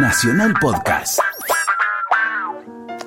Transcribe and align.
Nacional 0.00 0.54
Podcast. 0.60 1.18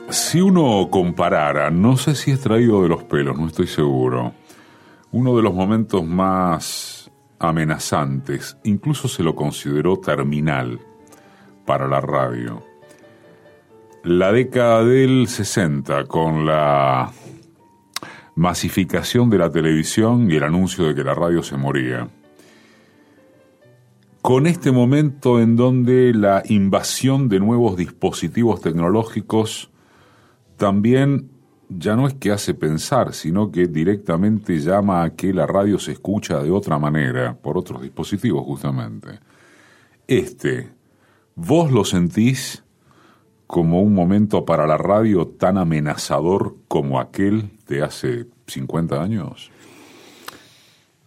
Si 0.10 0.42
uno 0.42 0.90
comparara, 0.92 1.72
no 1.72 1.96
sé 1.96 2.16
si 2.16 2.32
es 2.32 2.42
traído 2.42 2.84
de 2.84 2.90
los 2.90 3.04
pelos, 3.06 3.38
no 3.38 3.48
estoy 3.48 3.68
seguro, 3.68 4.34
uno 5.12 5.38
de 5.38 5.42
los 5.42 5.54
momentos 5.54 6.06
más 6.06 7.10
amenazantes, 7.40 8.58
incluso 8.66 9.08
se 9.08 9.24
lo 9.24 9.36
consideró 9.36 10.00
terminal 10.00 10.82
para 11.66 11.88
la 11.88 12.02
radio. 12.02 12.62
La 14.04 14.34
década 14.34 14.84
del 14.84 15.28
60, 15.30 16.06
con 16.06 16.46
la 16.46 17.10
masificación 18.36 19.30
de 19.30 19.38
la 19.38 19.50
televisión 19.50 20.30
y 20.30 20.36
el 20.36 20.44
anuncio 20.44 20.88
de 20.88 20.96
que 20.96 21.06
la 21.06 21.14
radio 21.14 21.42
se 21.42 21.56
moría 21.56 22.10
con 24.32 24.48
este 24.48 24.72
momento 24.72 25.42
en 25.42 25.58
donde 25.58 26.14
la 26.14 26.42
invasión 26.46 27.28
de 27.28 27.42
nuevos 27.42 27.76
dispositivos 27.76 28.62
tecnológicos 28.62 29.70
también 30.56 31.30
ya 31.68 31.98
no 31.98 32.08
es 32.08 32.14
que 32.14 32.32
hace 32.32 32.54
pensar, 32.54 33.14
sino 33.14 33.52
que 33.52 33.68
directamente 33.68 34.58
llama 34.60 35.04
a 35.04 35.18
que 35.18 35.34
la 35.34 35.46
radio 35.48 35.78
se 35.80 35.92
escucha 35.92 36.42
de 36.42 36.50
otra 36.50 36.80
manera, 36.80 37.34
por 37.36 37.58
otros 37.58 37.82
dispositivos 37.82 38.46
justamente. 38.46 39.20
Este, 40.08 40.70
¿vos 41.36 41.70
lo 41.70 41.84
sentís 41.84 42.64
como 43.48 43.82
un 43.82 43.94
momento 43.94 44.46
para 44.46 44.66
la 44.66 44.78
radio 44.78 45.28
tan 45.28 45.58
amenazador 45.58 46.56
como 46.70 47.02
aquel 47.02 47.50
de 47.68 47.84
hace 47.84 48.28
50 48.48 49.04
años? 49.04 49.52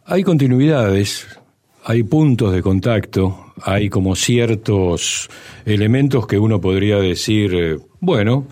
Hay 0.04 0.22
continuidades, 0.24 1.38
hay 1.84 2.02
puntos 2.02 2.52
de 2.52 2.62
contacto, 2.62 3.52
hay 3.60 3.90
como 3.90 4.16
ciertos 4.16 5.28
elementos 5.66 6.26
que 6.26 6.38
uno 6.38 6.58
podría 6.58 6.96
decir, 6.96 7.54
eh, 7.54 7.78
bueno, 8.00 8.46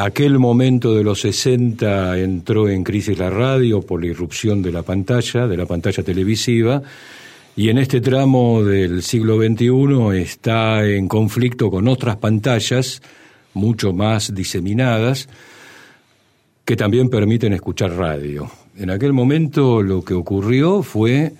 aquel 0.00 0.38
momento 0.38 0.94
de 0.94 1.04
los 1.04 1.20
60 1.20 2.18
entró 2.18 2.70
en 2.70 2.82
crisis 2.82 3.18
la 3.18 3.28
radio 3.28 3.82
por 3.82 4.00
la 4.00 4.06
irrupción 4.06 4.62
de 4.62 4.72
la 4.72 4.82
pantalla, 4.82 5.46
de 5.46 5.56
la 5.58 5.66
pantalla 5.66 6.02
televisiva, 6.02 6.82
y 7.54 7.68
en 7.68 7.76
este 7.76 8.00
tramo 8.00 8.64
del 8.64 9.02
siglo 9.02 9.36
XXI 9.36 10.18
está 10.18 10.86
en 10.86 11.06
conflicto 11.06 11.70
con 11.70 11.86
otras 11.86 12.16
pantallas 12.16 13.02
mucho 13.52 13.92
más 13.92 14.34
diseminadas 14.34 15.28
que 16.64 16.76
también 16.76 17.10
permiten 17.10 17.52
escuchar 17.52 17.92
radio. 17.92 18.50
En 18.76 18.88
aquel 18.90 19.12
momento 19.12 19.82
lo 19.82 20.02
que 20.02 20.14
ocurrió 20.14 20.82
fue 20.82 21.34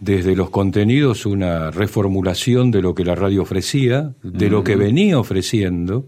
desde 0.00 0.36
los 0.36 0.50
contenidos 0.50 1.26
una 1.26 1.70
reformulación 1.70 2.70
de 2.70 2.82
lo 2.82 2.94
que 2.94 3.04
la 3.04 3.14
radio 3.14 3.42
ofrecía, 3.42 4.14
de 4.22 4.48
lo 4.48 4.62
que 4.62 4.76
venía 4.76 5.18
ofreciendo, 5.18 6.06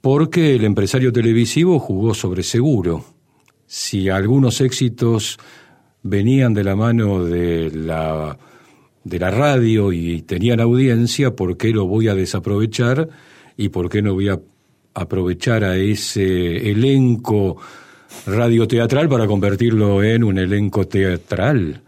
porque 0.00 0.54
el 0.54 0.64
empresario 0.64 1.12
televisivo 1.12 1.78
jugó 1.78 2.14
sobre 2.14 2.42
seguro. 2.42 3.04
Si 3.66 4.08
algunos 4.08 4.60
éxitos 4.60 5.38
venían 6.02 6.54
de 6.54 6.64
la 6.64 6.76
mano 6.76 7.24
de 7.24 7.70
la, 7.70 8.38
de 9.04 9.18
la 9.18 9.30
radio 9.30 9.92
y 9.92 10.22
tenían 10.22 10.60
audiencia, 10.60 11.34
¿por 11.34 11.56
qué 11.56 11.70
lo 11.70 11.86
voy 11.86 12.08
a 12.08 12.14
desaprovechar 12.14 13.08
y 13.56 13.70
por 13.70 13.88
qué 13.88 14.02
no 14.02 14.14
voy 14.14 14.28
a 14.28 14.40
aprovechar 14.94 15.64
a 15.64 15.76
ese 15.76 16.70
elenco 16.70 17.56
radioteatral 18.26 19.08
para 19.08 19.26
convertirlo 19.26 20.02
en 20.02 20.24
un 20.24 20.38
elenco 20.38 20.86
teatral? 20.86 21.82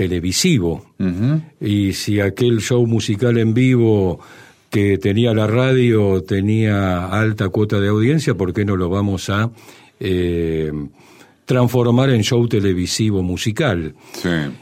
Televisivo. 0.00 0.82
Y 1.60 1.92
si 1.92 2.20
aquel 2.20 2.62
show 2.62 2.86
musical 2.86 3.36
en 3.36 3.52
vivo 3.52 4.18
que 4.70 4.96
tenía 4.96 5.34
la 5.34 5.46
radio 5.46 6.22
tenía 6.22 7.08
alta 7.08 7.50
cuota 7.50 7.78
de 7.78 7.88
audiencia, 7.88 8.34
¿por 8.34 8.54
qué 8.54 8.64
no 8.64 8.76
lo 8.76 8.88
vamos 8.88 9.28
a 9.28 9.50
eh, 9.98 10.72
transformar 11.44 12.08
en 12.08 12.22
show 12.22 12.48
televisivo 12.48 13.22
musical? 13.22 13.94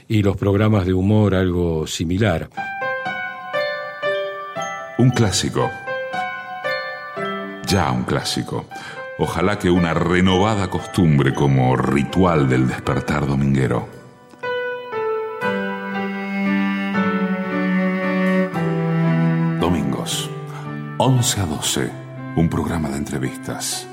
Y 0.08 0.24
los 0.24 0.36
programas 0.36 0.86
de 0.86 0.92
humor 0.92 1.36
algo 1.36 1.86
similar. 1.86 2.50
Un 4.98 5.10
clásico. 5.10 5.70
Ya 7.68 7.92
un 7.92 8.02
clásico. 8.02 8.66
Ojalá 9.20 9.56
que 9.56 9.70
una 9.70 9.94
renovada 9.94 10.68
costumbre 10.68 11.32
como 11.32 11.76
ritual 11.76 12.48
del 12.48 12.66
despertar 12.66 13.28
dominguero. 13.28 13.97
11 21.00 21.40
a 21.40 21.46
12, 21.46 21.90
un 22.34 22.48
programa 22.48 22.88
de 22.88 22.96
entrevistas. 22.96 23.86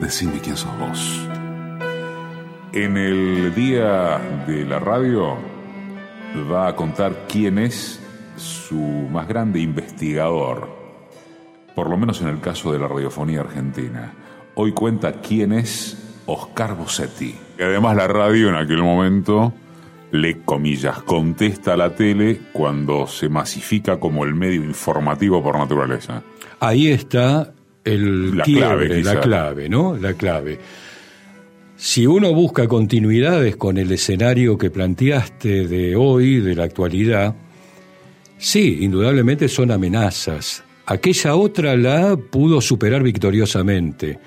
Decime 0.00 0.40
quién 0.40 0.56
sos 0.56 0.76
vos. 0.80 1.28
En 2.72 2.96
el 2.96 3.54
día 3.54 4.18
de 4.48 4.64
la 4.64 4.80
radio 4.80 5.36
va 6.50 6.66
a 6.66 6.74
contar 6.74 7.26
quién 7.28 7.56
es 7.56 8.00
su 8.36 8.74
más 8.74 9.28
grande 9.28 9.60
investigador, 9.60 10.68
por 11.76 11.88
lo 11.88 11.96
menos 11.96 12.20
en 12.20 12.26
el 12.26 12.40
caso 12.40 12.72
de 12.72 12.80
la 12.80 12.88
radiofonía 12.88 13.42
argentina. 13.42 14.12
Hoy 14.56 14.72
cuenta 14.72 15.20
quién 15.20 15.52
es 15.52 16.22
Oscar 16.26 16.74
Bossetti. 16.76 17.32
Y 17.60 17.62
además 17.62 17.94
la 17.94 18.08
radio 18.08 18.48
en 18.48 18.56
aquel 18.56 18.82
momento 18.82 19.52
le, 20.12 20.42
comillas, 20.42 21.02
contesta 21.02 21.74
a 21.74 21.76
la 21.76 21.94
tele 21.94 22.40
cuando 22.52 23.06
se 23.06 23.28
masifica 23.28 23.98
como 23.98 24.24
el 24.24 24.34
medio 24.34 24.64
informativo 24.64 25.42
por 25.42 25.58
naturaleza. 25.58 26.22
Ahí 26.60 26.88
está 26.88 27.52
el 27.84 28.36
la 28.36 28.44
clave, 28.44 29.02
la 29.02 29.20
clave, 29.20 29.68
¿no? 29.68 29.96
La 29.96 30.14
clave. 30.14 30.58
Si 31.76 32.06
uno 32.06 32.34
busca 32.34 32.68
continuidades 32.68 33.56
con 33.56 33.78
el 33.78 33.90
escenario 33.90 34.58
que 34.58 34.70
planteaste 34.70 35.66
de 35.66 35.96
hoy, 35.96 36.40
de 36.40 36.54
la 36.54 36.64
actualidad, 36.64 37.34
sí, 38.36 38.78
indudablemente 38.80 39.48
son 39.48 39.70
amenazas. 39.70 40.62
Aquella 40.84 41.36
otra 41.36 41.76
la 41.76 42.16
pudo 42.16 42.60
superar 42.60 43.02
victoriosamente 43.02 44.18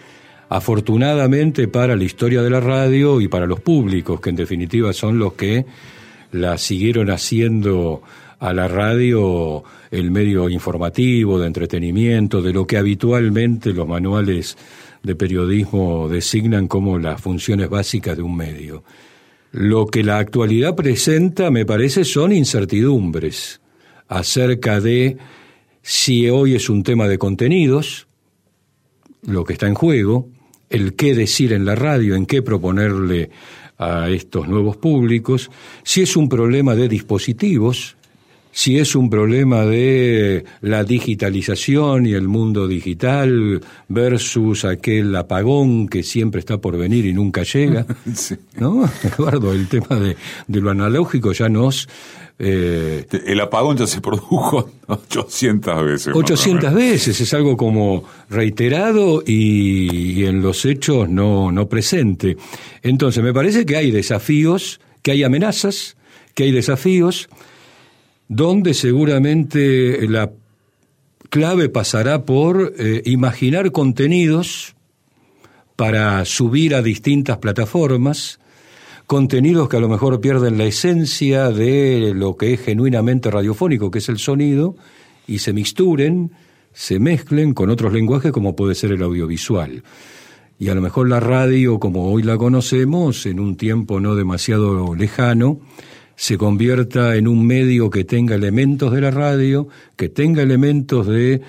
afortunadamente 0.50 1.68
para 1.68 1.96
la 1.96 2.04
historia 2.04 2.42
de 2.42 2.50
la 2.50 2.60
radio 2.60 3.22
y 3.22 3.28
para 3.28 3.46
los 3.46 3.60
públicos, 3.60 4.20
que 4.22 4.30
en 4.30 4.36
definitiva 4.36 4.94
son 4.94 5.20
los 5.20 5.34
que 5.34 5.66
la 6.32 6.58
siguieron 6.58 7.10
haciendo 7.10 8.02
a 8.40 8.54
la 8.54 8.68
radio 8.68 9.64
el 9.90 10.12
medio 10.12 10.50
informativo, 10.50 11.40
de 11.40 11.48
entretenimiento, 11.48 12.42
de 12.42 12.52
lo 12.52 12.68
que 12.68 12.78
habitualmente 12.78 13.72
los 13.72 13.88
manuales 13.88 14.58
de 15.02 15.16
periodismo 15.16 16.10
designan 16.10 16.68
como 16.68 16.98
las 16.98 17.22
funciones 17.22 17.70
básicas 17.70 18.18
de 18.18 18.24
un 18.24 18.36
medio. 18.36 18.84
Lo 19.52 19.86
que 19.86 20.04
la 20.04 20.18
actualidad 20.18 20.76
presenta, 20.76 21.52
me 21.52 21.66
parece, 21.66 22.04
son 22.04 22.34
incertidumbres 22.34 23.62
acerca 24.08 24.82
de 24.82 25.18
si 25.82 26.30
hoy 26.30 26.56
es 26.56 26.70
un 26.70 26.84
tema 26.84 27.08
de 27.08 27.18
contenidos, 27.18 28.08
lo 29.26 29.44
que 29.44 29.54
está 29.54 29.68
en 29.68 29.76
juego, 29.76 30.30
el 30.70 30.96
qué 30.96 31.14
decir 31.14 31.54
en 31.54 31.66
la 31.66 31.76
radio, 31.76 32.16
en 32.16 32.26
qué 32.26 32.42
proponerle 32.42 33.30
a 33.78 34.10
estos 34.10 34.48
nuevos 34.48 34.78
públicos, 34.78 35.50
si 35.84 36.02
es 36.02 36.16
un 36.16 36.30
problema 36.30 36.76
de 36.76 36.88
dispositivos, 36.88 37.98
si 38.54 38.78
es 38.78 38.96
un 38.96 39.10
problema 39.10 39.66
de 39.66 40.46
la 40.62 40.84
digitalización 40.84 42.06
y 42.06 42.14
el 42.14 42.28
mundo 42.28 42.68
digital 42.68 43.62
versus 43.90 44.64
aquel 44.64 45.14
apagón 45.16 45.90
que 45.90 46.04
siempre 46.04 46.40
está 46.40 46.60
por 46.60 46.78
venir 46.78 47.06
y 47.06 47.14
nunca 47.14 47.44
llega. 47.44 47.86
¿No? 48.58 48.88
Eduardo, 49.04 49.52
el 49.52 49.68
tema 49.68 50.00
de, 50.00 50.16
de 50.48 50.62
lo 50.62 50.70
analógico 50.70 51.34
ya 51.34 51.50
nos 51.50 51.90
eh, 52.40 53.06
el 53.26 53.40
apagón 53.40 53.78
ya 53.78 53.88
se 53.88 54.02
produjo 54.02 54.70
800 54.88 55.86
veces. 55.86 56.16
800 56.16 56.74
veces, 56.74 57.22
es 57.22 57.34
algo 57.34 57.56
como 57.56 58.04
reiterado 58.30 59.24
y, 59.26 60.26
en 60.26 60.42
los 60.42 60.66
hechos 60.66 61.10
no, 61.10 61.52
no 61.52 61.68
presente. 61.68 62.38
Entonces, 62.82 63.24
me 63.24 63.34
parece 63.34 63.66
que 63.66 63.78
hay 63.78 63.92
desafíos, 63.92 64.80
que 65.02 65.12
hay 65.12 65.24
amenazas, 65.24 65.96
que 66.34 66.44
hay 66.44 66.52
desafíos, 66.52 67.30
donde 68.34 68.74
seguramente 68.74 70.08
la 70.08 70.32
clave 71.30 71.70
pasará 71.70 72.26
por 72.26 72.74
eh, 72.80 73.04
imaginar 73.06 73.72
contenidos 73.72 74.76
para 75.76 76.26
subir 76.26 76.74
a 76.74 76.82
distintas 76.82 77.38
plataformas, 77.38 78.40
contenidos 79.06 79.70
que 79.70 79.78
a 79.78 79.80
lo 79.80 79.88
mejor 79.88 80.20
pierden 80.20 80.58
la 80.58 80.64
esencia 80.64 81.50
de 81.50 82.14
lo 82.16 82.36
que 82.36 82.54
es 82.54 82.62
genuinamente 82.62 83.30
radiofónico, 83.30 83.92
que 83.92 84.00
es 84.00 84.10
el 84.10 84.18
sonido, 84.18 84.76
y 85.28 85.40
se 85.40 85.54
mixturen, 85.54 86.32
se 86.74 87.00
mezclen 87.00 87.54
con 87.54 87.70
otros 87.70 87.94
lenguajes 87.94 88.32
como 88.32 88.56
puede 88.56 88.74
ser 88.74 88.94
el 88.94 89.04
audiovisual. 89.04 89.84
Y 90.58 90.70
a 90.70 90.76
lo 90.76 90.82
mejor 90.82 91.08
la 91.08 91.20
radio, 91.20 91.80
como 91.80 92.12
hoy 92.12 92.24
la 92.24 92.38
conocemos, 92.38 93.28
en 93.28 93.40
un 93.40 93.58
tiempo 93.58 94.00
no 94.00 94.16
demasiado 94.16 94.96
lejano, 94.96 95.60
se 96.16 96.38
convierta 96.38 97.16
en 97.16 97.28
un 97.28 97.46
medio 97.46 97.90
que 97.90 98.04
tenga 98.04 98.36
elementos 98.36 98.92
de 98.92 99.02
la 99.02 99.12
radio, 99.12 99.68
que 99.96 100.10
tenga 100.10 100.42
elementos 100.42 101.08
de 101.08 101.42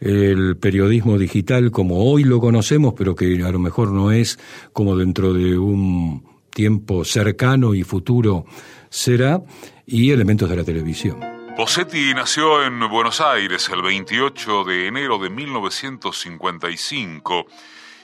el 0.00 0.56
periodismo 0.56 1.18
digital 1.18 1.70
como 1.70 2.10
hoy 2.10 2.24
lo 2.24 2.40
conocemos, 2.40 2.94
pero 2.96 3.14
que 3.14 3.42
a 3.44 3.50
lo 3.50 3.58
mejor 3.58 3.92
no 3.92 4.12
es 4.12 4.38
como 4.72 4.96
dentro 4.96 5.34
de 5.34 5.58
un 5.58 6.24
tiempo 6.50 7.04
cercano 7.04 7.74
y 7.74 7.82
futuro 7.82 8.46
será, 8.88 9.42
y 9.86 10.10
elementos 10.10 10.48
de 10.48 10.56
la 10.56 10.64
televisión. 10.64 11.20
Bossetti 11.56 12.14
nació 12.14 12.64
en 12.64 12.80
Buenos 12.88 13.20
Aires 13.20 13.68
el 13.72 13.82
28 13.82 14.64
de 14.64 14.86
enero 14.86 15.18
de 15.18 15.30
1955 15.30 17.46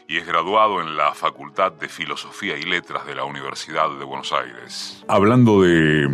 y 0.08 0.18
es 0.18 0.26
graduado 0.26 0.80
en 0.80 0.96
la 0.96 1.14
Facultad 1.14 1.72
de 1.72 1.88
Filosofía 1.88 2.56
y 2.56 2.62
Letras 2.62 3.06
de 3.06 3.14
la 3.14 3.24
Universidad 3.24 3.88
de 3.98 4.04
Buenos 4.04 4.32
Aires. 4.32 5.04
Hablando 5.08 5.62
de, 5.62 6.06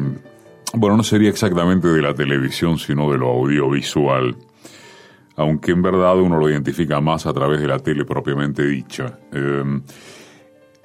bueno, 0.74 0.96
no 0.96 1.02
sería 1.02 1.28
exactamente 1.28 1.88
de 1.88 2.00
la 2.00 2.14
televisión, 2.14 2.78
sino 2.78 3.10
de 3.10 3.18
lo 3.18 3.28
audiovisual, 3.28 4.36
aunque 5.36 5.72
en 5.72 5.82
verdad 5.82 6.18
uno 6.18 6.38
lo 6.38 6.48
identifica 6.48 7.00
más 7.00 7.26
a 7.26 7.32
través 7.32 7.60
de 7.60 7.68
la 7.68 7.78
tele 7.78 8.04
propiamente 8.04 8.64
dicha. 8.66 9.18
Em, 9.32 9.82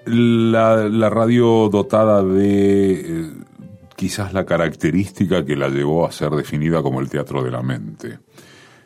la, 0.06 1.10
radio 1.10 1.70
dotada 1.70 2.24
de 2.24 2.92
eh, 2.94 3.32
quizás 3.96 4.34
la 4.34 4.46
característica 4.46 5.46
que 5.46 5.56
la 5.56 5.70
llevó 5.70 6.06
a 6.06 6.12
ser 6.12 6.32
definida 6.32 6.82
como 6.82 7.00
el 7.00 7.10
teatro 7.10 7.44
de 7.44 7.52
la 7.52 7.62
mente. 7.62 8.20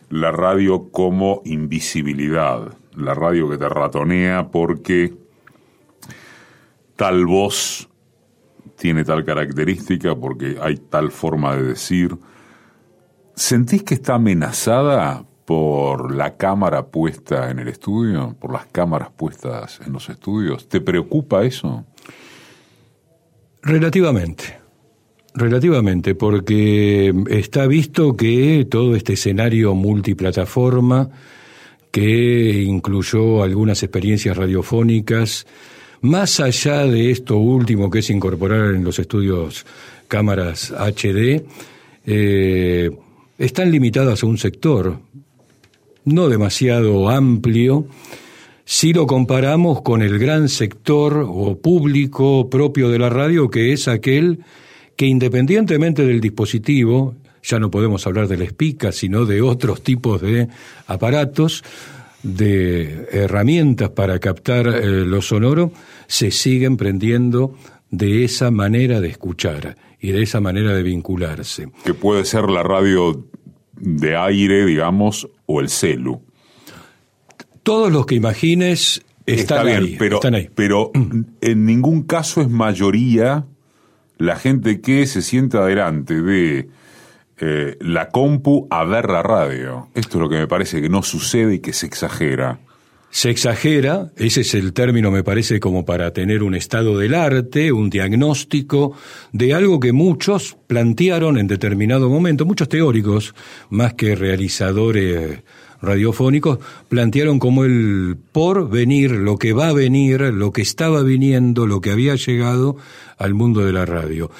La 0.10 0.32
radio 0.32 0.90
como 0.92 1.42
invisibilidad, 1.46 2.74
la 2.96 3.14
radio 3.14 3.50
que 3.50 3.58
te 3.58 3.70
ratonea 3.70 4.50
porque 4.50 5.14
tal 6.96 7.26
voz 7.26 7.90
tiene 8.78 9.04
tal 9.04 9.24
característica, 9.24 10.16
porque 10.16 10.58
hay 10.62 10.78
tal 10.78 11.12
forma 11.12 11.56
de 11.56 11.64
decir. 11.64 12.18
¿Sentís 13.36 13.84
que 13.84 13.94
está 13.94 14.16
amenazada 14.16 15.24
por 15.46 16.16
la 16.16 16.36
cámara 16.36 16.88
puesta 16.88 17.52
en 17.52 17.60
el 17.60 17.68
estudio, 17.68 18.36
por 18.40 18.52
las 18.52 18.66
cámaras 18.68 19.10
puestas 19.16 19.80
en 19.86 19.94
los 19.94 20.10
estudios? 20.10 20.68
¿Te 20.68 20.82
preocupa 20.82 21.44
eso? 21.44 21.86
Relativamente. 23.62 24.60
Relativamente, 25.34 26.14
porque 26.14 27.14
está 27.30 27.66
visto 27.66 28.18
que 28.18 28.68
todo 28.70 28.96
este 28.96 29.14
escenario 29.14 29.76
multiplataforma, 29.76 31.10
que 31.92 32.64
incluyó 32.64 33.44
algunas 33.44 33.84
experiencias 33.84 34.36
radiofónicas, 34.38 35.46
más 36.02 36.40
allá 36.40 36.86
de 36.86 37.12
esto 37.12 37.38
último 37.38 37.90
que 37.90 38.00
es 38.00 38.10
incorporar 38.10 38.74
en 38.74 38.84
los 38.84 38.98
estudios 38.98 39.66
cámaras 40.08 40.72
HD, 40.72 41.44
eh, 42.06 42.92
están 43.38 43.72
limitadas 43.72 44.24
a 44.24 44.26
un 44.26 44.38
sector 44.38 45.00
no 46.04 46.30
demasiado 46.30 47.10
amplio, 47.10 47.86
si 48.66 48.94
lo 48.94 49.06
comparamos 49.06 49.82
con 49.82 50.02
el 50.02 50.18
gran 50.18 50.50
sector 50.50 51.26
o 51.28 51.58
público 51.60 52.50
propio 52.50 52.90
de 52.90 53.00
la 53.00 53.10
radio, 53.10 53.50
que 53.50 53.74
es 53.74 53.88
aquel 53.88 54.40
que 54.96 55.06
independientemente 55.06 56.06
del 56.06 56.22
dispositivo, 56.22 57.16
ya 57.44 57.60
no 57.60 57.72
podemos 57.72 58.06
hablar 58.08 58.28
de 58.28 58.38
la 58.38 58.44
espica, 58.44 58.92
sino 58.92 59.26
de 59.26 59.42
otros 59.42 59.84
tipos 59.84 60.22
de 60.22 60.48
aparatos, 60.88 61.64
de 62.24 63.08
herramientas 63.12 63.90
para 63.90 64.20
captar 64.20 64.68
eh, 64.68 65.06
lo 65.06 65.22
sonoro, 65.22 65.72
se 66.08 66.32
siguen 66.32 66.78
prendiendo 66.78 67.56
de 67.90 68.24
esa 68.24 68.52
manera 68.52 69.02
de 69.02 69.10
escuchar 69.10 69.78
y 70.00 70.12
de 70.12 70.22
esa 70.22 70.40
manera 70.40 70.74
de 70.74 70.84
vincularse. 70.84 71.70
Que 71.84 71.94
puede 71.94 72.26
ser 72.26 72.50
la 72.50 72.64
radio 72.64 73.26
de 73.76 74.16
aire, 74.16 74.66
digamos, 74.66 75.28
o 75.46 75.62
el 75.62 75.70
celu. 75.70 76.22
Todos 77.64 77.92
los 77.92 78.06
que 78.06 78.16
imagines 78.16 79.04
están, 79.26 79.68
ahí, 79.68 79.96
pero, 79.98 80.20
Pero 80.56 80.92
en 81.42 81.66
ningún 81.66 82.04
caso 82.04 82.42
es 82.42 82.50
mayoría 82.50 83.46
la 84.18 84.36
gente 84.36 84.82
que 84.82 85.06
se 85.08 85.22
sienta 85.22 85.66
delante 85.66 86.22
de 86.22 86.70
la 87.80 88.10
compu 88.10 88.68
a 88.70 88.84
ver 88.84 89.10
la 89.10 89.24
radio. 89.24 89.90
Esto 89.96 90.18
es 90.18 90.22
lo 90.22 90.30
que 90.30 90.38
me 90.38 90.48
parece 90.48 90.82
que 90.82 90.90
no 90.90 91.02
sucede 91.04 91.56
y 91.56 91.60
que 91.60 91.74
se 91.74 91.88
exagera. 91.88 92.60
Se 93.10 93.30
exagera, 93.30 94.10
ese 94.16 94.40
es 94.40 94.54
el 94.54 94.72
término 94.72 95.12
me 95.12 95.22
parece 95.22 95.60
como 95.60 95.84
para 95.84 96.14
tener 96.14 96.44
un 96.44 96.56
estado 96.56 96.98
del 96.98 97.14
arte, 97.14 97.74
un 97.74 97.90
diagnóstico 97.90 98.96
de 99.34 99.54
algo 99.54 99.82
que 99.82 99.92
muchos 99.92 100.56
plantearon 100.68 101.38
en 101.38 101.48
determinado 101.48 102.10
momento, 102.10 102.46
muchos 102.46 102.70
teóricos, 102.70 103.36
más 103.70 103.96
que 103.96 104.16
realizadores 104.16 105.44
radiofónicos, 105.82 106.60
plantearon 106.88 107.38
como 107.38 107.66
el 107.66 108.16
por 108.32 108.70
venir, 108.70 109.12
lo 109.12 109.38
que 109.38 109.52
va 109.52 109.68
a 109.68 109.74
venir, 109.74 110.22
lo 110.22 110.54
que 110.54 110.62
estaba 110.62 111.04
viniendo, 111.04 111.68
lo 111.68 111.82
que 111.82 111.92
había 111.92 112.16
llegado 112.16 112.78
al 113.18 113.34
mundo 113.34 113.66
de 113.66 113.74
la 113.74 113.86
radio 113.86 114.32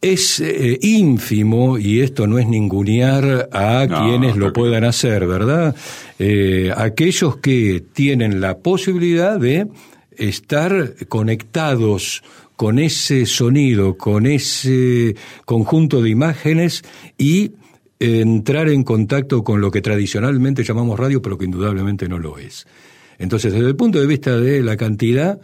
es 0.00 0.40
eh, 0.40 0.78
ínfimo, 0.82 1.78
y 1.78 2.00
esto 2.00 2.26
no 2.26 2.38
es 2.38 2.46
ningunear 2.46 3.48
a 3.52 3.86
quienes 3.88 4.36
lo 4.36 4.52
puedan 4.52 4.84
hacer, 4.84 5.26
¿verdad? 5.26 5.74
Eh, 6.18 6.72
aquellos 6.76 7.38
que 7.38 7.82
tienen 7.92 8.40
la 8.40 8.58
posibilidad 8.58 9.40
de 9.40 9.68
estar 10.16 10.94
conectados 11.08 12.22
con 12.56 12.78
ese 12.78 13.26
sonido, 13.26 13.96
con 13.96 14.26
ese 14.26 15.14
conjunto 15.44 16.00
de 16.00 16.10
imágenes 16.10 16.82
y 17.18 17.52
entrar 17.98 18.68
en 18.68 18.82
contacto 18.82 19.44
con 19.44 19.60
lo 19.60 19.70
que 19.70 19.82
tradicionalmente 19.82 20.64
llamamos 20.64 20.98
radio, 20.98 21.20
pero 21.20 21.38
que 21.38 21.44
indudablemente 21.44 22.08
no 22.08 22.18
lo 22.18 22.38
es. 22.38 22.66
Entonces, 23.18 23.52
desde 23.52 23.68
el 23.68 23.76
punto 23.76 24.00
de 24.00 24.06
vista 24.06 24.38
de 24.38 24.62
la 24.62 24.76
cantidad, 24.76 25.40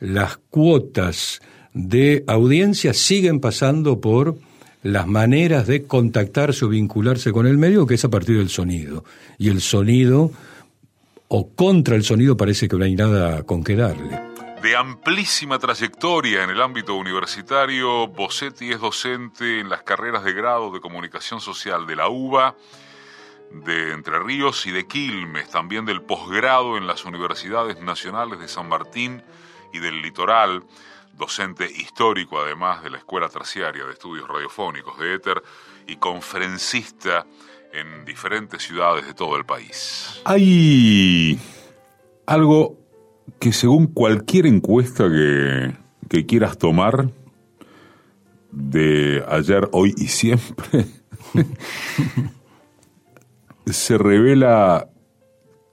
las 0.00 0.38
cuotas 0.50 1.40
de 1.74 2.24
audiencia 2.26 2.94
siguen 2.94 3.40
pasando 3.40 4.00
por 4.00 4.36
las 4.82 5.06
maneras 5.06 5.66
de 5.66 5.86
contactarse 5.86 6.64
o 6.64 6.68
vincularse 6.68 7.32
con 7.32 7.46
el 7.46 7.56
medio, 7.56 7.86
que 7.86 7.94
es 7.94 8.04
a 8.04 8.10
partir 8.10 8.38
del 8.38 8.50
sonido. 8.50 9.04
Y 9.38 9.48
el 9.48 9.60
sonido, 9.60 10.30
o 11.28 11.48
contra 11.54 11.94
el 11.94 12.04
sonido, 12.04 12.36
parece 12.36 12.68
que 12.68 12.76
no 12.76 12.84
hay 12.84 12.94
nada 12.94 13.44
con 13.44 13.62
qué 13.62 13.76
darle. 13.76 14.20
De 14.60 14.76
amplísima 14.76 15.58
trayectoria 15.58 16.44
en 16.44 16.50
el 16.50 16.60
ámbito 16.60 16.94
universitario, 16.94 18.06
Bossetti 18.08 18.70
es 18.70 18.80
docente 18.80 19.60
en 19.60 19.68
las 19.68 19.82
carreras 19.82 20.24
de 20.24 20.32
grado 20.32 20.70
de 20.70 20.80
comunicación 20.80 21.40
social 21.40 21.86
de 21.86 21.96
la 21.96 22.08
UBA, 22.08 22.54
de 23.64 23.92
Entre 23.92 24.18
Ríos 24.20 24.66
y 24.66 24.70
de 24.70 24.86
Quilmes, 24.86 25.50
también 25.50 25.84
del 25.84 26.02
posgrado 26.02 26.76
en 26.76 26.86
las 26.86 27.04
universidades 27.04 27.80
nacionales 27.80 28.38
de 28.38 28.48
San 28.48 28.68
Martín 28.68 29.22
y 29.72 29.78
del 29.78 30.00
Litoral 30.00 30.62
docente 31.14 31.70
histórico 31.70 32.40
además 32.40 32.82
de 32.82 32.90
la 32.90 32.98
Escuela 32.98 33.28
Terciaria 33.28 33.84
de 33.84 33.92
Estudios 33.92 34.28
Radiofónicos 34.28 34.98
de 34.98 35.14
Éter 35.14 35.42
y 35.86 35.96
conferencista 35.96 37.26
en 37.72 38.04
diferentes 38.04 38.62
ciudades 38.62 39.06
de 39.06 39.14
todo 39.14 39.36
el 39.36 39.44
país. 39.44 40.20
Hay 40.24 41.38
algo 42.26 42.78
que 43.38 43.52
según 43.52 43.86
cualquier 43.86 44.46
encuesta 44.46 45.08
que, 45.08 45.74
que 46.08 46.26
quieras 46.26 46.58
tomar, 46.58 47.08
de 48.52 49.24
ayer, 49.28 49.68
hoy 49.72 49.94
y 49.96 50.08
siempre, 50.08 50.86
se 53.66 53.96
revela 53.96 54.91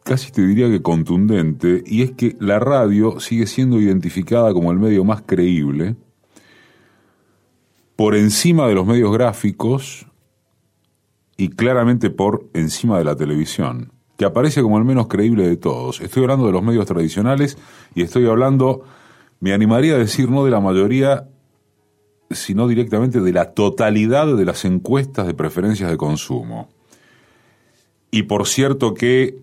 casi 0.09 0.31
te 0.31 0.41
diría 0.41 0.67
que 0.71 0.81
contundente, 0.81 1.83
y 1.85 2.01
es 2.01 2.13
que 2.13 2.35
la 2.39 2.57
radio 2.57 3.19
sigue 3.19 3.45
siendo 3.45 3.79
identificada 3.79 4.51
como 4.53 4.71
el 4.71 4.79
medio 4.79 5.03
más 5.03 5.21
creíble, 5.21 5.97
por 7.95 8.15
encima 8.15 8.67
de 8.67 8.73
los 8.73 8.87
medios 8.87 9.13
gráficos 9.13 10.07
y 11.37 11.49
claramente 11.49 12.09
por 12.09 12.49
encima 12.55 12.97
de 12.97 13.03
la 13.03 13.15
televisión, 13.15 13.91
que 14.17 14.25
aparece 14.25 14.63
como 14.63 14.79
el 14.79 14.83
menos 14.83 15.07
creíble 15.07 15.47
de 15.47 15.57
todos. 15.57 16.01
Estoy 16.01 16.23
hablando 16.23 16.47
de 16.47 16.53
los 16.53 16.63
medios 16.63 16.87
tradicionales 16.87 17.59
y 17.93 18.01
estoy 18.01 18.25
hablando, 18.25 18.85
me 19.39 19.53
animaría 19.53 19.93
a 19.93 19.99
decir, 19.99 20.31
no 20.31 20.43
de 20.43 20.49
la 20.49 20.59
mayoría, 20.59 21.29
sino 22.31 22.67
directamente 22.67 23.21
de 23.21 23.31
la 23.31 23.51
totalidad 23.51 24.35
de 24.35 24.45
las 24.45 24.65
encuestas 24.65 25.27
de 25.27 25.35
preferencias 25.35 25.91
de 25.91 25.97
consumo. 25.97 26.67
Y 28.09 28.23
por 28.23 28.47
cierto 28.47 28.95
que 28.95 29.37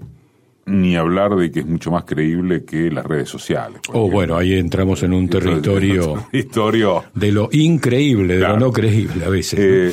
ni 0.66 0.96
hablar 0.96 1.36
de 1.36 1.50
que 1.50 1.60
es 1.60 1.66
mucho 1.66 1.90
más 1.90 2.04
creíble 2.04 2.64
que 2.64 2.90
las 2.90 3.06
redes 3.06 3.28
sociales. 3.28 3.80
Oh, 3.92 4.10
bueno, 4.10 4.36
ahí 4.36 4.54
entramos 4.54 5.02
en 5.02 5.12
un 5.12 5.28
territorio, 5.30 6.26
de 7.14 7.32
lo 7.32 7.48
increíble, 7.52 8.34
de 8.36 8.48
lo 8.48 8.58
no 8.58 8.72
creíble 8.72 9.24
a 9.24 9.28
veces. 9.28 9.58
Eh, 9.58 9.92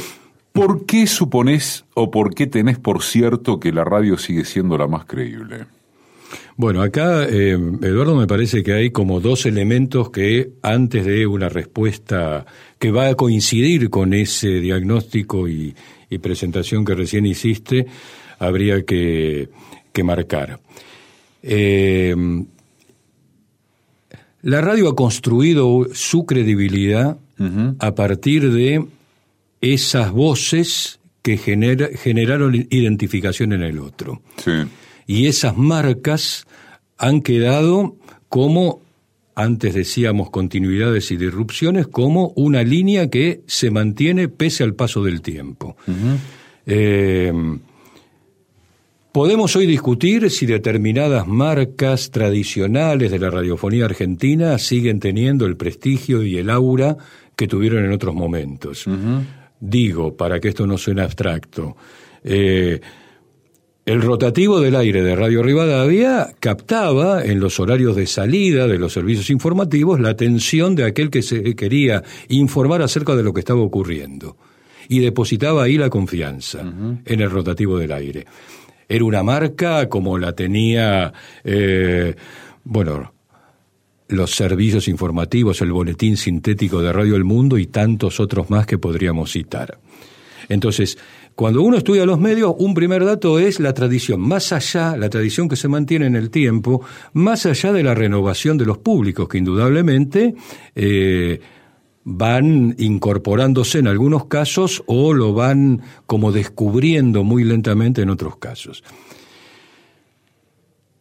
¿Por 0.52 0.86
qué 0.86 1.08
suponés 1.08 1.86
o 1.96 2.12
por 2.12 2.36
qué 2.36 2.46
tenés 2.48 2.78
por 2.78 3.02
cierto 3.02 3.60
que 3.60 3.72
la 3.72 3.84
radio 3.84 4.18
sigue 4.18 4.46
siendo 4.46 4.78
la 4.78 4.88
más 4.88 5.06
creíble? 5.06 5.66
Bueno, 6.56 6.84
acá, 6.84 7.26
eh, 7.28 7.58
Eduardo, 7.82 8.16
me 8.16 8.28
parece 8.28 8.62
que 8.62 8.74
hay 8.74 8.92
como 8.92 9.20
dos 9.20 9.48
elementos 9.48 10.12
que 10.12 10.52
antes 10.62 11.06
de 11.06 11.26
una 11.26 11.50
respuesta 11.50 12.46
que 12.78 12.92
va 12.92 13.08
a 13.08 13.16
coincidir 13.16 13.90
con 13.90 14.14
ese 14.14 14.60
diagnóstico 14.60 15.48
y, 15.48 15.76
presentación 16.22 16.86
que 16.86 16.94
recién 16.94 17.26
hiciste, 17.26 17.88
habría 18.38 18.84
que, 18.86 19.50
marcar. 20.02 20.60
Eh, 21.44 22.16
la 24.44 24.62
radio 24.62 24.90
ha 24.90 24.96
construido 24.96 25.88
su 25.94 26.26
credibilidad 26.26 27.18
a 27.80 27.96
partir 27.96 28.52
de 28.52 28.86
esas 29.60 30.12
voces 30.12 31.00
que 31.22 31.38
generaron 31.38 32.56
identificación 32.70 33.54
en 33.54 33.64
el 33.64 33.80
otro. 33.80 34.22
Y 35.08 35.28
esas 35.28 35.58
marcas 35.58 36.46
han 36.98 37.22
quedado 37.22 37.96
como, 38.28 38.82
antes 39.36 39.74
decíamos, 39.74 40.30
continuidades 40.30 41.12
y 41.12 41.18
disrupciones, 41.18 41.88
como 41.88 42.34
una 42.36 42.64
línea 42.64 43.10
que 43.10 43.42
se 43.48 43.72
mantiene 43.72 44.28
pese 44.28 44.64
al 44.64 44.76
paso 44.76 45.04
del 45.04 45.22
tiempo. 45.22 45.78
Eh, 46.66 47.32
podemos 49.14 49.56
hoy 49.56 49.68
discutir 49.68 50.30
si 50.32 50.48
determinadas 50.48 51.28
marcas 51.28 52.10
tradicionales 52.10 53.12
de 53.12 53.20
la 53.20 53.30
radiofonía 53.30 53.86
argentina 53.86 54.58
siguen 54.58 55.00
teniendo 55.00 55.46
el 55.46 55.56
prestigio 55.56 56.24
y 56.24 56.38
el 56.38 56.50
aura 56.50 56.98
que 57.36 57.48
tuvieron 57.48 57.86
en 57.86 57.92
otros 57.92 58.16
momentos. 58.16 58.86
Digo, 59.60 60.18
para 60.18 60.40
que 60.40 60.50
esto 60.50 60.66
no 60.66 60.80
suene 60.80 61.04
abstracto, 61.04 61.78
eh, 62.24 62.82
el 63.86 64.02
rotativo 64.02 64.60
del 64.60 64.76
aire 64.76 65.04
de 65.04 65.16
Radio 65.16 65.44
Rivadavia 65.44 66.34
captaba 66.40 67.24
en 67.24 67.40
los 67.40 67.60
horarios 67.60 67.96
de 67.96 68.08
salida 68.08 68.66
de 68.66 68.80
los 68.80 68.94
servicios 68.94 69.30
informativos 69.30 70.00
la 70.00 70.10
atención 70.10 70.74
de 70.74 70.86
aquel 70.86 71.12
que 71.12 71.22
se 71.22 71.56
quería 71.56 72.02
informar 72.30 72.82
acerca 72.82 73.16
de 73.16 73.24
lo 73.24 73.32
que 73.32 73.42
estaba 73.42 73.62
ocurriendo 73.62 74.38
y 74.90 75.00
depositaba 75.00 75.64
ahí 75.64 75.78
la 75.78 75.90
confianza 75.90 76.62
en 77.06 77.22
el 77.22 77.30
rotativo 77.30 77.78
del 77.78 77.92
aire. 77.92 78.26
Era 78.88 79.06
una 79.06 79.24
marca 79.24 79.90
como 79.90 80.18
la 80.18 80.34
tenía, 80.34 81.14
eh, 81.44 82.16
bueno, 82.64 83.14
los 84.08 84.32
servicios 84.32 84.88
informativos, 84.88 85.62
el 85.62 85.72
boletín 85.72 86.18
sintético 86.18 86.82
de 86.82 86.94
Radio 86.94 87.16
El 87.16 87.24
Mundo 87.24 87.58
y 87.58 87.68
tantos 87.68 88.20
otros 88.20 88.50
más 88.50 88.66
que 88.66 88.78
podríamos 88.78 89.32
citar. 89.32 89.80
Entonces, 90.50 90.98
cuando 91.36 91.64
uno 91.64 91.78
estudia 91.78 92.06
los 92.06 92.20
medios, 92.20 92.54
un 92.60 92.74
primer 92.74 93.04
dato 93.04 93.40
es 93.40 93.60
la 93.60 93.74
tradición, 93.74 94.22
más 94.22 94.54
allá, 94.54 94.96
la 94.98 95.10
tradición 95.10 95.50
que 95.50 95.56
se 95.56 95.68
mantiene 95.68 96.06
en 96.06 96.16
el 96.16 96.30
tiempo, 96.30 96.82
más 97.14 97.46
allá 97.46 97.74
de 97.74 97.82
la 97.82 97.96
renovación 97.96 98.58
de 98.58 98.66
los 98.66 98.78
públicos, 98.78 99.28
que 99.28 99.40
indudablemente 99.40 100.36
eh, 100.76 101.40
van 102.06 102.76
incorporándose 102.78 103.80
en 103.80 103.88
algunos 103.88 104.26
casos 104.26 104.84
o 104.88 105.14
lo 105.14 105.34
van 105.34 105.82
como 106.06 106.32
descubriendo 106.32 107.24
muy 107.24 107.44
lentamente 107.44 108.02
en 108.02 108.10
otros 108.10 108.38
casos. 108.38 108.84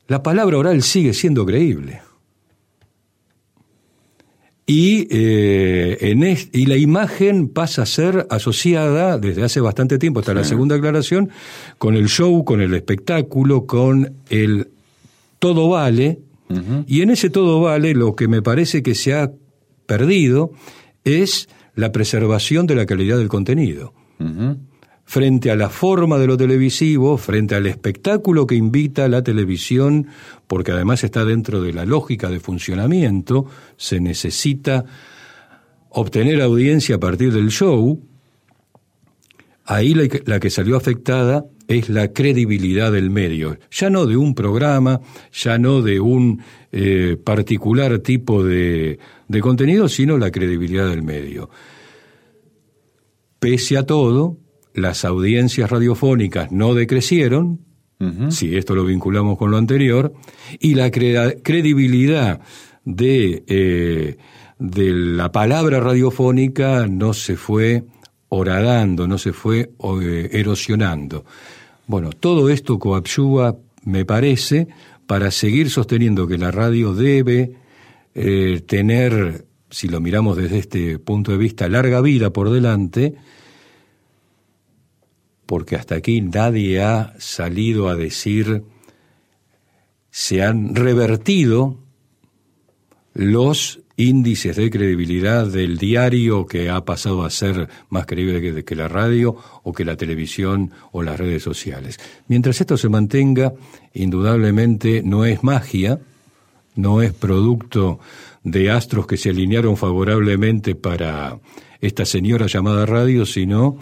La 0.07 0.23
palabra 0.23 0.59
oral 0.59 0.83
sigue 0.83 1.15
siendo 1.15 1.47
creíble. 1.47 2.03
Y, 4.65 5.09
eh, 5.11 5.99
en 6.01 6.23
y 6.53 6.67
la 6.67 6.77
imagen 6.77 7.49
pasa 7.49 7.83
a 7.83 7.87
ser 7.87 8.27
asociada 8.31 9.19
desde 9.19 9.43
hace 9.43 9.61
bastante 9.61 9.99
tiempo, 9.99 10.21
hasta 10.21 10.35
la 10.35 10.45
segunda 10.45 10.77
aclaración, 10.77 11.31
con 11.79 11.97
el 11.97 12.09
show, 12.09 12.45
con 12.45 12.61
el 12.61 12.73
espectáculo, 12.75 13.67
con 13.67 14.15
el 14.31 14.69
todo 15.39 15.69
vale. 15.69 16.21
Y 16.87 17.01
en 17.01 17.09
ese 17.11 17.31
todo 17.31 17.63
vale 17.63 17.95
lo 17.95 18.15
que 18.15 18.29
me 18.29 18.43
parece 18.43 18.83
que 18.83 18.95
se 18.95 19.15
ha 19.15 19.33
perdido 19.87 20.53
es 21.05 21.49
la 21.75 21.93
preservación 21.93 22.67
de 22.67 22.75
la 22.75 22.87
calidad 22.87 23.19
del 23.19 23.29
contenido. 23.29 23.95
Frente 25.05 25.51
a 25.51 25.57
la 25.57 25.69
forma 25.69 26.19
de 26.19 26.27
lo 26.27 26.37
televisivo, 26.37 27.19
frente 27.19 27.55
al 27.55 27.67
espectáculo 27.67 28.47
que 28.47 28.55
invita 28.55 29.09
la 29.09 29.23
televisión, 29.23 30.07
porque 30.47 30.73
además 30.73 31.03
está 31.03 31.25
dentro 31.25 31.61
de 31.61 31.73
la 31.73 31.85
lógica 31.85 32.31
de 32.31 32.41
funcionamiento, 32.41 33.47
se 33.77 34.01
necesita 34.01 34.85
obtener 35.91 36.41
audiencia 36.41 36.97
a 36.97 37.01
partir 37.01 37.33
del 37.33 37.51
show, 37.51 38.01
ahí 39.65 39.95
la 39.95 40.41
que, 40.41 40.51
salió 40.51 40.77
afectada 40.77 41.45
es 41.79 41.89
la 41.89 42.13
credibilidad 42.13 42.93
del 42.93 43.11
medio, 43.11 43.59
ya 43.71 43.91
no 43.91 44.07
de 44.07 44.17
un 44.17 44.35
programa, 44.35 45.01
ya 45.33 45.59
no 45.59 45.83
de 45.83 46.01
un 46.01 46.43
eh, 46.71 47.17
particular 47.23 47.99
tipo 47.99 48.45
de 48.45 48.99
contenido, 49.41 49.89
sino 49.89 50.19
la 50.19 50.31
credibilidad 50.31 50.89
del 50.89 51.03
medio. 51.03 51.51
Pese 53.39 53.77
a 53.77 53.85
todo, 53.85 54.39
las 54.75 55.05
audiencias 55.05 55.71
radiofónicas 55.71 56.53
no 56.53 56.75
decrecieron, 56.75 57.61
si 58.31 58.57
esto 58.57 58.75
lo 58.75 58.85
vinculamos 58.85 59.39
con 59.39 59.53
lo 59.53 59.57
anterior, 59.57 60.13
y 60.59 60.75
la 60.75 60.91
credibilidad 60.91 62.41
de, 62.85 63.45
eh, 63.47 64.17
de 64.59 64.91
la 64.93 65.31
palabra 65.31 65.79
radiofónica 65.79 66.87
no 66.89 67.15
se 67.15 67.37
fue 67.37 67.85
horadando, 68.29 69.07
no 69.07 69.19
se 69.19 69.33
fue 69.33 69.71
eh, 70.03 70.29
erosionando. 70.33 71.25
Bueno, 71.87 72.11
todo 72.11 72.49
esto 72.49 72.79
coadyuva, 72.79 73.57
me 73.85 74.05
parece, 74.05 74.69
para 75.07 75.31
seguir 75.31 75.71
sosteniendo 75.71 76.27
que 76.27 76.39
la 76.39 76.51
radio 76.51 76.95
debe 76.95 77.57
eh, 78.15 78.63
tener, 78.67 79.47
si 79.71 79.89
lo 79.89 80.01
miramos 80.01 80.37
desde 80.37 80.59
este 80.59 80.99
punto 80.99 81.33
de 81.33 81.39
vista, 81.39 81.69
larga 81.69 82.01
vida 82.01 82.31
por 82.31 82.51
delante, 82.51 83.15
porque 85.47 85.77
hasta 85.77 85.97
aquí 85.97 86.21
nadie 86.21 86.81
ha 86.81 87.15
salido 87.19 87.89
a 87.89 87.97
decir 87.97 88.63
se 90.11 90.43
han 90.43 90.75
revertido 90.75 91.79
los 93.15 93.82
índices 94.03 94.57
de 94.57 94.71
credibilidad 94.71 95.47
del 95.47 95.79
diario 95.79 96.47
que 96.47 96.69
ha 96.69 96.85
pasado 96.85 97.25
a 97.25 97.31
ser 97.31 97.69
más 97.89 98.07
creíble 98.07 98.65
que, 98.65 98.75
la 98.75 98.89
radio 98.89 99.37
o 99.63 99.73
que 99.73 99.85
la 99.85 99.97
televisión 99.97 100.73
o 100.91 101.03
las 101.03 101.19
redes 101.19 101.43
sociales. 101.43 101.99
Mientras 102.29 102.61
esto 102.61 102.77
se 102.77 102.89
mantenga, 102.89 103.53
indudablemente 103.95 105.03
no 105.03 105.25
es 105.25 105.43
magia, 105.43 106.01
no 106.75 107.03
es 107.03 107.13
producto 107.13 108.01
de 108.43 108.71
astros 108.71 109.07
que 109.07 109.17
se 109.17 109.31
alinearon 109.31 109.77
favorablemente 109.77 110.75
para 110.75 111.39
esta 111.81 112.05
señora 112.05 112.47
llamada 112.47 112.87
radio, 112.87 113.27
sino 113.27 113.79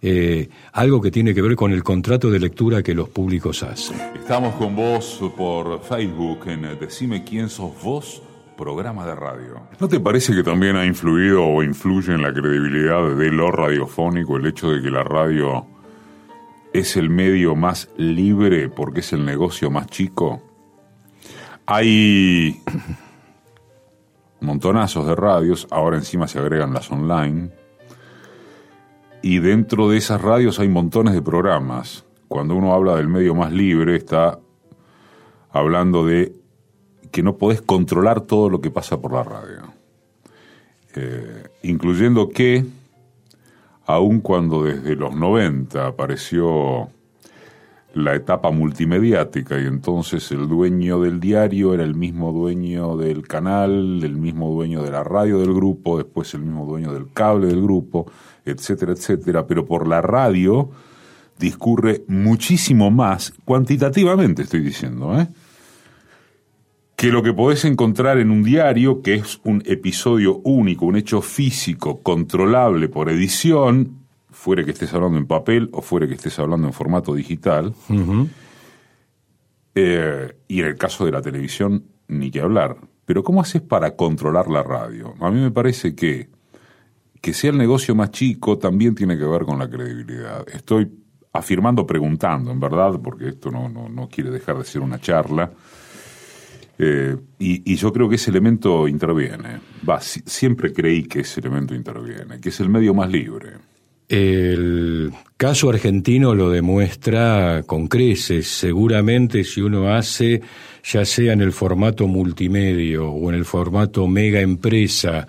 eh, 0.00 0.48
algo 0.72 1.00
que 1.00 1.10
tiene 1.10 1.34
que 1.34 1.42
ver 1.42 1.56
con 1.56 1.72
el 1.72 1.82
contrato 1.82 2.30
de 2.30 2.38
lectura 2.38 2.82
que 2.82 2.94
los 2.94 3.08
públicos 3.08 3.62
hacen. 3.62 3.96
Estamos 4.14 4.54
con 4.54 4.76
vos 4.76 5.20
por 5.36 5.82
Facebook 5.82 6.46
en 6.46 6.78
Decime 6.78 7.24
quién 7.24 7.48
sos 7.48 7.72
vos, 7.82 8.22
programa 8.58 9.06
de 9.06 9.14
radio. 9.14 9.60
¿No 9.78 9.88
te 9.88 10.00
parece 10.00 10.34
que 10.34 10.42
también 10.42 10.76
ha 10.76 10.84
influido 10.84 11.46
o 11.46 11.62
influye 11.62 12.12
en 12.12 12.22
la 12.22 12.32
credibilidad 12.32 13.16
de 13.16 13.30
lo 13.30 13.52
radiofónico 13.52 14.36
el 14.36 14.46
hecho 14.46 14.70
de 14.70 14.82
que 14.82 14.90
la 14.90 15.04
radio 15.04 15.64
es 16.72 16.96
el 16.96 17.08
medio 17.08 17.54
más 17.54 17.88
libre 17.96 18.68
porque 18.68 19.00
es 19.00 19.12
el 19.12 19.24
negocio 19.24 19.70
más 19.70 19.86
chico? 19.86 20.42
Hay 21.66 22.60
montonazos 24.40 25.06
de 25.06 25.14
radios, 25.14 25.68
ahora 25.70 25.96
encima 25.96 26.26
se 26.26 26.40
agregan 26.40 26.74
las 26.74 26.90
online 26.90 27.50
y 29.22 29.38
dentro 29.38 29.88
de 29.88 29.98
esas 29.98 30.20
radios 30.20 30.58
hay 30.58 30.68
montones 30.68 31.14
de 31.14 31.22
programas. 31.22 32.04
Cuando 32.26 32.56
uno 32.56 32.74
habla 32.74 32.96
del 32.96 33.08
medio 33.08 33.36
más 33.36 33.52
libre, 33.52 33.94
está 33.94 34.40
hablando 35.50 36.04
de 36.04 36.37
que 37.10 37.22
no 37.22 37.36
podés 37.36 37.62
controlar 37.62 38.22
todo 38.22 38.48
lo 38.48 38.60
que 38.60 38.70
pasa 38.70 39.00
por 39.00 39.12
la 39.12 39.22
radio. 39.22 39.72
Eh, 40.94 41.44
incluyendo 41.62 42.28
que, 42.28 42.64
aun 43.86 44.20
cuando 44.20 44.64
desde 44.64 44.96
los 44.96 45.14
90 45.14 45.86
apareció 45.86 46.88
la 47.94 48.14
etapa 48.14 48.50
multimediática 48.50 49.60
y 49.60 49.66
entonces 49.66 50.30
el 50.30 50.48
dueño 50.48 51.00
del 51.00 51.20
diario 51.20 51.74
era 51.74 51.84
el 51.84 51.94
mismo 51.94 52.32
dueño 52.32 52.96
del 52.96 53.26
canal, 53.26 54.02
el 54.02 54.16
mismo 54.16 54.52
dueño 54.52 54.82
de 54.82 54.90
la 54.90 55.02
radio 55.04 55.38
del 55.40 55.54
grupo, 55.54 55.96
después 55.96 56.32
el 56.34 56.42
mismo 56.42 56.66
dueño 56.66 56.92
del 56.92 57.12
cable 57.12 57.48
del 57.48 57.62
grupo, 57.62 58.10
etcétera, 58.44 58.92
etcétera, 58.92 59.46
pero 59.46 59.64
por 59.64 59.88
la 59.88 60.00
radio 60.00 60.70
discurre 61.38 62.04
muchísimo 62.08 62.90
más, 62.90 63.32
cuantitativamente 63.44 64.42
estoy 64.42 64.60
diciendo, 64.60 65.18
¿eh? 65.18 65.28
Que 66.98 67.12
lo 67.12 67.22
que 67.22 67.32
podés 67.32 67.64
encontrar 67.64 68.18
en 68.18 68.32
un 68.32 68.42
diario, 68.42 69.02
que 69.02 69.14
es 69.14 69.40
un 69.44 69.62
episodio 69.64 70.40
único, 70.42 70.84
un 70.84 70.96
hecho 70.96 71.22
físico, 71.22 72.02
controlable 72.02 72.88
por 72.88 73.08
edición, 73.08 74.00
fuera 74.32 74.64
que 74.64 74.72
estés 74.72 74.92
hablando 74.92 75.16
en 75.16 75.28
papel 75.28 75.68
o 75.72 75.80
fuera 75.80 76.08
que 76.08 76.14
estés 76.14 76.36
hablando 76.40 76.66
en 76.66 76.72
formato 76.72 77.14
digital, 77.14 77.72
Eh, 79.80 80.36
y 80.48 80.58
en 80.58 80.66
el 80.66 80.76
caso 80.76 81.04
de 81.04 81.12
la 81.12 81.22
televisión, 81.22 81.84
ni 82.08 82.32
que 82.32 82.40
hablar. 82.40 82.78
Pero 83.06 83.22
¿cómo 83.22 83.40
haces 83.42 83.62
para 83.62 83.94
controlar 83.94 84.48
la 84.48 84.64
radio? 84.64 85.14
A 85.20 85.30
mí 85.30 85.40
me 85.40 85.52
parece 85.52 85.94
que 85.94 86.30
que 87.20 87.32
sea 87.32 87.50
el 87.50 87.58
negocio 87.58 87.94
más 87.94 88.10
chico 88.10 88.58
también 88.58 88.96
tiene 88.96 89.16
que 89.16 89.24
ver 89.24 89.42
con 89.42 89.58
la 89.58 89.68
credibilidad. 89.68 90.44
Estoy 90.52 90.90
afirmando, 91.32 91.86
preguntando, 91.86 92.50
en 92.50 92.58
verdad, 92.60 92.98
porque 93.02 93.28
esto 93.28 93.50
no, 93.50 93.68
no, 93.68 94.08
quiere 94.08 94.30
dejar 94.30 94.58
de 94.58 94.64
ser 94.64 94.82
una 94.82 95.00
charla. 95.00 95.50
Eh, 96.78 97.16
y, 97.40 97.74
yo 97.74 97.92
creo 97.92 98.08
que 98.08 98.14
ese 98.14 98.30
elemento 98.30 98.86
interviene. 98.86 99.60
Va, 99.88 100.00
siempre 100.00 100.72
creí 100.72 101.04
que 101.04 101.20
ese 101.20 101.40
elemento 101.40 101.74
interviene, 101.74 102.40
que 102.40 102.50
es 102.50 102.60
el 102.60 102.68
medio 102.68 102.94
más 102.94 103.10
libre. 103.10 103.54
El 104.08 105.12
caso 105.36 105.68
argentino 105.68 106.34
lo 106.34 106.50
demuestra 106.50 107.64
con 107.66 107.88
creces. 107.88 108.46
Seguramente 108.46 109.44
si 109.44 109.60
uno 109.60 109.92
hace, 109.92 110.40
ya 110.84 111.04
sea 111.04 111.32
en 111.32 111.42
el 111.42 111.52
formato 111.52 112.06
multimedio 112.06 113.10
o 113.10 113.28
en 113.28 113.36
el 113.36 113.44
formato 113.44 114.06
mega 114.06 114.40
empresa, 114.40 115.28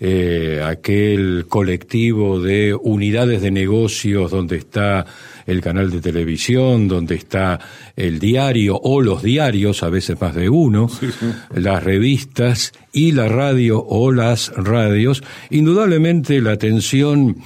eh, 0.00 0.60
aquel 0.64 1.46
colectivo 1.48 2.40
de 2.40 2.74
unidades 2.74 3.40
de 3.42 3.50
negocios 3.50 4.30
donde 4.30 4.56
está 4.56 5.06
el 5.46 5.60
canal 5.60 5.90
de 5.90 6.00
televisión, 6.00 6.88
donde 6.88 7.14
está 7.14 7.60
el 7.94 8.18
diario 8.18 8.76
o 8.82 9.00
los 9.00 9.22
diarios, 9.22 9.82
a 9.82 9.90
veces 9.90 10.20
más 10.20 10.34
de 10.34 10.48
uno, 10.48 10.90
las 11.54 11.84
revistas 11.84 12.72
y 12.92 13.12
la 13.12 13.28
radio 13.28 13.84
o 13.86 14.10
las 14.10 14.52
radios, 14.56 15.22
indudablemente 15.50 16.40
la 16.40 16.52
atención, 16.52 17.36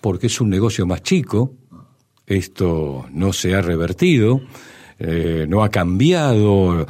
porque 0.00 0.26
es 0.26 0.40
un 0.40 0.50
negocio 0.50 0.86
más 0.86 1.02
chico, 1.02 1.54
esto 2.26 3.06
no 3.12 3.32
se 3.32 3.54
ha 3.54 3.62
revertido, 3.62 4.42
eh, 4.98 5.46
no 5.48 5.64
ha 5.64 5.70
cambiado 5.70 6.86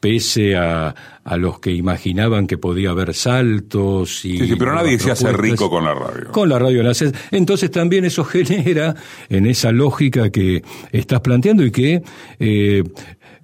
pese 0.00 0.56
a, 0.56 0.94
a, 1.28 1.36
los 1.36 1.60
que 1.60 1.72
imaginaban 1.72 2.46
que 2.46 2.58
podía 2.58 2.90
haber 2.90 3.14
saltos 3.14 4.24
y... 4.24 4.38
Sí, 4.38 4.56
pero 4.58 4.74
nadie 4.74 4.98
se 4.98 5.10
hace 5.10 5.32
rico 5.32 5.70
con 5.70 5.84
la 5.84 5.94
radio. 5.94 6.32
Con 6.32 6.48
la 6.48 6.58
radio 6.58 6.82
nace. 6.82 7.12
Entonces 7.30 7.70
también 7.70 8.04
eso 8.04 8.24
genera 8.24 8.94
en 9.28 9.46
esa 9.46 9.72
lógica 9.72 10.30
que 10.30 10.62
estás 10.92 11.20
planteando 11.20 11.64
y 11.64 11.70
que 11.70 12.02
eh, 12.38 12.82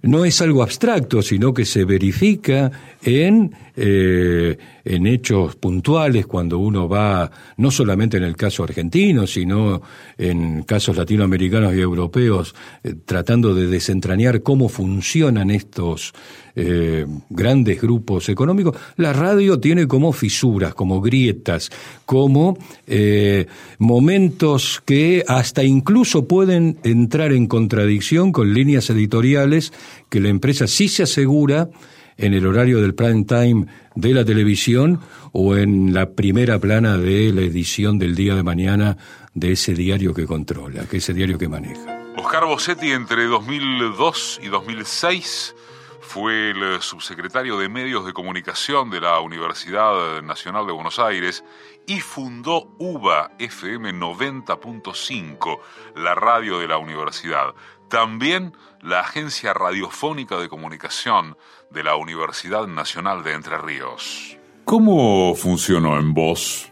no 0.03 0.25
es 0.25 0.41
algo 0.43 0.63
abstracto, 0.63 1.23
sino 1.23 1.55
que 1.55 1.65
se 1.65 1.85
verifica 1.85 2.71
en, 3.05 3.55
eh, 3.77 4.57
en 4.85 5.07
hechos 5.07 5.57
puntuales 5.57 6.27
cuando 6.27 6.59
uno 6.59 6.89
va, 6.89 7.31
no 7.57 7.71
solamente 7.71 8.17
en 8.17 8.25
el 8.25 8.37
caso 8.37 8.65
argentino, 8.65 9.27
sino 9.27 9.83
en 10.19 10.63
casos 10.63 10.97
latinoamericanos 10.97 11.75
y 11.75 11.81
europeos, 11.81 12.55
eh, 12.83 12.95
tratando 13.05 13.55
de 13.55 13.67
desentrañar 13.67 14.43
cómo 14.43 14.69
funcionan 14.69 15.51
estos 15.51 16.13
eh, 16.57 17.05
grandes 17.31 17.81
grupos 17.81 18.29
económicos, 18.29 18.77
la 18.97 19.13
radio 19.13 19.59
tiene 19.59 19.89
como 19.89 20.13
fisuras, 20.13 20.73
como 20.73 21.01
grietas, 21.01 21.71
como 22.07 22.57
eh, 22.87 23.47
momentos 23.79 24.81
que 24.85 25.25
hasta 25.27 25.65
incluso 25.65 26.29
pueden 26.29 26.79
entrar 26.85 27.33
en 27.33 27.49
contradicción 27.49 28.31
con 28.31 28.55
líneas 28.55 28.89
editoriales 28.89 29.73
que 30.09 30.21
la 30.21 30.29
empresa 30.29 30.69
sí 30.69 30.87
se 30.87 31.03
asegura 31.03 31.71
en 32.17 32.35
el 32.35 32.47
horario 32.47 32.81
del 32.81 32.95
prime 32.95 33.25
time 33.25 33.67
de 33.95 34.15
la 34.15 34.25
televisión 34.25 35.01
o 35.33 35.57
en 35.57 35.93
la 35.93 36.11
primera 36.11 36.59
plana 36.59 36.97
de 36.97 37.33
la 37.33 37.43
edición 37.43 37.99
del 37.99 38.15
día 38.15 38.35
de 38.35 38.43
mañana 38.43 38.97
de 39.35 39.53
ese 39.53 39.75
diario 39.75 40.15
que 40.15 40.27
controla, 40.27 40.87
que 40.87 40.99
ese 40.99 41.13
diario 41.13 41.39
que 41.39 41.49
maneja. 41.49 42.05
Oscar 42.17 42.47
Bossetti 42.47 42.93
entre 42.93 43.25
2002 43.25 44.41
y 44.43 44.49
2006 44.49 45.55
fue 46.01 46.51
el 46.51 46.81
subsecretario 46.81 47.59
de 47.59 47.69
Medios 47.69 48.07
de 48.07 48.13
Comunicación 48.13 48.91
de 48.91 49.01
la 49.01 49.19
Universidad 49.21 50.23
Nacional 50.23 50.67
de 50.67 50.73
Buenos 50.73 51.01
Aires 51.01 51.45
y 51.87 52.01
fundó 52.01 52.75
UBA 52.79 53.33
FM 53.39 53.95
90.5, 53.95 55.59
la 55.97 56.15
radio 56.15 56.61
de 56.61 56.69
la 56.69 56.79
universidad. 56.79 57.55
También 57.89 58.57
la 58.85 59.01
Agencia 59.01 59.55
Radiofónica 59.55 60.39
de 60.39 60.49
Comunicación 60.49 61.39
de 61.71 61.83
la 61.83 61.97
Universidad 61.97 62.67
Nacional 62.67 63.25
de 63.25 63.33
Entre 63.33 63.57
Ríos. 63.57 64.37
¿Cómo 64.67 65.35
funcionó 65.35 65.99
en 65.99 66.13
vos 66.13 66.71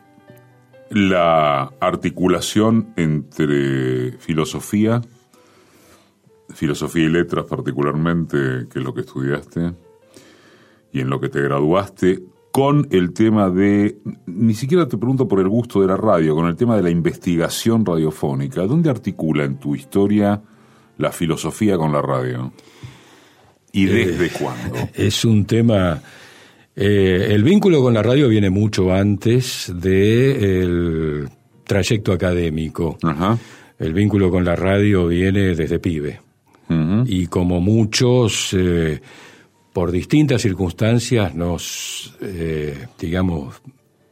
la 0.90 1.72
articulación 1.80 2.92
entre 2.96 4.12
filosofía, 4.18 5.00
filosofía 6.50 7.04
y 7.04 7.08
letras 7.08 7.46
particularmente, 7.46 8.66
que 8.70 8.78
es 8.78 8.84
lo 8.84 8.92
que 8.92 9.00
estudiaste, 9.00 9.72
y 10.92 11.00
en 11.00 11.08
lo 11.08 11.18
que 11.18 11.30
te 11.30 11.40
graduaste, 11.40 12.24
con 12.50 12.88
el 12.90 13.14
tema 13.14 13.48
de, 13.48 13.96
ni 14.26 14.52
siquiera 14.52 14.86
te 14.86 14.98
pregunto 14.98 15.26
por 15.26 15.40
el 15.40 15.48
gusto 15.48 15.80
de 15.80 15.86
la 15.86 15.96
radio, 15.96 16.34
con 16.34 16.46
el 16.46 16.56
tema 16.56 16.76
de 16.76 16.82
la 16.82 16.90
investigación 16.90 17.86
radiofónica. 17.86 18.66
¿Dónde 18.66 18.90
articula 18.90 19.44
en 19.44 19.58
tu 19.58 19.74
historia 19.74 20.42
la 21.02 21.12
filosofía 21.12 21.76
con 21.76 21.92
la 21.92 22.00
radio? 22.00 22.52
¿Y 23.72 23.86
eh, 23.88 24.06
desde 24.06 24.30
cuándo? 24.30 24.88
Es 24.94 25.24
un 25.24 25.44
tema... 25.44 26.02
Eh, 26.74 27.28
el 27.30 27.44
vínculo 27.44 27.82
con 27.82 27.92
la 27.92 28.02
radio 28.02 28.28
viene 28.28 28.48
mucho 28.48 28.90
antes 28.94 29.70
del 29.74 31.28
trayecto 31.64 32.12
académico. 32.12 32.96
El 33.78 33.92
vínculo 33.92 34.30
con 34.30 34.42
la 34.42 34.56
radio 34.56 35.06
viene 35.08 35.54
desde 35.54 35.78
pibe 35.78 36.20
y 37.06 37.26
como 37.26 37.60
muchos, 37.60 38.54
eh, 38.54 39.00
por 39.72 39.90
distintas 39.90 40.42
circunstancias, 40.42 41.34
nos, 41.34 42.16
eh, 42.20 42.86
digamos, 42.98 43.60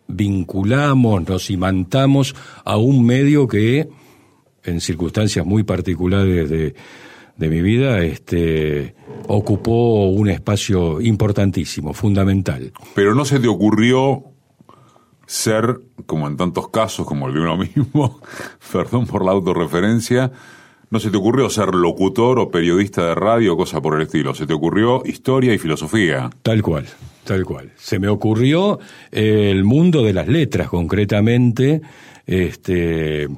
vinculamos, 0.09 1.29
nos 1.29 1.51
imantamos 1.51 2.35
a 2.65 2.77
un 2.77 3.05
medio 3.05 3.47
que, 3.47 3.89
en 4.65 4.81
circunstancias 4.81 5.45
muy 5.45 5.63
particulares 5.63 6.49
de, 6.49 6.75
de 7.37 7.49
mi 7.49 7.63
vida, 7.63 8.05
este, 8.05 8.95
ocupó 9.27 10.11
un 10.11 10.29
espacio 10.29 11.01
importantísimo, 11.01 11.95
fundamental. 11.95 12.73
Pero 12.95 13.15
no 13.15 13.25
se 13.25 13.41
te 13.41 13.49
ocurrió 13.49 14.25
ser, 15.27 15.81
como 16.07 16.27
en 16.27 16.37
tantos 16.37 16.69
casos, 16.69 17.07
como 17.07 17.29
el 17.29 17.35
de 17.35 17.41
uno 17.41 17.57
mismo, 17.57 18.21
perdón 18.73 19.07
por 19.07 19.25
la 19.25 19.33
autorreferencia, 19.33 20.31
¿No 20.91 20.99
se 20.99 21.13
te 21.13 21.19
ocurrió 21.19 21.49
ser 21.49 21.73
locutor 21.73 22.41
o 22.41 22.51
periodista 22.51 23.07
de 23.07 23.15
radio 23.15 23.55
o 23.55 23.57
cosa 23.57 23.81
por 23.81 23.95
el 23.95 24.03
estilo? 24.03 24.35
¿Se 24.35 24.45
te 24.45 24.55
ocurrió 24.55 25.05
historia 25.07 25.55
y 25.55 25.59
filosofía? 25.59 26.31
Tal 26.43 26.63
cual, 26.63 26.85
tal 27.23 27.45
cual. 27.45 27.71
Se 27.77 28.01
me 28.01 28.09
ocurrió 28.09 28.81
eh, 29.13 29.53
el 29.53 29.63
mundo 29.63 30.03
de 30.03 30.13
las 30.13 30.27
letras, 30.27 30.69
concretamente, 30.69 31.81
este, 32.27 33.29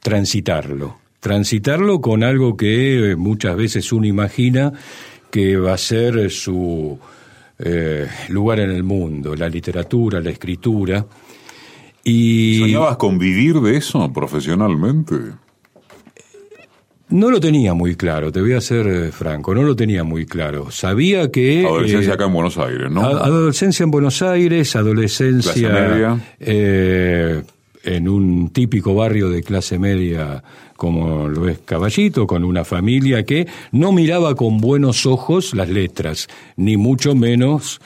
transitarlo. 0.00 0.96
Transitarlo 1.20 2.00
con 2.00 2.24
algo 2.24 2.56
que 2.56 3.14
muchas 3.16 3.56
veces 3.56 3.92
uno 3.92 4.06
imagina 4.06 4.72
que 5.30 5.56
va 5.56 5.74
a 5.74 5.78
ser 5.78 6.30
su 6.30 6.98
eh, 7.58 8.08
lugar 8.28 8.60
en 8.60 8.70
el 8.70 8.82
mundo, 8.82 9.36
la 9.36 9.48
literatura, 9.48 10.20
la 10.20 10.30
escritura. 10.30 11.06
Y... 12.02 12.58
¿Soñabas 12.60 12.96
con 12.96 13.18
vivir 13.18 13.60
de 13.60 13.76
eso 13.76 14.10
profesionalmente? 14.12 15.14
No 17.10 17.28
lo 17.30 17.40
tenía 17.40 17.74
muy 17.74 17.96
claro, 17.96 18.30
te 18.30 18.40
voy 18.40 18.52
a 18.52 18.60
ser 18.60 18.86
eh, 18.86 19.12
franco, 19.12 19.52
no 19.52 19.62
lo 19.62 19.74
tenía 19.74 20.04
muy 20.04 20.26
claro. 20.26 20.70
Sabía 20.70 21.30
que... 21.30 21.66
Adolescencia 21.66 22.12
eh, 22.12 22.14
acá 22.14 22.26
en 22.26 22.32
Buenos 22.32 22.56
Aires, 22.56 22.90
¿no? 22.90 23.02
Adolescencia 23.02 23.82
en 23.82 23.90
Buenos 23.90 24.22
Aires, 24.22 24.76
adolescencia... 24.76 25.68
Media. 25.68 26.20
Eh, 26.38 27.42
en 27.82 28.08
un 28.08 28.50
típico 28.50 28.94
barrio 28.94 29.30
de 29.30 29.42
clase 29.42 29.78
media 29.78 30.42
como 30.76 31.28
lo 31.28 31.48
es 31.48 31.58
Caballito, 31.58 32.26
con 32.26 32.42
una 32.42 32.64
familia 32.64 33.24
que 33.24 33.46
no 33.72 33.92
miraba 33.92 34.34
con 34.34 34.58
buenos 34.58 35.04
ojos 35.04 35.54
las 35.54 35.68
letras, 35.68 36.26
ni 36.56 36.78
mucho 36.78 37.14
menos 37.14 37.80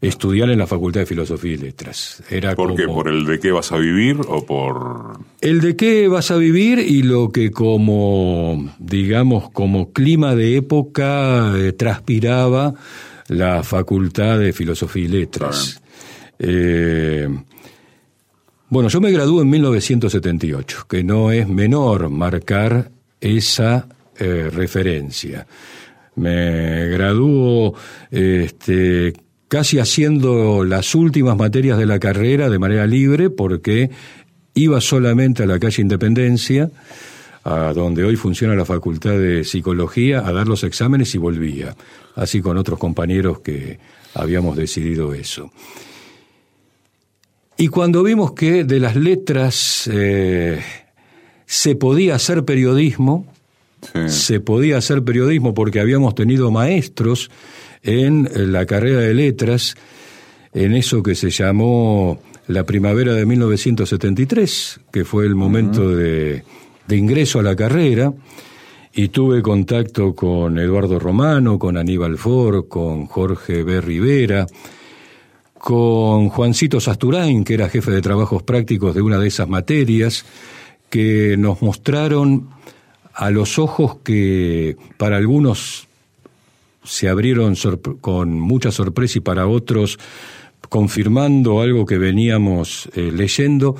estudiar 0.00 0.50
en 0.50 0.58
la 0.58 0.66
Facultad 0.66 1.00
de 1.00 1.06
Filosofía 1.06 1.52
y 1.52 1.56
Letras. 1.58 2.22
Era 2.28 2.54
¿Por 2.54 2.74
qué? 2.74 2.86
¿Por 2.86 3.08
el 3.08 3.24
de 3.24 3.38
qué 3.38 3.52
vas 3.52 3.72
a 3.72 3.76
vivir 3.76 4.18
o 4.26 4.44
por...? 4.44 5.18
El 5.40 5.60
de 5.60 5.76
qué 5.76 6.08
vas 6.08 6.30
a 6.30 6.36
vivir 6.36 6.78
y 6.78 7.02
lo 7.02 7.30
que 7.30 7.50
como, 7.50 8.74
digamos, 8.78 9.50
como 9.50 9.92
clima 9.92 10.34
de 10.34 10.56
época 10.56 11.54
eh, 11.56 11.72
transpiraba 11.72 12.74
la 13.28 13.62
Facultad 13.62 14.38
de 14.38 14.52
Filosofía 14.52 15.04
y 15.04 15.08
Letras. 15.08 15.80
Eh, 16.38 17.28
bueno, 18.68 18.88
yo 18.88 19.00
me 19.00 19.12
gradué 19.12 19.42
en 19.42 19.50
1978, 19.50 20.86
que 20.88 21.04
no 21.04 21.30
es 21.30 21.48
menor 21.48 22.10
marcar 22.10 22.90
esa 23.20 23.86
eh, 24.18 24.50
referencia. 24.52 25.46
Me 26.16 26.88
graduó 26.88 27.74
este, 28.10 29.12
casi 29.48 29.78
haciendo 29.78 30.64
las 30.64 30.94
últimas 30.94 31.36
materias 31.36 31.78
de 31.78 31.86
la 31.86 31.98
carrera 31.98 32.48
de 32.48 32.58
manera 32.58 32.86
libre 32.86 33.30
porque 33.30 33.90
iba 34.54 34.80
solamente 34.80 35.42
a 35.42 35.46
la 35.46 35.58
calle 35.58 35.82
Independencia 35.82 36.70
a 37.44 37.72
donde 37.74 38.04
hoy 38.04 38.16
funciona 38.16 38.54
la 38.54 38.64
Facultad 38.64 39.18
de 39.18 39.44
Psicología 39.44 40.26
a 40.26 40.32
dar 40.32 40.48
los 40.48 40.64
exámenes 40.64 41.14
y 41.14 41.18
volvía, 41.18 41.76
así 42.14 42.40
con 42.40 42.56
otros 42.56 42.78
compañeros 42.78 43.40
que 43.40 43.78
habíamos 44.14 44.56
decidido 44.56 45.12
eso. 45.12 45.50
Y 47.56 47.68
cuando 47.68 48.02
vimos 48.02 48.32
que 48.32 48.64
de 48.64 48.80
las 48.80 48.96
letras 48.96 49.88
eh, 49.92 50.60
se 51.46 51.76
podía 51.76 52.16
hacer 52.16 52.44
periodismo, 52.44 53.26
se 54.06 54.40
podía 54.40 54.78
hacer 54.78 55.04
periodismo 55.04 55.52
porque 55.52 55.78
habíamos 55.78 56.14
tenido 56.14 56.50
maestros 56.50 57.30
en 57.82 58.28
la 58.50 58.64
carrera 58.64 59.00
de 59.00 59.12
letras, 59.12 59.74
en 60.54 60.74
eso 60.74 61.02
que 61.02 61.14
se 61.14 61.28
llamó 61.28 62.18
la 62.46 62.64
primavera 62.64 63.12
de 63.12 63.26
1973, 63.26 64.80
que 64.90 65.04
fue 65.04 65.26
el 65.26 65.34
momento 65.34 65.94
de 65.94 66.44
de 66.86 66.96
ingreso 66.96 67.38
a 67.38 67.42
la 67.42 67.56
carrera. 67.56 68.12
Y 68.96 69.08
tuve 69.08 69.42
contacto 69.42 70.14
con 70.14 70.58
Eduardo 70.58 71.00
Romano, 71.00 71.58
con 71.58 71.76
Aníbal 71.76 72.16
Ford, 72.16 72.66
con 72.68 73.06
Jorge 73.06 73.64
B. 73.64 73.80
Rivera, 73.80 74.46
con 75.64 76.28
Juancito 76.28 76.78
Sasturain, 76.78 77.42
que 77.42 77.54
era 77.54 77.70
jefe 77.70 77.90
de 77.90 78.02
trabajos 78.02 78.42
prácticos 78.42 78.94
de 78.94 79.00
una 79.00 79.18
de 79.18 79.28
esas 79.28 79.48
materias, 79.48 80.26
que 80.90 81.38
nos 81.38 81.62
mostraron 81.62 82.50
a 83.14 83.30
los 83.30 83.58
ojos 83.58 83.96
que 84.04 84.76
para 84.98 85.16
algunos 85.16 85.88
se 86.82 87.08
abrieron 87.08 87.54
con 88.02 88.38
mucha 88.38 88.72
sorpresa 88.72 89.16
y 89.16 89.20
para 89.22 89.46
otros 89.46 89.98
confirmando 90.68 91.62
algo 91.62 91.86
que 91.86 91.96
veníamos 91.96 92.90
eh, 92.94 93.10
leyendo, 93.10 93.74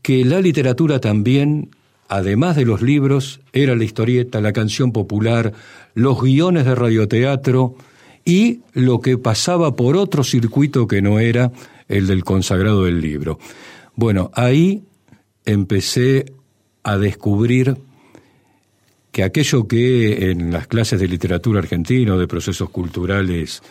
que 0.00 0.24
la 0.24 0.40
literatura 0.40 0.98
también 0.98 1.68
además 2.08 2.56
de 2.56 2.64
los 2.64 2.80
libros, 2.80 3.40
era 3.52 3.76
la 3.76 3.84
historieta, 3.84 4.40
la 4.40 4.54
canción 4.54 4.92
popular, 4.92 5.52
los 5.92 6.22
guiones 6.22 6.64
de 6.64 6.74
radioteatro 6.74 7.74
y 8.24 8.60
lo 8.72 9.00
que 9.00 9.18
pasaba 9.18 9.74
por 9.74 9.96
otro 9.96 10.24
circuito 10.24 10.86
que 10.86 11.02
no 11.02 11.18
era 11.18 11.52
el 11.88 12.06
del 12.06 12.24
consagrado 12.24 12.84
del 12.84 13.00
libro. 13.00 13.38
Bueno, 13.94 14.30
ahí 14.34 14.82
empecé 15.44 16.32
a 16.82 16.98
descubrir 16.98 17.76
que 19.10 19.24
aquello 19.24 19.66
que 19.66 20.30
en 20.30 20.52
las 20.52 20.66
clases 20.66 21.00
de 21.00 21.08
literatura 21.08 21.60
argentina, 21.60 22.16
de 22.16 22.28
procesos 22.28 22.70
culturales, 22.70 23.62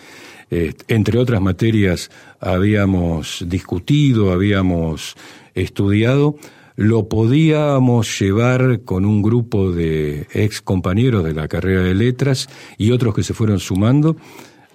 entre 0.50 1.20
otras 1.20 1.42
materias, 1.42 2.10
habíamos 2.40 3.44
discutido, 3.48 4.32
habíamos 4.32 5.16
estudiado, 5.54 6.38
lo 6.78 7.10
podíamos 7.10 8.18
llevar 8.20 8.82
con 8.86 9.04
un 9.04 9.22
grupo 9.24 9.72
de 9.72 10.28
ex 10.32 10.62
compañeros 10.62 11.24
de 11.24 11.34
la 11.34 11.48
carrera 11.48 11.82
de 11.82 11.96
letras 11.96 12.48
y 12.78 12.92
otros 12.92 13.16
que 13.16 13.24
se 13.24 13.34
fueron 13.34 13.58
sumando 13.60 14.16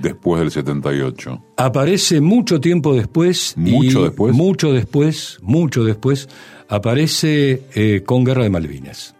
Después 0.00 0.40
del 0.40 0.50
78. 0.50 1.42
Aparece 1.56 2.20
mucho 2.20 2.60
tiempo 2.60 2.94
después. 2.94 3.54
Mucho 3.56 4.04
después. 4.04 4.34
Mucho 4.34 4.72
después, 4.72 5.38
mucho 5.42 5.84
después, 5.84 6.28
aparece 6.68 7.62
eh, 7.74 8.02
con 8.04 8.24
Guerra 8.24 8.44
de 8.44 8.50
Malvinas. 8.50 9.14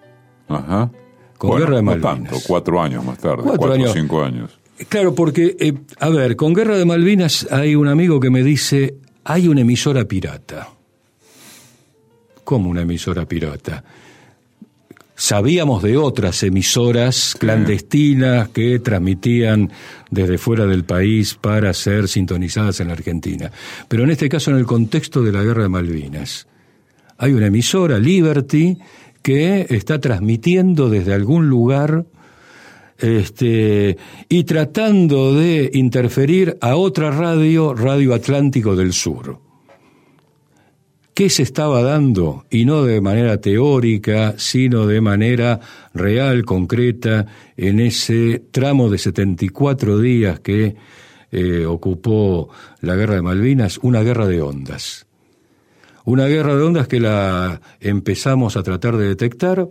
Ajá. 0.49 0.91
Con 1.39 1.59
Guerra 1.59 1.77
de 1.77 1.83
Malvinas. 1.83 2.19
No 2.19 2.25
tanto, 2.29 2.37
cuatro 2.47 2.81
años 2.81 3.05
más 3.05 3.19
tarde, 3.19 3.43
cuatro, 3.45 3.73
o 3.73 3.93
cinco 3.93 4.23
años. 4.23 4.59
Claro, 4.89 5.15
porque, 5.15 5.57
eh, 5.61 5.75
a 6.01 6.09
ver, 6.09 6.37
con 6.37 6.55
Guerra 6.55 6.77
de 6.77 6.85
Malvinas 6.85 7.47
hay 7.51 7.75
un 7.75 7.89
amigo 7.89 8.19
que 8.21 8.31
me 8.31 8.43
dice, 8.43 8.97
hay 9.25 9.49
una 9.49 9.61
emisora 9.61 10.05
pirata. 10.07 10.71
¿Cómo 12.45 12.71
una 12.71 12.83
emisora 12.83 13.27
pirata? 13.27 13.85
Sabíamos 15.23 15.85
de 15.85 15.97
otras 15.97 16.43
emisoras 16.43 17.37
clandestinas 17.39 18.49
que 18.49 18.81
transmitían 18.81 19.71
desde 20.11 20.37
fuera 20.37 20.67
del 20.67 20.83
país 20.83 21.39
para 21.41 21.73
ser 21.75 22.09
sintonizadas 22.09 22.81
en 22.81 22.89
la 22.89 22.95
Argentina. 22.95 23.53
Pero 23.87 24.03
en 24.03 24.11
este 24.11 24.29
caso, 24.29 24.51
en 24.51 24.57
el 24.57 24.67
contexto 24.67 25.23
de 25.23 25.31
la 25.31 25.45
guerra 25.45 25.63
de 25.63 25.69
Malvinas, 25.69 26.49
hay 27.19 27.35
una 27.35 27.47
emisora, 27.47 28.01
Liberty, 28.01 28.79
que 29.23 29.65
está 29.71 30.01
transmitiendo 30.01 30.91
desde 30.91 31.15
algún 31.15 31.49
lugar 31.49 32.05
este, 32.99 33.99
y 34.29 34.43
tratando 34.43 35.35
de 35.35 35.71
interferir 35.73 36.59
a 36.61 36.75
otra 36.75 37.13
radio, 37.13 37.75
Radio 37.75 38.13
Atlántico 38.13 38.75
del 38.75 38.93
Sur 38.93 39.52
qué 41.15 41.29
se 41.29 41.43
estaba 41.43 41.83
dando, 41.83 42.47
y 42.51 42.65
no 42.65 42.85
de 42.85 43.01
manera 43.01 43.41
teórica, 43.41 44.35
sino 44.39 44.87
de 44.87 45.01
manera 45.01 45.61
real, 45.95 46.45
concreta, 46.45 47.27
en 47.57 47.81
ese 47.81 48.43
tramo 48.51 48.89
de 48.89 48.99
74 48.99 49.99
días 49.99 50.41
que 50.41 50.77
eh, 51.31 51.67
ocupó 51.67 52.51
la 52.81 52.97
guerra 52.97 53.17
de 53.17 53.23
Malvinas, 53.23 53.79
una 53.83 54.03
guerra 54.03 54.27
de 54.27 54.43
ondas. 54.43 55.07
Una 56.05 56.27
guerra 56.27 56.57
de 56.57 56.63
ondas 56.63 56.89
que 56.89 57.01
la 57.01 57.61
empezamos 57.81 58.57
a 58.57 58.63
tratar 58.63 58.97
de 58.97 59.09
detectar. 59.09 59.69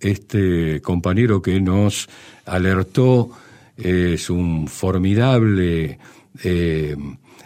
Este 0.00 0.80
compañero 0.82 1.42
que 1.42 1.60
nos 1.60 2.08
alertó 2.46 3.30
es 3.76 4.30
un 4.30 4.68
formidable 4.68 5.98
eh, 6.42 6.96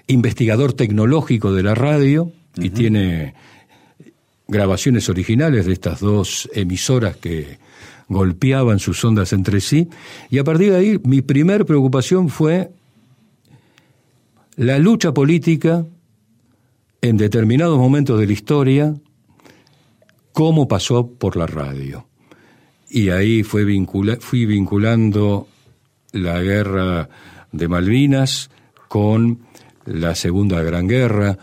investigador 0.08 0.72
tecnológico 0.72 1.52
de 1.52 1.62
la 1.62 1.74
radio, 1.74 2.32
y 2.60 2.70
tiene 2.70 3.34
grabaciones 4.46 5.08
originales 5.08 5.66
de 5.66 5.72
estas 5.72 6.00
dos 6.00 6.48
emisoras 6.54 7.16
que 7.16 7.58
golpeaban 8.08 8.78
sus 8.78 9.04
ondas 9.04 9.32
entre 9.32 9.60
sí. 9.60 9.88
Y 10.30 10.38
a 10.38 10.44
partir 10.44 10.72
de 10.72 10.76
ahí 10.76 11.00
mi 11.04 11.22
primer 11.22 11.66
preocupación 11.66 12.28
fue 12.30 12.70
la 14.56 14.78
lucha 14.78 15.12
política 15.12 15.84
en 17.00 17.16
determinados 17.16 17.78
momentos 17.78 18.18
de 18.18 18.26
la 18.26 18.32
historia, 18.32 18.94
cómo 20.32 20.66
pasó 20.66 21.06
por 21.06 21.36
la 21.36 21.46
radio. 21.46 22.06
Y 22.90 23.10
ahí 23.10 23.42
fue 23.42 23.64
fui 24.20 24.46
vinculando 24.46 25.46
la 26.12 26.40
guerra 26.40 27.08
de 27.52 27.68
Malvinas 27.68 28.50
con 28.88 29.40
la 29.84 30.14
Segunda 30.14 30.62
Gran 30.62 30.88
Guerra, 30.88 31.38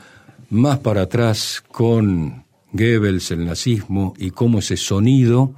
más 0.50 0.80
para 0.80 1.04
atrás 1.04 1.64
con 1.72 2.44
Goebbels, 2.72 3.32
el 3.32 3.46
nazismo 3.46 4.14
y 4.18 4.32
cómo 4.32 4.60
ese 4.60 4.78
sonido 4.78 5.54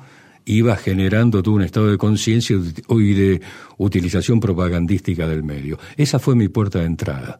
iba 0.45 0.75
generando 0.77 1.43
todo 1.43 1.55
un 1.55 1.63
estado 1.63 1.91
de 1.91 1.97
conciencia 1.97 2.55
y 2.55 3.13
de 3.13 3.41
utilización 3.77 4.39
propagandística 4.39 5.27
del 5.27 5.43
medio. 5.43 5.77
Esa 5.97 6.19
fue 6.19 6.35
mi 6.35 6.47
puerta 6.47 6.79
de 6.79 6.85
entrada. 6.85 7.39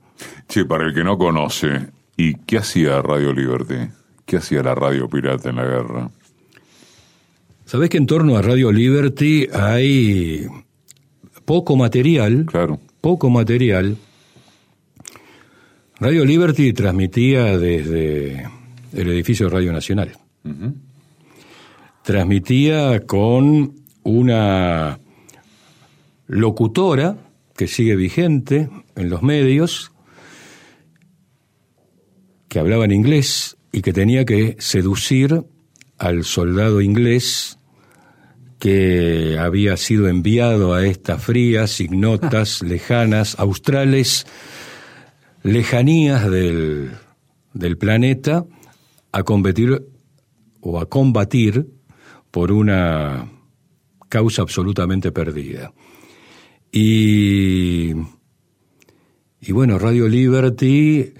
Che, 0.49 0.65
para 0.65 0.87
el 0.87 0.93
que 0.93 1.03
no 1.03 1.17
conoce, 1.17 1.87
¿y 2.17 2.35
qué 2.35 2.57
hacía 2.57 3.01
Radio 3.01 3.31
Liberty? 3.31 3.91
¿Qué 4.25 4.37
hacía 4.37 4.61
la 4.61 4.75
radio 4.75 5.07
pirata 5.07 5.49
en 5.49 5.55
la 5.55 5.63
guerra? 5.63 6.09
Sabés 7.65 7.89
que 7.89 7.97
en 7.97 8.07
torno 8.07 8.35
a 8.35 8.41
Radio 8.41 8.71
Liberty 8.71 9.47
hay 9.53 10.47
poco 11.45 11.77
material. 11.77 12.45
Claro. 12.45 12.79
Poco 12.99 13.29
material 13.29 13.97
Radio 15.99 16.25
Liberty 16.25 16.73
transmitía 16.73 17.57
desde 17.57 18.47
el 18.93 19.09
edificio 19.09 19.47
de 19.47 19.53
Radio 19.53 19.73
Nacional. 19.73 20.11
Transmitía 22.03 22.99
con 23.07 23.73
una 24.03 24.99
locutora 26.27 27.17
que 27.55 27.67
sigue 27.67 27.95
vigente 27.95 28.69
en 28.95 29.09
los 29.09 29.23
medios, 29.23 29.91
que 32.47 32.59
hablaba 32.59 32.85
en 32.85 32.91
inglés 32.91 33.57
y 33.71 33.81
que 33.81 33.91
tenía 33.91 34.23
que 34.23 34.55
seducir 34.59 35.45
al 35.97 36.25
soldado 36.25 36.79
inglés 36.81 37.57
que 38.59 39.37
había 39.39 39.77
sido 39.77 40.07
enviado 40.07 40.73
a 40.75 40.85
estas 40.85 41.23
frías, 41.23 41.79
ignotas, 41.81 42.61
lejanas, 42.63 43.37
australes, 43.39 44.27
lejanías 45.47 46.29
del, 46.29 46.91
del 47.53 47.77
planeta 47.77 48.45
a 49.11 49.23
competir 49.23 49.87
o 50.61 50.79
a 50.79 50.87
combatir 50.87 51.67
por 52.31 52.51
una 52.51 53.31
causa 54.09 54.41
absolutamente 54.41 55.11
perdida. 55.11 55.73
Y, 56.71 57.91
y 59.39 59.51
bueno, 59.51 59.79
Radio 59.79 60.07
Liberty 60.07 61.13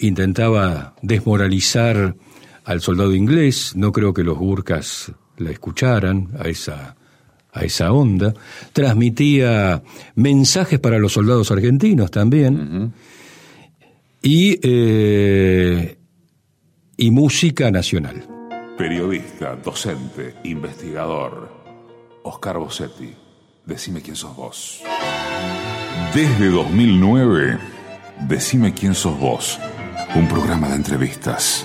intentaba 0.00 0.94
desmoralizar 1.02 2.16
al 2.64 2.80
soldado 2.80 3.14
inglés, 3.14 3.72
no 3.74 3.92
creo 3.92 4.12
que 4.12 4.22
los 4.22 4.38
burkas 4.38 5.12
la 5.38 5.50
escucharan 5.50 6.28
a 6.38 6.48
esa, 6.48 6.96
a 7.52 7.64
esa 7.64 7.92
onda, 7.92 8.34
transmitía 8.72 9.82
mensajes 10.14 10.78
para 10.78 10.98
los 10.98 11.12
soldados 11.12 11.50
argentinos 11.50 12.10
también, 12.10 12.92
y, 14.24 14.58
eh, 14.62 15.96
y 16.96 17.10
música 17.12 17.70
nacional. 17.70 18.26
Periodista, 18.76 19.54
docente, 19.54 20.34
investigador, 20.42 21.48
Oscar 22.24 22.58
Bossetti, 22.58 23.14
decime 23.64 24.02
quién 24.02 24.16
sos 24.16 24.34
vos. 24.34 24.82
Desde 26.12 26.48
2009, 26.48 27.58
decime 28.26 28.74
quién 28.74 28.96
sos 28.96 29.16
vos, 29.20 29.60
un 30.16 30.26
programa 30.26 30.68
de 30.70 30.74
entrevistas 30.74 31.64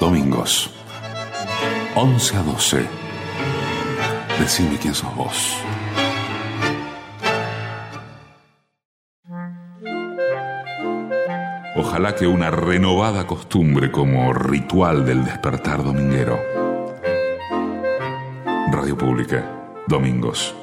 Domingos, 0.00 0.70
11 1.96 2.36
a 2.36 2.42
12. 2.44 2.86
Decime 4.38 4.78
quién 4.78 4.94
sos 4.94 5.12
vos. 5.16 5.56
Ojalá 11.78 12.16
que 12.16 12.26
una 12.26 12.50
renovada 12.50 13.24
costumbre 13.24 13.92
como 13.92 14.32
ritual 14.32 15.06
del 15.06 15.24
despertar 15.24 15.84
dominguero. 15.84 16.36
Radio 18.72 18.98
Pública, 18.98 19.70
domingos. 19.86 20.56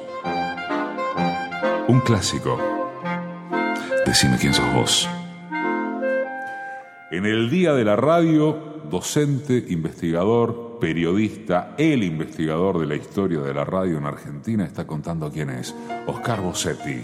Un 1.88 2.00
clásico. 2.00 2.60
Decime 4.04 4.36
quién 4.36 4.52
sos 4.52 4.70
vos. 4.74 5.08
En 7.10 7.24
el 7.24 7.48
día 7.48 7.72
de 7.72 7.84
la 7.86 7.96
radio 7.96 8.82
docente, 8.90 9.64
investigador, 9.68 10.76
periodista, 10.78 11.74
el 11.78 12.02
investigador 12.02 12.78
de 12.78 12.86
la 12.88 12.96
historia 12.96 13.40
de 13.40 13.54
la 13.54 13.64
radio 13.64 13.96
en 13.96 14.04
Argentina, 14.04 14.66
está 14.66 14.86
contando 14.86 15.32
quién 15.32 15.48
es, 15.48 15.74
Oscar 16.06 16.42
Bossetti. 16.42 17.02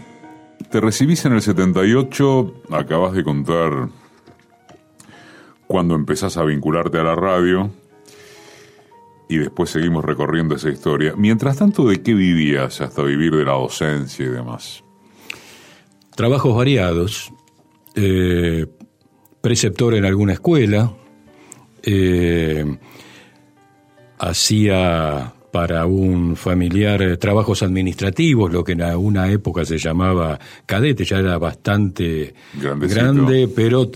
Te 0.70 0.80
recibís 0.82 1.24
en 1.24 1.32
el 1.32 1.40
78, 1.40 2.62
acabas 2.72 3.14
de 3.14 3.24
contar 3.24 3.88
cuando 5.72 5.94
empezás 5.94 6.36
a 6.36 6.44
vincularte 6.44 6.98
a 6.98 7.02
la 7.02 7.14
radio 7.14 7.70
y 9.26 9.38
después 9.38 9.70
seguimos 9.70 10.04
recorriendo 10.04 10.54
esa 10.54 10.68
historia. 10.68 11.14
Mientras 11.16 11.56
tanto, 11.56 11.88
¿de 11.88 12.02
qué 12.02 12.12
vivías 12.12 12.82
hasta 12.82 13.02
vivir 13.02 13.34
de 13.34 13.46
la 13.46 13.52
docencia 13.52 14.26
y 14.26 14.28
demás? 14.28 14.84
Trabajos 16.14 16.54
variados, 16.54 17.32
eh, 17.94 18.66
preceptor 19.40 19.94
en 19.94 20.04
alguna 20.04 20.34
escuela, 20.34 20.92
eh, 21.82 22.76
hacía 24.18 25.32
para 25.52 25.84
un 25.84 26.34
familiar 26.34 27.02
eh, 27.02 27.16
trabajos 27.18 27.62
administrativos, 27.62 28.50
lo 28.50 28.64
que 28.64 28.72
en 28.72 28.82
una 28.96 29.30
época 29.30 29.66
se 29.66 29.76
llamaba 29.76 30.40
cadete, 30.64 31.04
ya 31.04 31.18
era 31.18 31.36
bastante 31.36 32.34
grande, 32.54 33.48
pero 33.54 33.90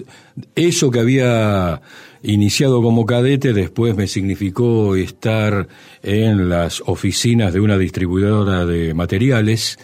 eso 0.55 0.91
que 0.91 1.01
había 1.01 1.81
iniciado 2.23 2.83
como 2.83 3.07
cadete 3.07 3.55
después 3.55 3.97
me 3.97 4.07
significó 4.07 4.97
estar 4.97 5.67
en 6.03 6.51
las 6.51 6.83
oficinas 6.85 7.55
de 7.55 7.61
una 7.61 7.79
distribuidora 7.79 8.67
de 8.67 8.93
materiales 8.93 9.79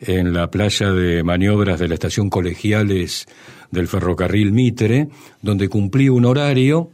en 0.00 0.34
la 0.34 0.50
playa 0.50 0.92
de 0.92 1.22
maniobras 1.22 1.80
de 1.80 1.88
la 1.88 1.94
estación 1.94 2.28
Colegiales 2.28 3.26
del 3.70 3.88
ferrocarril 3.88 4.52
Mitre, 4.52 5.08
donde 5.40 5.70
cumplí 5.70 6.10
un 6.10 6.26
horario 6.26 6.90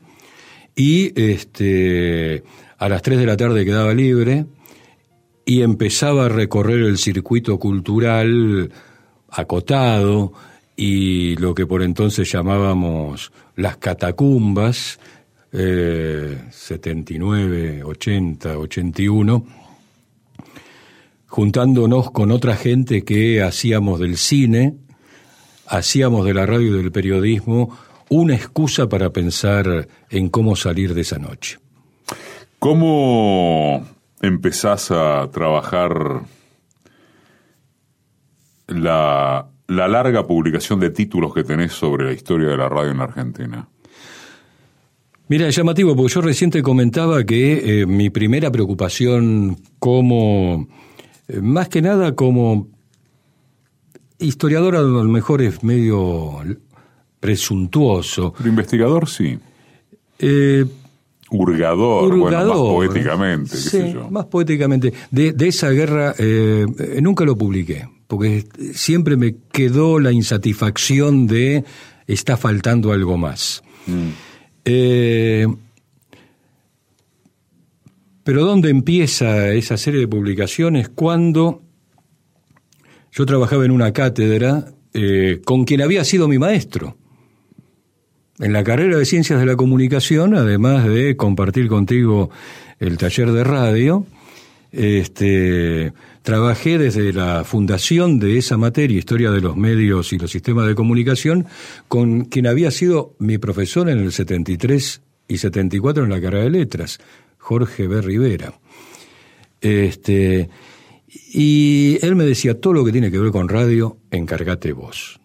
y 0.77 1.21
este, 1.21 2.45
a 2.81 2.89
las 2.89 3.03
3 3.03 3.19
de 3.19 3.27
la 3.27 3.37
tarde 3.37 3.67
quedaba 3.67 3.93
libre 3.93 4.47
y 5.45 5.61
empezaba 5.61 6.25
a 6.27 6.31
recorrer 6.31 6.81
el 6.81 6.97
circuito 6.97 7.59
cultural 7.59 8.73
acotado 9.29 10.33
y 10.77 11.37
lo 11.37 11.55
que 11.55 11.67
por 11.67 11.83
entonces 11.83 12.33
llamábamos 12.33 13.33
las 13.57 13.77
catacumbas, 13.77 14.99
79, 15.53 17.83
80, 17.85 18.59
81, 18.59 19.45
juntándonos 21.27 22.11
con 22.13 22.31
otra 22.31 22.57
gente 22.57 23.05
que 23.05 23.43
hacíamos 23.43 24.01
del 24.01 24.17
cine, 24.17 24.77
hacíamos 25.67 26.25
de 26.25 26.33
la 26.33 26.47
radio 26.47 26.69
y 26.69 26.79
del 26.79 26.93
periodismo 26.93 27.79
una 28.09 28.35
excusa 28.35 28.89
para 28.89 29.11
pensar 29.11 29.87
en 30.09 30.31
cómo 30.31 30.57
salir 30.57 30.95
de 30.95 31.03
esa 31.03 31.19
noche. 31.19 31.59
¿Cómo 32.61 33.87
empezás 34.21 34.91
a 34.91 35.31
trabajar 35.33 36.25
la, 38.69 39.49
larga 39.67 40.27
publicación 40.27 40.79
de 40.79 40.91
títulos 40.91 41.33
que 41.33 41.43
tenés 41.43 41.73
sobre 41.73 42.05
la 42.05 42.13
historia 42.13 42.49
de 42.49 42.59
la 42.59 42.69
radio 42.69 42.91
en 42.91 42.99
la 42.99 43.05
Argentina? 43.05 43.67
Mira, 45.29 45.49
es 45.49 45.57
llamativo, 45.57 45.97
porque 45.97 46.13
yo 46.13 46.21
reciente 46.21 46.63
comentaba 46.63 47.25
que 47.25 47.81
eh, 47.81 47.87
mi 47.87 48.11
primera 48.11 48.53
preocupación 48.53 49.57
como, 49.79 50.69
eh, 51.29 51.41
más 51.41 51.71
que 51.71 51.81
nada 51.81 52.15
como 52.15 52.69
historiador 54.19 54.77
a 54.77 54.83
lo 54.83 55.05
mejor 55.05 55.41
es 55.41 55.65
medio 55.65 56.43
presuntuoso. 57.21 58.35
Pero 58.37 58.51
investigador 58.51 59.09
sí. 59.09 59.39
Eh, 60.19 60.67
hurgador, 61.31 62.17
bueno, 62.17 62.47
más 62.47 62.57
poéticamente, 62.57 63.51
qué 63.51 63.57
sé 63.57 63.93
yo. 63.93 64.11
Más 64.11 64.27
poéticamente. 64.27 64.93
De, 65.11 65.35
esa 65.47 65.71
guerra 65.71 66.15
eh, 66.19 66.67
nunca 67.01 67.25
lo 67.25 67.37
publiqué, 67.37 67.89
porque 68.07 68.47
siempre 68.75 69.17
me 69.17 69.37
quedó 69.53 69.99
la 70.01 70.13
insatisfacción 70.13 71.27
de 71.27 71.65
está 72.07 72.37
faltando 72.37 72.93
algo 72.93 73.17
más. 73.17 73.63
Mm. 73.87 74.09
Eh, 74.65 75.47
pero 78.25 78.45
¿dónde 78.45 78.71
empieza 78.71 79.53
esa 79.53 79.77
serie 79.77 80.01
de 80.01 80.09
publicaciones? 80.09 80.89
Cuando 80.89 81.63
yo 83.13 83.27
trabajaba 83.27 83.65
en 83.65 83.71
una 83.71 83.93
cátedra 83.93 84.73
con 85.45 85.65
quien 85.65 85.83
había 85.83 86.03
sido 86.05 86.27
mi 86.27 86.39
maestro 86.39 86.97
en 88.41 88.53
la 88.53 88.65
carrera 88.65 88.97
de 88.97 89.05
Ciencias 89.05 89.39
de 89.39 89.47
la 89.47 89.57
Comunicación, 89.57 90.35
además 90.35 90.87
de 90.87 91.17
compartir 91.17 91.69
contigo 91.69 92.31
el 92.79 92.97
taller 92.97 93.33
de 93.33 93.45
radio, 93.45 94.07
este, 94.73 95.93
trabajé 96.23 96.79
desde 96.79 97.13
la 97.13 97.45
fundación 97.45 98.19
de 98.19 98.39
esa 98.39 98.57
materia, 98.57 98.99
Historia 98.99 99.31
de 99.31 99.43
los 99.43 99.57
Medios 99.57 100.13
y 100.13 100.19
los 100.19 100.31
Sistemas 100.31 100.67
de 100.67 100.75
Comunicación, 100.75 101.47
con 101.89 102.25
quien 102.25 102.47
había 102.47 102.71
sido 102.71 103.15
mi 103.19 103.37
profesor 103.37 103.91
en 103.91 103.99
el 103.99 104.13
73 104.13 105.03
y 105.29 105.39
74 105.39 106.05
en 106.05 106.11
la 106.11 106.21
carrera 106.21 106.45
de 106.45 106.51
Letras, 106.51 106.99
Jorge 107.37 107.87
B. 107.87 108.01
Rivera. 108.01 108.55
Este, 109.61 110.49
y 111.09 111.99
él 112.01 112.17
me 112.17 112.25
decía, 112.25 112.59
todo 112.59 112.73
lo 112.73 112.85
que 112.85 112.93
tiene 112.93 113.11
que 113.11 113.19
ver 113.19 113.33
con 113.33 113.49
radio, 113.49 113.99
encárgate 114.11 114.73
vos 114.73 115.20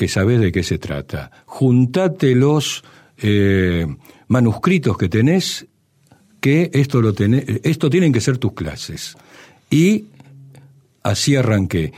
que 0.00 0.08
sabés 0.08 0.40
de 0.40 0.50
qué 0.50 0.62
se 0.62 0.78
trata. 0.78 1.30
Juntate 1.44 2.34
los 2.34 2.82
eh, 3.18 3.86
manuscritos 4.28 4.96
que 4.96 5.10
tenés, 5.10 5.66
que 6.40 6.70
esto, 6.72 7.02
lo 7.02 7.12
tenés, 7.12 7.44
esto 7.64 7.90
tienen 7.90 8.10
que 8.10 8.22
ser 8.22 8.38
tus 8.38 8.54
clases. 8.54 9.18
Y 9.68 10.06
así 11.02 11.36
arranqué. 11.36 11.92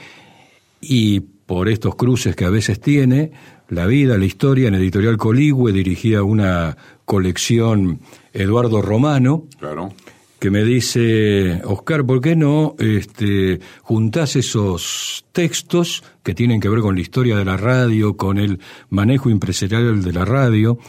Y 0.81 1.21
por 1.21 1.69
estos 1.69 1.95
cruces 1.95 2.35
que 2.35 2.45
a 2.45 2.51
veces 2.51 2.81
tiene, 2.81 3.31
la 3.69 3.87
vida, 3.87 4.19
la 4.19 4.25
historia, 4.25 4.67
en 4.67 4.75
Editorial 4.75 5.17
Coligüe 5.17 5.71
dirigía 5.71 6.25
una 6.25 6.77
colección 7.05 8.01
Eduardo 8.33 8.83
Romano. 8.83 9.45
Claro 9.61 9.95
que 10.43 10.51
me 10.51 10.65
dice, 10.65 11.63
Oscar, 11.67 12.05
¿por 12.05 12.21
qué 12.21 12.35
no 12.35 12.75
este, 12.81 13.61
juntás 13.83 14.35
esos 14.35 15.25
textos 15.31 16.03
que 16.25 16.35
tienen 16.35 16.61
que 16.61 16.69
ver 16.69 16.81
con 16.81 16.97
la 16.97 17.01
historia 17.01 17.37
de 17.37 17.45
la 17.45 17.57
radio, 17.57 18.17
con 18.17 18.39
el 18.39 18.59
manejo 18.91 19.31
empresarial 19.31 20.03
de 20.03 20.13
la 20.13 20.25
radio, 20.25 20.81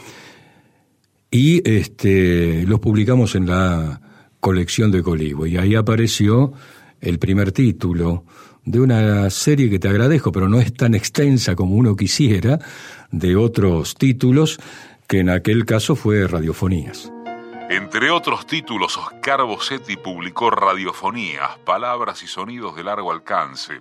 y 1.30 1.62
este, 1.70 2.64
los 2.66 2.80
publicamos 2.80 3.36
en 3.36 3.46
la 3.46 4.00
colección 4.40 4.90
de 4.90 5.04
Colibo? 5.04 5.46
Y 5.46 5.56
ahí 5.56 5.76
apareció 5.76 6.52
el 7.00 7.20
primer 7.20 7.52
título 7.52 8.24
de 8.64 8.80
una 8.80 9.30
serie 9.30 9.70
que 9.70 9.78
te 9.78 9.86
agradezco, 9.86 10.32
pero 10.32 10.48
no 10.48 10.58
es 10.58 10.74
tan 10.74 10.96
extensa 10.96 11.54
como 11.54 11.76
uno 11.76 11.94
quisiera, 11.94 12.58
de 13.12 13.36
otros 13.36 13.94
títulos, 13.94 14.58
que 15.06 15.20
en 15.20 15.30
aquel 15.30 15.64
caso 15.64 15.94
fue 15.94 16.26
Radiofonías. 16.26 17.13
Entre 17.70 18.10
otros 18.10 18.46
títulos, 18.46 18.98
Oscar 18.98 19.42
Bossetti 19.42 19.96
publicó 19.96 20.50
Radiofonías, 20.50 21.56
Palabras 21.64 22.22
y 22.22 22.26
Sonidos 22.26 22.76
de 22.76 22.84
Largo 22.84 23.10
Alcance, 23.10 23.80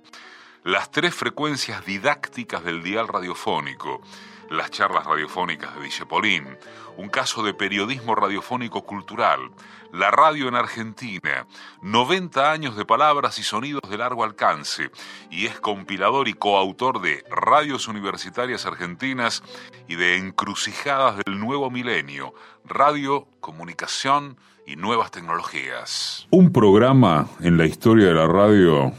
las 0.64 0.90
tres 0.90 1.14
frecuencias 1.14 1.86
didácticas 1.86 2.64
del 2.64 2.82
dial 2.82 3.10
radiofónico, 3.10 4.02
las 4.50 4.72
charlas 4.72 5.06
radiofónicas 5.06 5.76
de 5.76 5.82
Dicepolín, 5.82 6.58
un 6.96 7.10
caso 7.10 7.44
de 7.44 7.54
periodismo 7.54 8.16
radiofónico 8.16 8.84
cultural, 8.84 9.52
la 9.94 10.10
radio 10.10 10.48
en 10.48 10.56
Argentina, 10.56 11.46
90 11.84 12.52
años 12.52 12.76
de 12.76 12.84
palabras 12.84 13.38
y 13.38 13.44
sonidos 13.44 13.84
de 13.90 14.00
largo 14.00 14.24
alcance, 14.24 14.90
y 15.30 15.46
es 15.46 15.60
compilador 15.60 16.28
y 16.28 16.34
coautor 16.34 17.00
de 17.00 17.24
Radios 17.30 17.88
Universitarias 17.88 18.66
Argentinas 18.66 19.44
y 19.88 19.96
de 19.96 20.18
Encrucijadas 20.18 21.18
del 21.24 21.40
Nuevo 21.40 21.70
Milenio, 21.70 22.34
Radio, 22.66 23.28
Comunicación 23.40 24.38
y 24.66 24.78
Nuevas 24.78 25.12
Tecnologías. 25.12 26.28
Un 26.32 26.52
programa 26.52 27.28
en 27.42 27.58
la 27.58 27.68
historia 27.68 28.08
de 28.08 28.16
la 28.16 28.26
radio, 28.26 28.94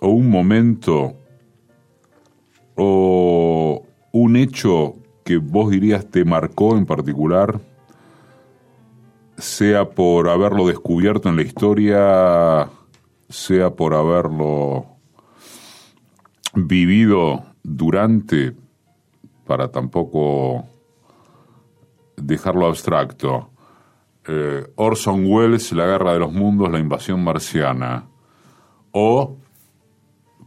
o 0.00 0.08
un 0.08 0.28
momento, 0.28 1.14
o 2.74 3.82
un 4.12 4.36
hecho 4.36 4.94
que 5.24 5.38
vos 5.38 5.70
dirías 5.70 6.10
te 6.10 6.26
marcó 6.26 6.76
en 6.76 6.84
particular, 6.84 7.58
sea 9.42 9.90
por 9.90 10.28
haberlo 10.28 10.68
descubierto 10.68 11.28
en 11.28 11.34
la 11.34 11.42
historia, 11.42 12.68
sea 13.28 13.70
por 13.70 13.92
haberlo 13.92 14.86
vivido 16.54 17.44
durante, 17.64 18.54
para 19.44 19.66
tampoco 19.68 20.64
dejarlo 22.16 22.66
abstracto. 22.66 23.50
Eh, 24.28 24.64
Orson 24.76 25.24
Welles, 25.26 25.72
La 25.72 25.86
Guerra 25.86 26.12
de 26.12 26.20
los 26.20 26.32
Mundos, 26.32 26.70
La 26.70 26.78
Invasión 26.78 27.24
Marciana, 27.24 28.04
o 28.92 29.38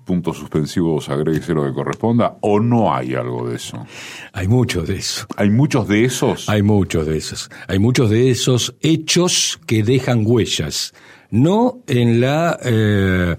punto 0.06 0.34
suspensivo 0.34 1.00
agregue 1.08 1.54
lo 1.54 1.66
que 1.66 1.74
corresponda 1.74 2.38
o 2.42 2.60
no 2.60 2.94
hay 2.94 3.16
algo 3.16 3.50
de 3.50 3.56
eso? 3.56 3.86
Hay 4.32 4.48
muchos 4.48 4.88
de 4.88 4.98
eso. 4.98 5.26
¿Hay 5.36 5.50
muchos 5.50 5.88
de 5.88 6.06
esos? 6.06 6.48
Hay 6.48 6.62
muchos 6.62 7.06
de 7.06 7.18
esos. 7.18 7.50
Hay 7.68 7.80
muchos 7.80 8.10
de 8.10 8.30
esos 8.30 8.76
hechos 8.82 9.60
que 9.66 9.84
dejan 9.84 10.24
huellas. 10.26 10.94
No 11.32 11.80
en 11.88 12.22
la 12.22 12.58
eh, 12.64 13.36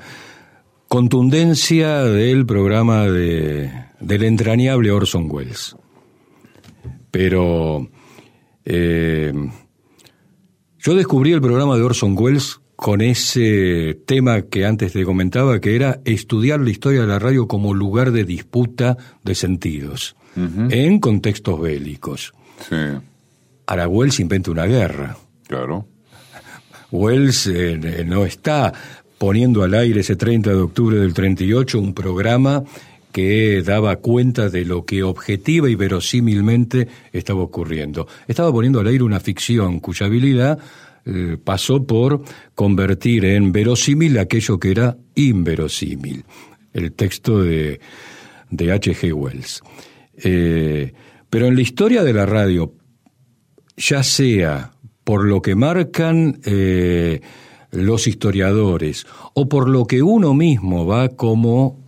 contundencia 0.89 2.03
del 2.03 2.45
programa 2.45 3.07
de, 3.07 3.73
del 4.01 4.25
entrañable 4.25 4.91
Orson 4.91 5.29
Welles. 5.31 5.77
Pero 7.11 7.89
eh, 8.65 9.33
yo 10.79 10.95
descubrí 10.95 11.33
el 11.33 11.41
programa 11.41 11.77
de 11.77 11.83
Orson 11.83 12.17
Welles 12.19 12.61
con 12.77 13.01
ese 13.01 13.99
tema 14.07 14.43
que 14.43 14.67
antes 14.67 14.93
te 14.93 15.05
comentaba, 15.05 15.61
que 15.61 15.75
era 15.75 16.01
estudiar 16.05 16.61
la 16.61 16.71
historia 16.71 17.01
de 17.01 17.07
la 17.07 17.19
radio 17.19 17.49
como 17.49 17.75
lugar 17.75 18.13
de 18.13 18.25
disputa 18.25 18.97
de 19.25 19.35
sentidos, 19.35 20.15
en 20.37 21.01
contextos 21.01 21.59
bélicos. 21.59 22.35
Sí. 22.69 22.77
Ahora 23.67 23.89
Wells 23.89 24.21
inventa 24.21 24.51
una 24.51 24.67
guerra. 24.67 25.17
Claro. 25.49 25.89
Wells 26.91 27.47
eh, 27.47 28.05
no 28.07 28.27
está 28.27 28.73
poniendo 29.19 29.63
al 29.63 29.75
aire 29.75 30.01
ese 30.01 30.15
30 30.15 30.51
de 30.51 30.57
octubre 30.57 30.99
del 30.99 31.15
38 31.15 31.81
un 31.81 31.95
programa 31.95 32.63
que 33.13 33.63
daba 33.63 33.97
cuenta 33.97 34.51
de 34.51 34.67
lo 34.67 34.85
que 34.85 35.03
objetiva 35.03 35.71
y 35.71 35.75
verosímilmente 35.75 36.87
estaba 37.13 37.41
ocurriendo. 37.41 38.07
Estaba 38.29 38.53
poniendo 38.53 38.79
al 38.79 38.89
aire 38.89 39.03
una 39.03 39.21
ficción 39.21 39.81
cuya 39.81 40.05
habilidad 40.05 40.59
eh, 41.07 41.39
pasó 41.43 41.87
por 41.87 42.23
convertir 42.57 43.25
en 43.27 43.53
verosímil 43.53 44.19
aquello 44.19 44.59
que 44.59 44.73
era 44.73 44.97
inverosímil, 45.15 46.25
el 46.73 46.93
texto 46.95 47.43
de, 47.43 47.79
de 48.51 48.73
H.G. 48.73 49.13
Wells. 49.13 49.63
Eh, 50.17 50.93
pero 51.31 51.47
en 51.47 51.55
la 51.55 51.63
historia 51.63 52.03
de 52.03 52.13
la 52.13 52.27
radio, 52.27 52.75
ya 53.77 54.03
sea 54.03 54.73
por 55.05 55.25
lo 55.25 55.43
que 55.43 55.55
marcan 55.55 56.41
eh, 56.45 57.21
los 57.71 58.09
historiadores 58.09 59.07
o 59.35 59.49
por 59.49 59.69
lo 59.69 59.87
que 59.87 60.03
uno 60.03 60.35
mismo 60.35 60.87
va 60.87 61.11
como, 61.11 61.85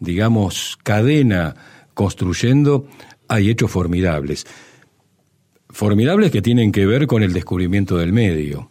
digamos, 0.00 0.76
cadena 0.82 1.54
construyendo, 1.94 2.88
hay 3.28 3.50
hechos 3.50 3.70
formidables 3.70 4.46
formidables 5.78 6.32
que 6.32 6.42
tienen 6.42 6.72
que 6.72 6.86
ver 6.86 7.06
con 7.06 7.22
el 7.22 7.32
descubrimiento 7.32 7.98
del 7.98 8.12
medio. 8.12 8.68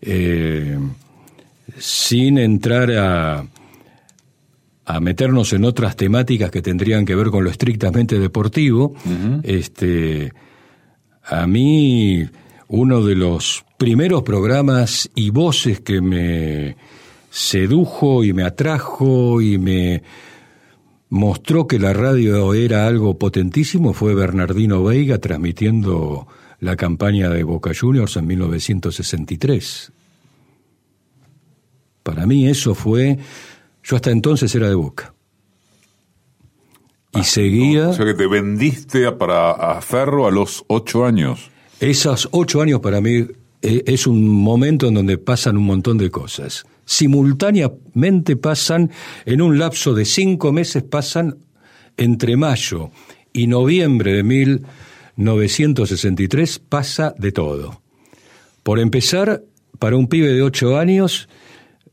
Eh, 0.00 0.78
sin 1.76 2.38
entrar 2.38 2.88
a, 2.92 3.44
a 4.84 5.00
meternos 5.00 5.52
en 5.52 5.64
otras 5.64 5.96
temáticas 5.96 6.52
que 6.52 6.62
tendrían 6.62 7.04
que 7.04 7.16
ver 7.16 7.30
con 7.30 7.42
lo 7.42 7.50
estrictamente 7.50 8.20
deportivo, 8.20 8.94
este, 9.42 10.32
a 11.24 11.48
mí 11.48 12.24
uno 12.68 13.02
de 13.02 13.16
los 13.16 13.64
primeros 13.76 14.22
programas 14.22 15.10
y 15.16 15.30
voces 15.30 15.80
que 15.80 16.00
me 16.00 16.76
sedujo 17.28 18.22
y 18.22 18.32
me 18.32 18.44
atrajo 18.44 19.40
y 19.40 19.58
me 19.58 20.00
mostró 21.08 21.66
que 21.66 21.78
la 21.78 21.92
radio 21.92 22.54
era 22.54 22.86
algo 22.86 23.18
potentísimo 23.18 23.92
fue 23.92 24.14
Bernardino 24.14 24.82
Veiga 24.82 25.18
transmitiendo 25.18 26.26
la 26.60 26.76
campaña 26.76 27.28
de 27.30 27.44
Boca 27.44 27.72
Juniors 27.78 28.16
en 28.16 28.26
1963. 28.26 29.92
Para 32.02 32.26
mí 32.26 32.48
eso 32.48 32.74
fue, 32.74 33.18
yo 33.82 33.96
hasta 33.96 34.10
entonces 34.10 34.54
era 34.54 34.68
de 34.68 34.74
Boca. 34.74 35.14
Y 37.12 37.20
ah, 37.20 37.24
seguía... 37.24 37.88
o 37.88 37.94
sea 37.94 38.04
que 38.04 38.14
te 38.14 38.26
vendiste 38.26 39.10
para 39.12 39.52
a 39.52 39.80
Ferro 39.80 40.26
a 40.26 40.30
los 40.30 40.64
ocho 40.68 41.04
años. 41.04 41.50
Esos 41.80 42.28
ocho 42.32 42.62
años 42.62 42.80
para 42.80 43.00
mí 43.00 43.26
eh, 43.62 43.82
es 43.86 44.06
un 44.06 44.26
momento 44.28 44.88
en 44.88 44.94
donde 44.94 45.18
pasan 45.18 45.56
un 45.56 45.66
montón 45.66 45.98
de 45.98 46.10
cosas 46.10 46.64
simultáneamente 46.86 48.36
pasan, 48.36 48.90
en 49.26 49.42
un 49.42 49.58
lapso 49.58 49.92
de 49.92 50.06
cinco 50.06 50.52
meses, 50.52 50.82
pasan 50.82 51.36
entre 51.98 52.38
mayo 52.38 52.90
y 53.32 53.48
noviembre 53.48 54.14
de 54.14 54.22
1963, 54.22 56.60
pasa 56.60 57.14
de 57.18 57.32
todo. 57.32 57.82
Por 58.62 58.78
empezar, 58.78 59.42
para 59.78 59.96
un 59.96 60.08
pibe 60.08 60.32
de 60.32 60.40
ocho 60.42 60.78
años, 60.78 61.28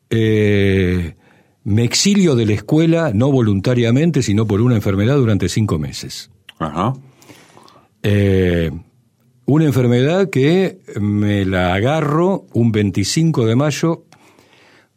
eh, 0.10 1.16
me 1.64 1.84
exilio 1.84 2.36
de 2.36 2.46
la 2.46 2.54
escuela, 2.54 3.12
no 3.14 3.32
voluntariamente, 3.32 4.22
sino 4.22 4.46
por 4.48 4.62
una 4.62 4.76
enfermedad 4.76 5.18
durante 5.18 5.50
cinco 5.50 5.80
meses. 5.80 6.30
Ajá. 6.60 6.94
Eh, 8.04 8.70
una 9.46 9.66
enfermedad 9.66 10.30
que 10.30 10.80
me 11.00 11.46
la 11.46 11.74
agarro 11.74 12.46
un 12.54 12.72
25 12.72 13.46
de 13.46 13.56
mayo 13.56 14.06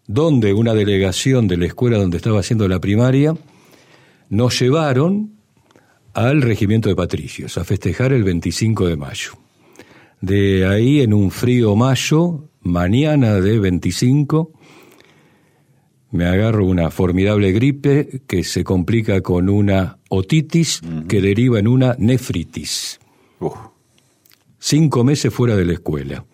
donde 0.06 0.52
una 0.52 0.74
delegación 0.74 1.48
de 1.48 1.56
la 1.56 1.66
escuela 1.66 1.98
donde 1.98 2.16
estaba 2.16 2.40
haciendo 2.40 2.68
la 2.68 2.80
primaria 2.80 3.34
nos 4.28 4.58
llevaron 4.58 5.32
al 6.14 6.42
regimiento 6.42 6.88
de 6.88 6.96
patricios 6.96 7.58
a 7.58 7.64
festejar 7.64 8.12
el 8.12 8.24
25 8.24 8.86
de 8.86 8.96
mayo. 8.96 9.32
De 10.20 10.66
ahí 10.66 11.00
en 11.00 11.12
un 11.12 11.30
frío 11.30 11.76
mayo, 11.76 12.48
mañana 12.62 13.34
de 13.34 13.58
25, 13.58 14.52
me 16.10 16.24
agarro 16.24 16.64
una 16.64 16.90
formidable 16.90 17.52
gripe 17.52 18.22
que 18.26 18.44
se 18.44 18.64
complica 18.64 19.20
con 19.20 19.50
una 19.50 19.98
otitis 20.08 20.80
que 21.08 21.20
deriva 21.20 21.58
en 21.58 21.68
una 21.68 21.94
nefritis. 21.98 22.98
Cinco 24.58 25.04
meses 25.04 25.32
fuera 25.32 25.54
de 25.54 25.66
la 25.66 25.74
escuela. 25.74 26.24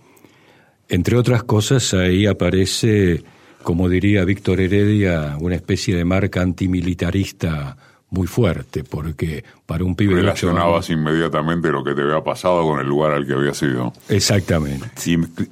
Entre 0.88 1.16
otras 1.16 1.42
cosas, 1.42 1.92
ahí 1.94 2.26
aparece 2.26 3.24
como 3.62 3.88
diría 3.88 4.24
Víctor 4.24 4.60
Heredia, 4.60 5.36
una 5.40 5.54
especie 5.54 5.96
de 5.96 6.04
marca 6.04 6.42
antimilitarista 6.42 7.76
muy 8.12 8.26
fuerte, 8.26 8.84
porque 8.84 9.42
para 9.64 9.84
un 9.84 9.96
pibe... 9.96 10.16
Relacionabas 10.16 10.90
inmediatamente 10.90 11.70
lo 11.70 11.82
que 11.82 11.94
te 11.94 12.02
había 12.02 12.22
pasado 12.22 12.62
con 12.62 12.78
el 12.78 12.86
lugar 12.86 13.12
al 13.12 13.26
que 13.26 13.32
había 13.32 13.54
sido. 13.54 13.94
Exactamente. 14.10 14.86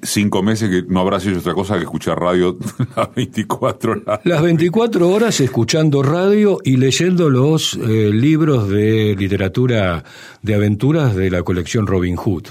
cinco 0.02 0.42
meses 0.42 0.68
que 0.68 0.82
no 0.86 1.00
habrás 1.00 1.24
hecho 1.26 1.38
otra 1.38 1.54
cosa 1.54 1.76
que 1.76 1.84
escuchar 1.84 2.20
radio 2.20 2.58
las 2.96 3.14
24 3.14 3.92
horas. 3.92 4.20
Las 4.24 4.42
24 4.42 5.08
horas 5.08 5.40
escuchando 5.40 6.02
radio 6.02 6.58
y 6.62 6.76
leyendo 6.76 7.30
los 7.30 7.76
eh, 7.76 8.10
libros 8.12 8.68
de 8.68 9.16
literatura 9.18 10.04
de 10.42 10.54
aventuras 10.54 11.16
de 11.16 11.30
la 11.30 11.42
colección 11.42 11.86
Robin 11.86 12.16
Hood. 12.16 12.44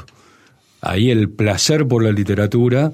Ahí 0.82 1.12
el 1.12 1.30
placer 1.30 1.88
por 1.88 2.04
la 2.04 2.12
literatura 2.12 2.92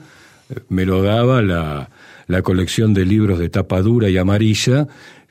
eh, 0.50 0.60
me 0.68 0.86
lo 0.86 1.02
daba 1.02 1.42
la 1.42 1.90
la 2.28 2.42
colección 2.42 2.94
de 2.94 3.06
libros 3.06 3.40
de 3.40 3.50
tapa 3.50 3.82
dura 3.82 4.10
y 4.10 4.18
amarilla 4.18 4.88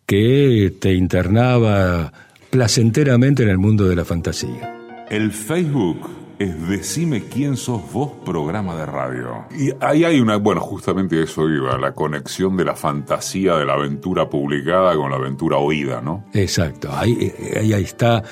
que 0.07 0.73
te 0.81 0.95
internaba 0.95 2.13
placenteramente 2.51 3.43
en 3.43 3.49
el 3.49 3.59
mundo 3.59 3.89
de 3.89 3.97
la 3.97 4.05
fantasía. 4.05 5.07
El 5.11 5.33
Facebook 5.33 5.99
es 6.39 6.69
Decime 6.69 7.25
quién 7.25 7.57
sos 7.57 7.81
vos, 7.93 8.11
programa 8.25 8.77
de 8.77 8.87
radio. 8.87 9.45
Y 9.57 9.71
ahí 9.81 10.05
hay 10.05 10.21
una, 10.21 10.37
bueno, 10.37 10.61
justamente 10.61 11.23
eso 11.23 11.49
iba, 11.49 11.79
la 11.79 11.93
conexión 11.93 12.57
de 12.57 12.65
la 12.65 12.75
fantasía 12.75 13.57
de 13.57 13.65
la 13.65 13.75
aventura 13.75 14.29
publicada 14.29 14.95
con 14.97 15.11
la 15.11 15.17
aventura 15.17 15.59
oída, 15.59 16.01
¿no? 16.01 16.25
Exacto, 16.33 16.91
ahí, 16.93 17.33
ahí, 17.57 17.73
está 17.73 18.23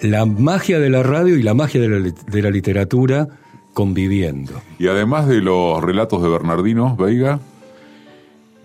la 0.00 0.24
magia 0.24 0.78
de 0.78 0.90
la 0.90 1.02
radio 1.02 1.36
y 1.36 1.42
la 1.42 1.54
magia 1.54 1.80
de 1.80 1.88
la, 1.88 1.98
de 1.98 2.42
la 2.42 2.50
literatura 2.50 3.28
conviviendo. 3.74 4.62
Y 4.78 4.88
además 4.88 5.28
de 5.28 5.42
los 5.42 5.82
relatos 5.82 6.22
de 6.22 6.28
Bernardino 6.30 6.96
Veiga. 6.96 7.40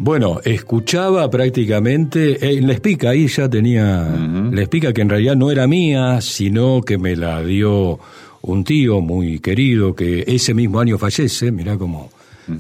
Bueno, 0.04 0.39
escuchaba 0.43 1.30
prácticamente, 1.30 2.49
eh, 2.49 2.60
la 2.60 2.74
espica 2.74 3.12
ahí 3.12 3.28
ya 3.28 3.47
tenía, 3.47 4.10
la 4.52 4.62
espica 4.64 4.91
que 4.93 5.02
en 5.02 5.10
realidad 5.10 5.36
no 5.36 5.52
era 5.52 5.68
mía, 5.68 6.22
sino 6.22 6.82
que 6.82 6.97
me 6.97 7.16
la 7.16 7.43
dio 7.43 7.99
un 8.41 8.64
tío 8.64 8.99
muy 8.99 9.39
querido 9.39 9.93
que 9.93 10.24
ese 10.26 10.56
mismo 10.56 10.80
año 10.80 10.97
fallece, 10.97 11.52
mirá 11.52 11.78
cómo 11.78 12.10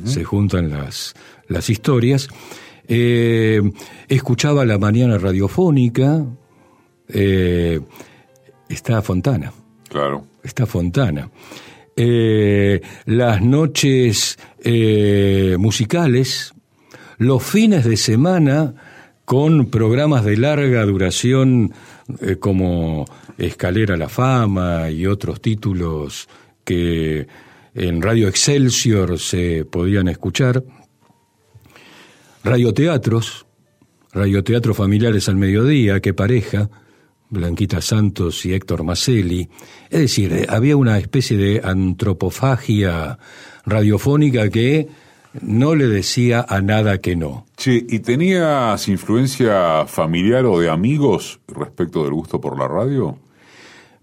se 0.05 0.23
juntan 0.23 0.69
las, 0.69 1.15
las 1.47 1.67
historias. 1.71 2.27
Eh, 2.87 3.59
escuchaba 4.07 4.63
la 4.63 4.77
mañana 4.77 5.17
radiofónica, 5.17 6.23
eh, 7.09 7.79
está 8.69 9.01
Fontana. 9.01 9.51
Claro. 9.89 10.27
Está 10.43 10.67
Fontana. 10.67 11.27
Eh, 11.95 12.81
las 13.05 13.41
noches 13.41 14.37
musicales, 15.57 16.53
los 17.21 17.43
fines 17.43 17.85
de 17.85 17.97
semana 17.97 18.73
con 19.25 19.69
programas 19.69 20.25
de 20.25 20.37
larga 20.37 20.83
duración 20.85 21.71
eh, 22.19 22.37
como 22.37 23.05
Escalera 23.37 23.93
a 23.93 23.97
la 23.97 24.09
Fama 24.09 24.89
y 24.89 25.05
otros 25.05 25.39
títulos 25.39 26.27
que 26.63 27.27
en 27.75 28.01
Radio 28.01 28.27
Excelsior 28.27 29.19
se 29.19 29.65
podían 29.65 30.07
escuchar, 30.07 30.63
radioteatros, 32.43 33.45
radioteatros 34.11 34.75
familiares 34.75 35.29
al 35.29 35.35
mediodía, 35.35 35.99
qué 35.99 36.15
pareja, 36.15 36.71
Blanquita 37.29 37.81
Santos 37.81 38.43
y 38.47 38.55
Héctor 38.55 38.83
Maselli. 38.83 39.47
Es 39.91 39.99
decir, 39.99 40.33
eh, 40.33 40.47
había 40.49 40.75
una 40.75 40.97
especie 40.97 41.37
de 41.37 41.61
antropofagia 41.63 43.19
radiofónica 43.63 44.49
que 44.49 44.87
no 45.39 45.75
le 45.75 45.87
decía 45.87 46.45
a 46.47 46.61
nada 46.61 46.99
que 46.99 47.15
no. 47.15 47.45
Sí, 47.57 47.85
¿y 47.89 47.99
tenías 47.99 48.87
influencia 48.87 49.85
familiar 49.87 50.45
o 50.45 50.59
de 50.59 50.69
amigos 50.69 51.39
respecto 51.47 52.03
del 52.03 52.13
gusto 52.13 52.41
por 52.41 52.59
la 52.59 52.67
radio? 52.67 53.17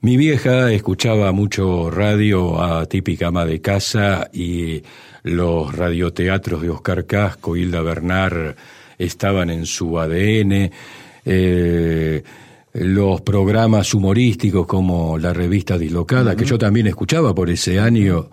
Mi 0.01 0.17
vieja 0.17 0.73
escuchaba 0.73 1.33
mucho 1.33 1.91
radio 1.91 2.63
a 2.63 2.87
típica 2.87 3.29
ama 3.29 3.45
de 3.45 3.61
casa 3.61 4.31
y 4.33 4.83
los 5.25 5.75
radioteatros 5.75 6.63
de 6.63 6.71
Oscar 6.71 7.05
Casco, 7.05 7.57
Hilda 7.57 7.83
Bernard 7.83 8.55
estaban 8.97 9.51
en 9.51 9.67
su 9.67 9.99
ADN. 9.99 10.71
Eh, 11.25 12.23
los 12.75 13.21
programas 13.23 13.93
humorísticos 13.93 14.67
como 14.67 15.19
la 15.19 15.33
revista 15.33 15.77
Dislocada, 15.77 16.37
que 16.37 16.45
yo 16.45 16.59
también 16.59 16.87
escuchaba 16.87 17.35
por 17.35 17.51
ese 17.51 17.81
año, 17.81 18.29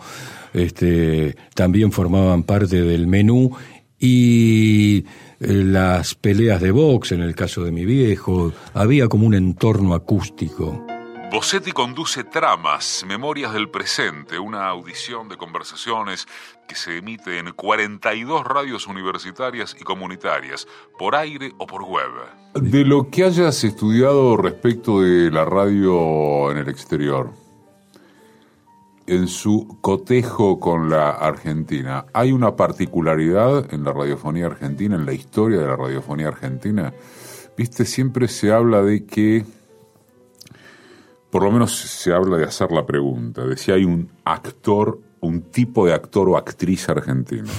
este, 0.56 1.36
también 1.54 1.92
formaban 1.92 2.44
parte 2.44 2.82
del 2.82 3.08
menú, 3.08 3.56
y 4.00 5.00
eh, 5.00 5.04
las 5.40 6.16
peleas 6.16 6.62
de 6.62 6.72
box, 6.72 7.12
en 7.12 7.22
el 7.22 7.36
caso 7.36 7.64
de 7.64 7.72
mi 7.72 7.86
viejo, 7.86 8.54
había 8.74 9.08
como 9.08 9.26
un 9.26 9.34
entorno 9.34 9.94
acústico. 9.94 10.86
Bossetti 11.32 11.72
conduce 11.72 12.24
Tramas, 12.24 13.04
Memorias 13.06 13.52
del 13.52 13.70
Presente, 13.70 14.40
una 14.40 14.68
audición 14.70 15.28
de 15.28 15.36
conversaciones 15.36 16.28
que 16.68 16.76
se 16.76 16.98
emite 16.98 17.40
en 17.40 17.52
42 17.52 18.46
radios 18.46 18.88
universitarias 18.88 19.76
y 19.80 19.84
comunitarias, 19.84 20.68
por 20.98 21.16
aire 21.16 21.52
o 21.58 21.68
por 21.68 21.84
web. 21.84 22.12
De 22.54 22.86
lo 22.86 23.10
que 23.10 23.26
hayas 23.26 23.64
estudiado 23.64 24.38
respecto 24.38 25.02
de 25.02 25.30
la 25.30 25.44
radio 25.44 26.52
en 26.52 26.58
el 26.60 26.70
exterior, 26.70 27.34
en 29.08 29.28
su 29.28 29.78
cotejo 29.82 30.60
con 30.60 30.90
la 30.90 31.12
Argentina, 31.12 32.06
¿hay 32.14 32.32
una 32.32 32.56
particularidad 32.56 33.74
en 33.74 33.84
la 33.84 33.94
radiofonía 33.94 34.48
argentina, 34.48 34.96
en 34.96 35.06
la 35.06 35.14
historia 35.14 35.60
de 35.60 35.68
la 35.68 35.76
radiofonía 35.76 36.30
argentina? 36.30 36.94
Viste, 37.58 37.86
siempre 37.86 38.28
se 38.28 38.52
habla 38.52 38.82
de 38.82 39.06
que 39.06 39.46
por 41.30 41.44
lo 41.44 41.52
menos 41.52 41.76
se 41.76 42.14
habla 42.14 42.38
de 42.38 42.46
hacer 42.46 42.72
la 42.72 42.86
pregunta, 42.86 43.46
de 43.46 43.58
si 43.58 43.70
hay 43.72 43.84
un 43.84 44.10
actor, 44.24 45.02
un 45.20 45.42
tipo 45.42 45.86
de 45.86 45.94
actor 45.94 46.30
o 46.30 46.38
actriz 46.38 46.88
argentino. 46.88 47.50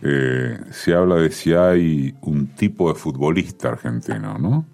Eh, 0.00 0.60
se 0.70 0.94
habla 0.94 1.16
de 1.16 1.32
si 1.32 1.52
hay 1.54 2.14
un 2.20 2.54
tipo 2.54 2.92
de 2.92 2.98
futbolista 2.98 3.68
argentino, 3.68 4.38
¿no? 4.38 4.64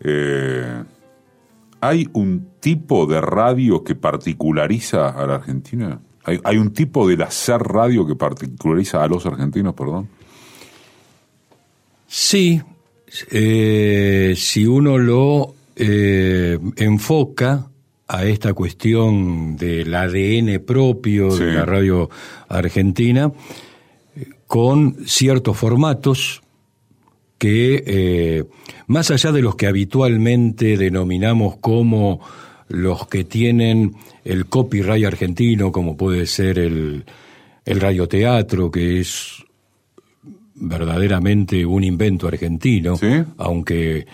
Eh, 0.00 0.82
¿Hay 1.84 2.08
un 2.12 2.52
tipo 2.60 3.06
de 3.06 3.20
radio 3.20 3.82
que 3.82 3.96
particulariza 3.96 5.08
a 5.08 5.26
la 5.26 5.34
Argentina? 5.34 6.00
¿Hay, 6.24 6.56
un 6.56 6.72
tipo 6.72 7.08
del 7.08 7.22
hacer 7.22 7.60
radio 7.60 8.06
que 8.06 8.14
particulariza 8.14 9.02
a 9.02 9.08
los 9.08 9.26
argentinos, 9.26 9.74
perdón? 9.74 10.08
Sí, 12.06 12.62
eh, 13.32 14.32
si 14.36 14.64
uno 14.64 14.96
lo 14.96 15.56
eh, 15.74 16.56
enfoca 16.76 17.66
a 18.06 18.24
esta 18.26 18.54
cuestión 18.54 19.56
del 19.56 19.92
ADN 19.92 20.62
propio 20.64 21.34
de 21.34 21.52
la 21.52 21.64
radio 21.64 22.08
argentina 22.48 23.32
con 24.46 24.98
ciertos 25.04 25.56
formatos 25.56 26.42
que, 27.42 27.82
eh, 27.84 28.44
más 28.86 29.10
allá 29.10 29.32
de 29.32 29.42
los 29.42 29.56
que 29.56 29.66
habitualmente 29.66 30.76
denominamos 30.76 31.56
como 31.56 32.20
los 32.68 33.08
que 33.08 33.24
tienen 33.24 33.96
el 34.24 34.46
copyright 34.46 35.04
argentino, 35.04 35.72
como 35.72 35.96
puede 35.96 36.26
ser 36.26 36.60
el, 36.60 37.04
el 37.64 37.80
radioteatro, 37.80 38.70
que 38.70 39.00
es 39.00 39.42
verdaderamente 40.54 41.66
un 41.66 41.82
invento 41.82 42.28
argentino, 42.28 42.94
aunque 43.38 44.06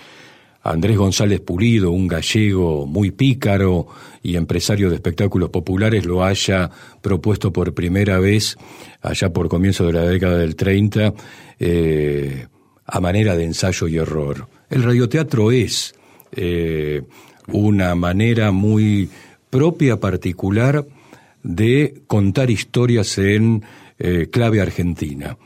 Andrés 0.63 0.97
González 0.97 1.41
Pulido, 1.41 1.91
un 1.91 2.09
gallego 2.09 2.87
muy 2.87 3.11
pícaro 3.11 3.89
y 4.23 4.37
empresario 4.37 4.89
de 4.89 4.95
espectáculos 4.95 5.51
populares, 5.51 6.07
lo 6.07 6.25
haya 6.25 6.71
propuesto 7.03 7.53
por 7.53 7.75
primera 7.75 8.21
vez, 8.21 8.57
allá 9.03 9.31
por 9.35 9.51
comienzo 9.51 9.87
de 9.87 9.93
la 9.93 10.05
década 10.05 10.39
del 10.39 10.57
30, 10.57 11.13
eh, 11.59 12.47
a 12.89 13.01
manera 13.01 13.37
de 13.37 13.45
ensayo 13.45 13.87
y 13.87 13.99
error. 13.99 14.49
El 14.71 14.83
radioteatro 14.83 15.53
es 15.53 15.95
eh, 16.33 17.03
una 17.47 17.95
manera 17.95 18.51
muy 18.51 19.11
propia, 19.51 20.01
particular, 20.01 20.87
de 21.43 22.03
contar 22.07 22.51
historias 22.51 23.19
en 23.19 23.63
eh, 23.99 24.29
clave 24.31 24.61
argentina. 24.61 25.37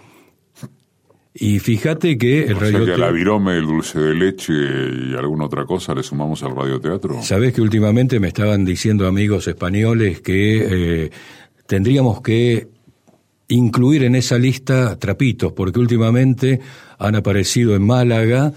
Y 1.34 1.58
fíjate 1.58 2.18
que 2.18 2.44
el 2.44 2.60
radio. 2.60 2.84
que 2.84 2.92
a 2.92 2.98
la 2.98 3.10
virome, 3.10 3.56
el 3.56 3.66
dulce 3.66 3.98
de 3.98 4.14
leche 4.14 4.52
y 4.52 5.14
alguna 5.14 5.46
otra 5.46 5.64
cosa 5.64 5.94
le 5.94 6.02
sumamos 6.02 6.42
al 6.42 6.54
radioteatro. 6.54 7.22
Sabes 7.22 7.54
que 7.54 7.62
últimamente 7.62 8.20
me 8.20 8.28
estaban 8.28 8.64
diciendo 8.64 9.06
amigos 9.06 9.48
españoles 9.48 10.20
que 10.20 11.04
eh, 11.04 11.10
tendríamos 11.66 12.20
que 12.20 12.68
incluir 13.52 14.04
en 14.04 14.14
esa 14.14 14.38
lista 14.38 14.98
trapitos, 14.98 15.52
porque 15.52 15.78
últimamente 15.78 16.60
han 16.98 17.16
aparecido 17.16 17.74
en 17.74 17.86
Málaga 17.86 18.52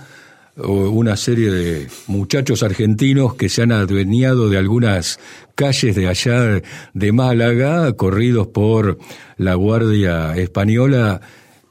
una 0.57 1.17
serie 1.17 1.51
de 1.51 1.87
muchachos 2.07 2.63
argentinos 2.63 3.35
que 3.35 3.49
se 3.49 3.63
han 3.63 3.73
adueñado 3.73 4.49
de 4.49 4.57
algunas 4.57 5.19
calles 5.53 5.95
de 5.95 6.07
allá 6.07 6.61
de 6.93 7.11
Málaga, 7.11 7.91
corridos 7.93 8.47
por 8.47 8.97
la 9.37 9.55
Guardia 9.55 10.35
Española 10.37 11.19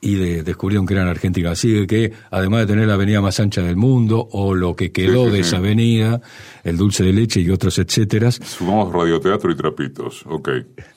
y 0.03 0.17
de, 0.17 0.43
descubrieron 0.43 0.87
que 0.87 0.93
eran 0.93 1.09
argentinos. 1.09 1.53
Así 1.53 1.87
que, 1.87 2.13
además 2.31 2.61
de 2.61 2.67
tener 2.67 2.87
la 2.87 2.95
avenida 2.95 3.23
más 3.23 3.41
ancha 3.41 3.63
del 3.63 3.77
mundo, 3.77 4.29
o 4.33 4.55
lo 4.55 4.77
que 4.77 4.93
quedó 4.93 5.31
de 5.31 5.41
esa 5.41 5.57
avenida, 5.57 6.21
el 6.63 6.77
dulce 6.77 7.05
de 7.05 7.15
leche 7.15 7.41
y 7.41 7.49
otros 7.49 7.79
etcétera. 7.79 8.31
Sumamos 8.31 8.93
radioteatro 8.93 9.51
y 9.51 9.57
trapitos, 9.57 10.25
ok. 10.27 10.51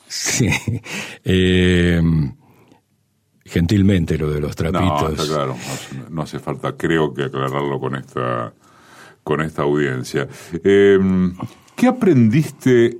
Sí. 0.07 0.49
Eh, 1.23 2.01
gentilmente 3.45 4.17
lo 4.17 4.29
de 4.31 4.39
los 4.39 4.55
trapitos. 4.55 5.17
No, 5.17 5.25
claro, 5.25 5.55
no, 6.09 6.21
hace 6.21 6.39
falta, 6.39 6.75
creo 6.75 7.13
que 7.13 7.23
aclararlo 7.23 7.79
con 7.79 7.95
esta, 7.95 8.53
con 9.23 9.41
esta 9.41 9.63
audiencia. 9.63 10.27
Eh, 10.63 10.99
¿Qué 11.75 11.87
aprendiste, 11.87 12.97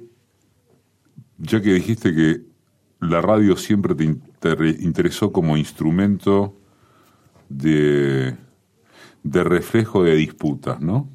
ya 1.38 1.62
que 1.62 1.74
dijiste 1.74 2.14
que 2.14 2.41
la 3.01 3.22
radio 3.22 3.58
siempre 3.58 3.95
te 3.95 4.03
interesó 4.80 5.32
como 5.32 5.58
instrumento 5.58 6.60
de, 7.49 8.36
de 9.24 9.43
reflejo 9.43 10.03
de 10.03 10.16
disputas, 10.16 10.80
¿no? 10.80 11.10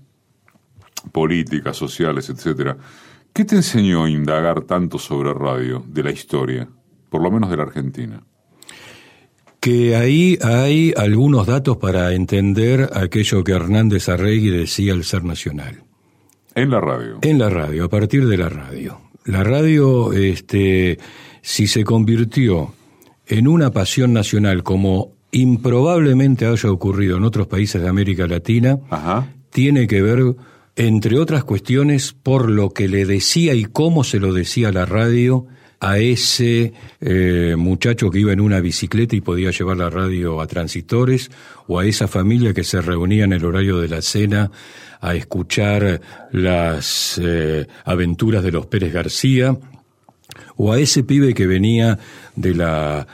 Políticas, 1.11 1.77
sociales, 1.77 2.29
etcétera. 2.31 2.77
¿Qué 3.33 3.47
te 3.47 3.57
enseñó 3.57 4.05
a 4.05 4.11
indagar 4.11 4.63
tanto 4.63 4.99
sobre 4.99 5.33
radio, 5.33 5.83
de 5.89 6.03
la 6.03 6.11
historia, 6.11 6.69
por 7.09 7.23
lo 7.23 7.31
menos 7.31 7.49
de 7.51 7.57
la 7.57 7.63
Argentina? 7.63 8.23
Que 9.59 9.97
ahí 9.97 10.39
hay 10.43 10.93
algunos 10.97 11.47
datos 11.47 11.79
para 11.79 12.13
entender 12.13 12.91
aquello 12.93 13.43
que 13.43 13.53
Hernández 13.53 14.11
Arregui 14.11 14.51
decía 14.51 14.93
el 14.93 15.05
ser 15.05 15.25
nacional. 15.25 15.83
En 16.55 16.71
la 16.71 16.81
radio. 16.81 17.21
En 17.23 17.39
la 17.39 17.49
radio, 17.49 17.85
a 17.85 17.89
partir 17.89 18.27
de 18.27 18.37
la 18.37 18.51
radio. 18.51 19.01
La 19.25 19.43
radio, 19.43 20.13
este, 20.13 20.99
si 21.41 21.69
se 21.69 21.85
convirtió 21.85 22.75
en 23.27 23.49
una 23.49 23.71
pasión 23.71 24.13
nacional 24.13 24.63
como 24.63 25.13
improbablemente 25.31 26.45
haya 26.45 26.71
ocurrido 26.71 27.17
en 27.17 27.25
otros 27.25 27.47
países 27.47 27.81
de 27.81 27.89
América 27.89 28.27
Latina, 28.27 28.79
tiene 29.49 29.87
que 29.87 30.03
ver, 30.03 30.35
entre 30.77 31.19
otras 31.19 31.45
cuestiones, 31.45 32.13
por 32.13 32.51
lo 32.51 32.71
que 32.71 32.89
le 32.89 33.05
decía 33.05 33.55
y 33.55 33.65
cómo 33.65 34.05
se 34.05 34.19
lo 34.19 34.33
decía 34.33 34.73
la 34.73 34.87
radio 34.87 35.47
a 35.81 35.99
ese 35.99 36.73
eh, 37.01 37.57
muchacho 37.59 38.09
que 38.11 38.21
iba 38.21 38.33
en 38.33 38.41
una 38.41 38.61
bicicleta 38.61 39.17
y 39.17 39.21
podía 39.21 39.51
llevar 39.51 39.77
la 39.77 39.91
radio 39.91 40.41
a 40.41 40.47
transitores, 40.47 41.31
o 41.67 41.81
a 41.81 41.87
esa 41.87 42.07
familia 42.07 42.55
que 42.55 42.63
se 42.63 42.81
reunía 42.81 43.25
en 43.25 43.33
el 43.33 43.45
horario 43.45 43.79
de 43.81 43.89
la 43.89 44.01
cena 44.01 44.51
a 45.01 45.15
escuchar 45.17 46.01
las 46.31 47.21
eh, 47.23 47.67
aventuras 47.85 48.45
de 48.45 48.53
los 48.53 48.67
Pérez 48.67 48.93
García, 48.93 49.59
o 50.57 50.73
a 50.73 50.79
ese 50.79 51.03
pibe 51.03 51.35
que 51.35 51.49
venía 51.49 51.99
de 52.37 52.55
la 52.55 53.07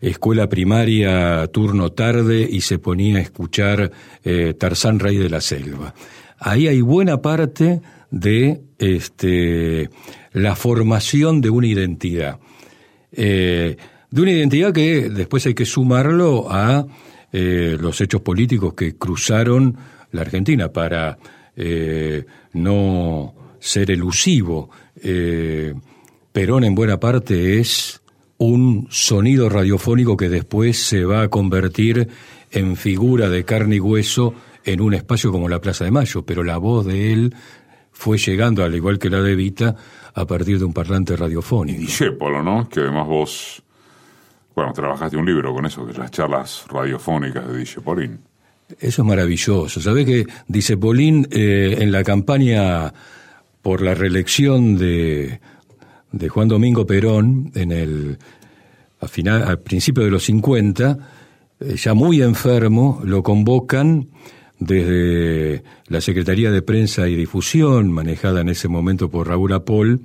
escuela 0.00 0.48
primaria 0.48 1.46
turno 1.48 1.92
tarde 1.92 2.46
y 2.50 2.60
se 2.60 2.78
ponía 2.78 3.18
a 3.18 3.22
escuchar 3.22 3.90
eh, 4.24 4.54
Tarzán 4.58 4.98
Rey 4.98 5.16
de 5.16 5.30
la 5.30 5.40
Selva. 5.40 5.94
Ahí 6.38 6.68
hay 6.68 6.80
buena 6.80 7.22
parte 7.22 7.80
de 8.10 8.60
este, 8.78 9.90
la 10.32 10.54
formación 10.56 11.40
de 11.40 11.50
una 11.50 11.66
identidad. 11.66 12.38
Eh, 13.12 13.76
de 14.10 14.22
una 14.22 14.30
identidad 14.30 14.72
que 14.72 15.08
después 15.08 15.46
hay 15.46 15.54
que 15.54 15.64
sumarlo 15.64 16.46
a 16.50 16.86
eh, 17.32 17.76
los 17.80 18.00
hechos 18.00 18.20
políticos 18.20 18.74
que 18.74 18.96
cruzaron 18.96 19.76
la 20.12 20.20
Argentina 20.22 20.72
para 20.72 21.18
eh, 21.56 22.24
no 22.52 23.34
ser 23.58 23.90
elusivo. 23.90 24.70
Perón 26.32 26.64
en 26.64 26.74
buena 26.74 27.00
parte 27.00 27.58
es 27.58 28.00
un 28.38 28.86
sonido 28.90 29.48
radiofónico 29.48 30.16
que 30.16 30.28
después 30.28 30.78
se 30.78 31.04
va 31.04 31.22
a 31.22 31.28
convertir 31.28 32.08
en 32.50 32.76
figura 32.76 33.28
de 33.28 33.44
carne 33.44 33.76
y 33.76 33.80
hueso 33.80 34.34
en 34.66 34.80
un 34.80 34.94
espacio 34.94 35.32
como 35.32 35.48
la 35.48 35.60
Plaza 35.60 35.84
de 35.84 35.92
Mayo, 35.92 36.26
pero 36.26 36.42
la 36.42 36.58
voz 36.58 36.84
de 36.84 37.12
él 37.12 37.34
fue 37.92 38.18
llegando, 38.18 38.64
al 38.64 38.74
igual 38.74 38.98
que 38.98 39.08
la 39.08 39.22
de 39.22 39.34
Vita, 39.36 39.76
a 40.12 40.26
partir 40.26 40.58
de 40.58 40.64
un 40.64 40.72
parlante 40.72 41.16
radiofónico. 41.16 41.80
Y 41.80 42.42
¿no? 42.42 42.68
Que 42.68 42.80
además 42.80 43.06
vos, 43.06 43.62
bueno, 44.54 44.72
trabajaste 44.72 45.16
un 45.16 45.24
libro 45.24 45.54
con 45.54 45.64
eso, 45.64 45.86
de 45.86 45.94
las 45.94 46.10
charlas 46.10 46.66
radiofónicas 46.68 47.46
de 47.48 47.58
Dijepolín. 47.58 48.18
Eso 48.80 49.02
es 49.02 49.08
maravilloso. 49.08 49.80
¿Sabés 49.80 50.04
que 50.04 50.26
Dijepolín 50.48 51.28
eh, 51.30 51.76
en 51.78 51.92
la 51.92 52.02
campaña 52.02 52.92
por 53.62 53.80
la 53.80 53.94
reelección 53.94 54.76
de, 54.76 55.40
de 56.10 56.28
Juan 56.28 56.48
Domingo 56.48 56.86
Perón, 56.86 57.52
en 57.54 57.70
el, 57.70 58.18
a 59.00 59.06
final, 59.06 59.44
al 59.44 59.60
principio 59.60 60.04
de 60.04 60.10
los 60.10 60.24
50, 60.24 60.98
eh, 61.60 61.76
ya 61.76 61.94
muy 61.94 62.20
enfermo, 62.20 63.00
lo 63.04 63.22
convocan 63.22 64.08
desde 64.58 65.62
la 65.88 66.00
Secretaría 66.00 66.50
de 66.50 66.62
Prensa 66.62 67.08
y 67.08 67.16
Difusión, 67.16 67.92
manejada 67.92 68.40
en 68.40 68.48
ese 68.48 68.68
momento 68.68 69.10
por 69.10 69.28
Raúl 69.28 69.52
Apol, 69.52 70.00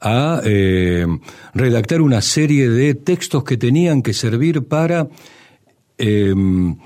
a 0.00 0.40
eh, 0.44 1.06
redactar 1.54 2.00
una 2.00 2.20
serie 2.20 2.68
de 2.68 2.94
textos 2.94 3.42
que 3.44 3.56
tenían 3.56 4.02
que 4.02 4.14
servir 4.14 4.62
para, 4.62 5.08
em, 5.96 6.76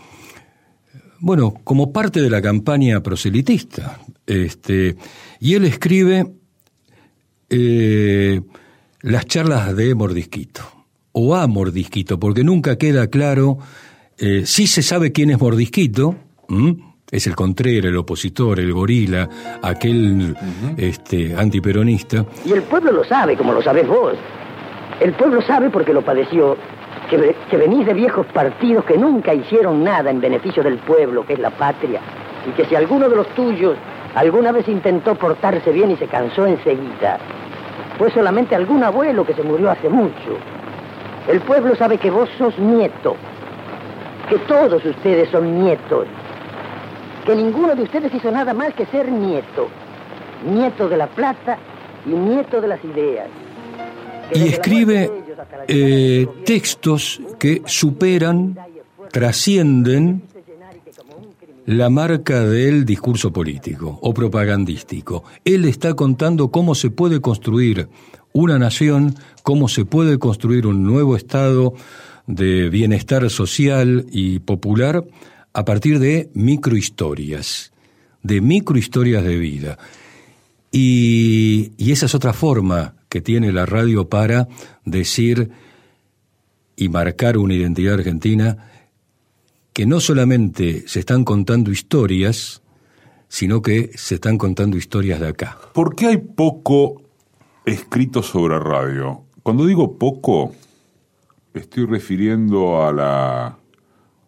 bueno, 1.21 1.55
como 1.65 1.93
parte 1.93 2.21
de 2.21 2.31
la 2.31 2.41
campaña 2.41 3.03
proselitista. 3.03 4.01
Este, 4.27 4.97
y 5.41 5.55
él 5.55 5.65
escribe 5.65 6.27
eh, 7.51 8.41
las 9.03 9.27
charlas 9.27 9.77
de 9.77 9.95
Mordisquito, 9.95 10.63
o 11.13 11.35
a 11.37 11.47
Mordisquito, 11.47 12.19
porque 12.19 12.45
nunca 12.45 12.79
queda 12.79 13.09
claro, 13.09 13.59
eh, 14.17 14.45
si 14.47 14.67
se 14.67 14.83
sabe 14.83 15.13
quién 15.13 15.31
es 15.31 15.39
Mordisquito, 15.39 16.17
es 17.13 17.27
el 17.27 17.37
Contreras, 17.37 17.91
el 17.91 17.97
opositor, 17.99 18.59
el 18.59 18.73
gorila, 18.73 19.29
aquel 19.63 20.35
este, 20.79 21.37
antiperonista. 21.37 22.25
Y 22.43 22.53
el 22.53 22.63
pueblo 22.63 22.91
lo 22.91 23.05
sabe, 23.05 23.37
como 23.37 23.53
lo 23.53 23.61
sabés 23.61 23.87
vos. 23.87 24.15
El 24.99 25.13
pueblo 25.13 25.43
sabe 25.43 25.69
porque 25.69 25.93
lo 25.93 26.01
padeció, 26.01 26.57
que, 27.11 27.37
que 27.51 27.57
venís 27.59 27.85
de 27.85 27.93
viejos 27.93 28.27
partidos 28.29 28.87
que 28.87 28.97
nunca 28.97 29.35
hicieron 29.35 29.85
nada 29.85 30.11
en 30.11 30.23
beneficio 30.23 30.63
del 30.63 30.79
pueblo, 30.79 31.27
que 31.27 31.35
es 31.35 31.39
la 31.39 31.51
patria, 31.51 32.01
y 32.49 32.53
que 32.53 32.65
si 32.65 32.75
alguno 32.75 33.11
de 33.11 33.17
los 33.17 33.29
tuyos 33.35 33.77
alguna 34.15 34.51
vez 34.51 34.67
intentó 34.69 35.15
portarse 35.15 35.71
bien 35.71 35.91
y 35.91 35.97
se 35.97 36.07
cansó 36.07 36.47
enseguida, 36.47 37.19
fue 37.99 38.11
solamente 38.11 38.55
algún 38.55 38.83
abuelo 38.83 39.27
que 39.27 39.35
se 39.35 39.43
murió 39.43 39.71
hace 39.71 39.91
mucho. 39.91 40.39
El 41.29 41.43
pueblo 41.43 41.77
sabe 41.77 41.99
que 41.99 42.11
vos 42.11 42.31
sos 42.39 42.59
nieto, 42.59 43.17
que 44.31 44.39
todos 44.39 44.83
ustedes 44.83 45.29
son 45.29 45.63
nietos 45.63 46.07
que 47.25 47.37
ninguno 47.37 47.75
de 47.75 47.83
ustedes 47.83 48.13
hizo 48.15 48.31
nada 48.31 48.53
más 48.55 48.75
que 48.75 48.87
ser 48.87 49.11
nieto. 49.11 49.69
Nieto 50.47 50.89
de 50.89 50.97
la 50.97 51.07
plata 51.07 51.59
y 52.07 52.11
nieto 52.11 52.61
de 52.61 52.69
las 52.69 52.85
ideas. 52.85 53.29
Y 54.35 54.49
escribe 54.49 55.11
eh, 55.69 56.27
textos 56.45 57.21
que 57.39 57.63
superan, 57.67 58.59
trascienden 59.11 60.23
la 61.67 61.91
marca 61.91 62.45
del 62.45 62.85
discurso 62.85 63.33
político 63.33 63.99
o 64.03 64.13
propagandístico. 64.13 65.23
Él 65.45 65.65
está 65.67 65.95
contando 65.95 66.51
cómo 66.51 66.75
se 66.75 66.91
puede 66.91 67.21
construir 67.21 67.89
una 68.33 68.59
nación, 68.59 69.15
cómo 69.43 69.69
se 69.69 69.85
puede 69.85 70.19
construir 70.19 70.67
un 70.67 70.85
nuevo 70.85 71.15
estado 71.15 71.75
de 72.27 72.69
bienestar 72.69 73.29
social 73.31 74.07
y 74.11 74.41
popular 74.41 75.05
a 75.53 75.65
partir 75.65 75.99
de 75.99 76.31
microhistorias, 76.35 77.73
de 78.23 78.41
microhistorias 78.41 79.25
de 79.25 79.37
vida. 79.37 79.79
Y, 80.71 81.73
y 81.77 81.93
esa 81.93 82.07
es 82.07 82.15
otra 82.15 82.33
forma 82.33 82.95
que 83.09 83.21
tiene 83.21 83.53
la 83.53 83.67
radio 83.67 84.09
para 84.09 84.49
decir 84.85 85.51
y 86.77 86.89
marcar 86.89 87.37
una 87.37 87.55
identidad 87.55 87.95
argentina 87.95 88.71
que 89.73 89.87
no 89.87 90.01
solamente 90.01 90.87
se 90.89 91.01
están 91.01 91.25
contando 91.25 91.71
historias, 91.71 92.63
sino 93.29 93.63
que 93.63 93.91
se 93.95 94.17
están 94.17 94.39
contando 94.39 94.77
historias 94.77 95.21
de 95.21 95.29
acá. 95.29 95.59
¿Por 95.73 95.95
qué 95.95 96.07
hay 96.07 96.19
poco 96.19 97.03
escrito 97.65 98.23
sobre 98.23 98.59
radio? 98.59 99.25
Cuando 99.43 99.67
digo 99.67 99.97
poco, 99.99 100.55
estoy 101.55 101.87
refiriendo 101.87 102.85
a 102.85 102.93
la 102.93 103.59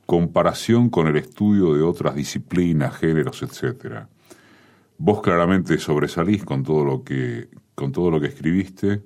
comparación 0.07 0.91
con 0.91 1.07
el 1.07 1.17
estudio 1.17 1.75
de 1.75 1.83
otras 1.83 2.15
disciplinas, 2.15 2.97
géneros, 2.97 3.43
etcétera. 3.43 4.09
Vos 4.99 5.23
claramente 5.23 5.79
sobresalís 5.79 6.45
con 6.45 6.63
todo 6.63 6.85
lo 6.85 7.05
que 7.05 7.49
con 7.75 7.93
todo 7.93 8.11
lo 8.11 8.21
que 8.21 8.29
escribiste. 8.29 9.03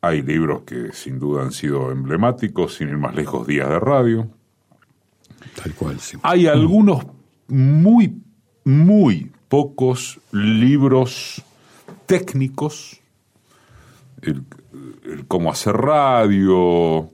Hay 0.00 0.22
libros 0.22 0.62
que 0.62 0.92
sin 0.92 1.18
duda 1.18 1.42
han 1.42 1.52
sido 1.52 1.90
emblemáticos, 1.90 2.74
sin 2.74 2.88
ir 2.88 2.98
más 2.98 3.14
lejos, 3.14 3.46
días 3.46 3.68
de 3.68 3.78
radio. 3.78 4.28
Tal 5.62 5.74
cual, 5.74 6.00
sí. 6.00 6.18
Hay 6.22 6.46
algunos 6.46 7.06
muy, 7.48 8.20
muy 8.64 9.30
pocos 9.48 10.20
libros 10.32 11.42
técnicos, 12.06 13.00
el 14.22 14.44
cómo 15.28 15.50
hacer 15.50 15.76
radio, 15.76 17.10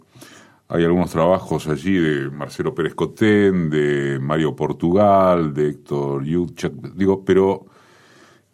hay 0.68 0.84
algunos 0.84 1.10
trabajos 1.10 1.66
allí 1.66 1.94
de 1.94 2.30
Marcelo 2.30 2.74
Pérez 2.74 2.94
Cotén, 2.94 3.70
de 3.70 4.18
Mario 4.20 4.54
Portugal, 4.54 5.54
de 5.54 5.70
Héctor 5.70 6.24
Yuchak, 6.24 6.72
digo, 6.94 7.24
pero 7.24 7.66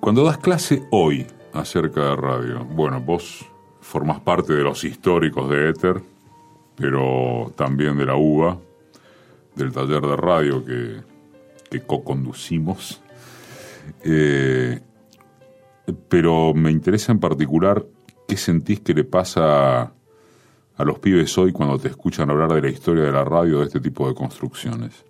cuando 0.00 0.24
das 0.24 0.38
clase 0.38 0.82
hoy 0.90 1.26
acerca 1.52 2.00
de 2.10 2.16
radio, 2.16 2.64
bueno, 2.64 3.00
vos 3.00 3.46
formás 3.80 4.20
parte 4.20 4.52
de 4.54 4.62
los 4.62 4.84
históricos 4.84 5.48
de 5.50 5.70
Éter, 5.70 6.02
pero 6.76 7.52
también 7.56 7.96
de 7.98 8.06
la 8.06 8.16
UBA, 8.16 8.58
del 9.54 9.72
taller 9.72 10.02
de 10.02 10.16
radio 10.16 10.64
que, 10.64 11.02
que 11.70 11.80
co-conducimos. 11.82 13.00
Eh, 14.04 14.80
pero 16.08 16.54
me 16.54 16.70
interesa 16.70 17.12
en 17.12 17.18
particular 17.18 17.84
qué 18.28 18.36
sentís 18.36 18.80
que 18.80 18.94
le 18.94 19.04
pasa 19.04 19.92
a 20.76 20.84
los 20.84 20.98
pibes 20.98 21.36
hoy 21.36 21.52
cuando 21.52 21.78
te 21.78 21.88
escuchan 21.88 22.30
hablar 22.30 22.52
de 22.52 22.62
la 22.62 22.68
historia 22.68 23.04
de 23.04 23.12
la 23.12 23.24
radio 23.24 23.60
de 23.60 23.66
este 23.66 23.80
tipo 23.80 24.08
de 24.08 24.14
construcciones. 24.14 25.04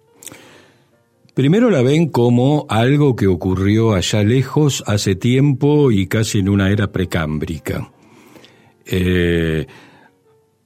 Primero 1.40 1.70
la 1.70 1.80
ven 1.80 2.10
como 2.10 2.66
algo 2.68 3.16
que 3.16 3.26
ocurrió 3.26 3.94
allá 3.94 4.22
lejos, 4.22 4.84
hace 4.86 5.14
tiempo 5.14 5.90
y 5.90 6.06
casi 6.06 6.40
en 6.40 6.50
una 6.50 6.68
era 6.68 6.92
precámbrica. 6.92 7.90
Eh, 8.84 9.66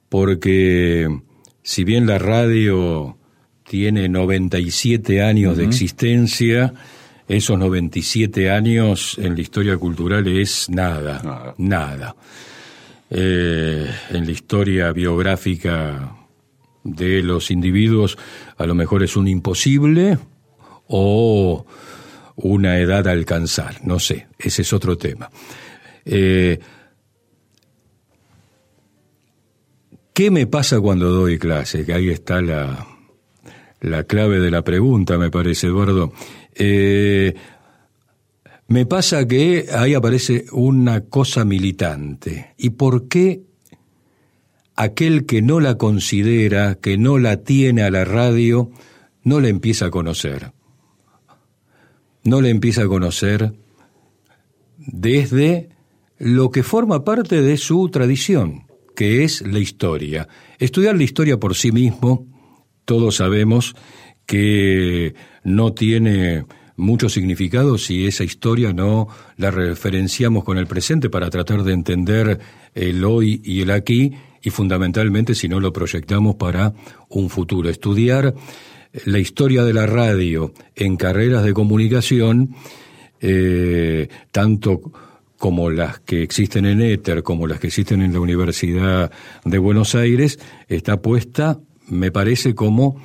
porque 0.09 1.07
si 1.63 1.85
bien 1.85 2.05
la 2.05 2.19
radio 2.19 3.17
tiene 3.63 4.09
97 4.09 5.23
años 5.23 5.55
de 5.55 5.63
existencia, 5.63 6.73
esos 7.25 7.57
97 7.57 8.51
años 8.51 9.17
en 9.17 9.35
la 9.35 9.41
historia 9.41 9.77
cultural 9.77 10.27
es 10.27 10.69
nada, 10.69 11.55
nada. 11.57 12.17
Eh, 13.09 13.89
en 14.09 14.25
la 14.25 14.31
historia 14.31 14.91
biográfica 14.91 16.17
de 16.83 17.23
los 17.23 17.49
individuos 17.49 18.17
a 18.57 18.65
lo 18.65 18.75
mejor 18.75 19.03
es 19.03 19.15
un 19.15 19.29
imposible, 19.29 20.17
o 20.87 21.65
una 22.35 22.79
edad 22.79 23.07
a 23.07 23.11
alcanzar, 23.11 23.85
no 23.85 23.99
sé, 23.99 24.27
ese 24.37 24.61
es 24.61 24.73
otro 24.73 24.97
tema. 24.97 25.29
Eh, 26.05 26.59
¿Qué 30.13 30.31
me 30.31 30.47
pasa 30.47 30.79
cuando 30.79 31.11
doy 31.11 31.37
clase? 31.37 31.85
Que 31.85 31.93
ahí 31.93 32.09
está 32.09 32.41
la, 32.41 32.87
la 33.81 34.03
clave 34.03 34.39
de 34.39 34.49
la 34.49 34.63
pregunta, 34.63 35.17
me 35.17 35.29
parece, 35.29 35.67
Eduardo. 35.67 36.13
Eh, 36.53 37.35
me 38.67 38.85
pasa 38.85 39.27
que 39.27 39.67
ahí 39.73 39.93
aparece 39.93 40.45
una 40.51 41.01
cosa 41.01 41.45
militante. 41.45 42.53
¿Y 42.57 42.71
por 42.71 43.07
qué 43.07 43.43
aquel 44.75 45.25
que 45.25 45.41
no 45.41 45.59
la 45.59 45.77
considera, 45.77 46.75
que 46.75 46.97
no 46.97 47.17
la 47.17 47.43
tiene 47.43 47.83
a 47.83 47.91
la 47.91 48.05
radio, 48.05 48.71
no 49.23 49.39
la 49.39 49.49
empieza 49.49 49.87
a 49.87 49.91
conocer? 49.91 50.54
No 52.25 52.41
le 52.41 52.49
empieza 52.49 52.81
a 52.81 52.87
conocer 52.87 53.53
desde 54.77 55.69
lo 56.17 56.51
que 56.51 56.63
forma 56.63 57.05
parte 57.05 57.41
de 57.41 57.55
su 57.57 57.89
tradición, 57.89 58.65
que 58.95 59.23
es 59.23 59.41
la 59.41 59.59
historia. 59.59 60.27
Estudiar 60.59 60.97
la 60.97 61.03
historia 61.03 61.39
por 61.39 61.55
sí 61.55 61.71
mismo, 61.71 62.27
todos 62.83 63.15
sabemos 63.15 63.75
que 64.25 65.13
no 65.43 65.73
tiene 65.73 66.45
mucho 66.77 67.09
significado 67.09 67.77
si 67.77 68.05
esa 68.05 68.23
historia 68.23 68.73
no 68.73 69.07
la 69.37 69.51
referenciamos 69.51 70.43
con 70.43 70.57
el 70.57 70.67
presente 70.67 71.09
para 71.09 71.29
tratar 71.29 71.63
de 71.63 71.73
entender 71.73 72.39
el 72.73 73.05
hoy 73.05 73.41
y 73.43 73.61
el 73.61 73.71
aquí 73.71 74.13
y 74.41 74.49
fundamentalmente 74.49 75.35
si 75.35 75.47
no 75.47 75.59
lo 75.59 75.71
proyectamos 75.71 76.35
para 76.35 76.73
un 77.09 77.29
futuro. 77.29 77.69
Estudiar 77.69 78.33
la 79.05 79.19
historia 79.19 79.63
de 79.63 79.73
la 79.73 79.85
radio 79.85 80.53
en 80.75 80.95
carreras 80.95 81.43
de 81.43 81.53
comunicación, 81.53 82.55
eh, 83.19 84.07
tanto 84.31 84.91
como 85.37 85.69
las 85.69 85.99
que 85.99 86.23
existen 86.23 86.65
en 86.65 86.81
Éter, 86.81 87.21
como 87.23 87.47
las 87.47 87.59
que 87.59 87.67
existen 87.67 88.01
en 88.01 88.13
la 88.13 88.19
Universidad 88.19 89.11
de 89.43 89.57
Buenos 89.57 89.95
Aires, 89.95 90.39
está 90.67 91.01
puesta, 91.01 91.59
me 91.87 92.11
parece, 92.11 92.55
como 92.55 93.01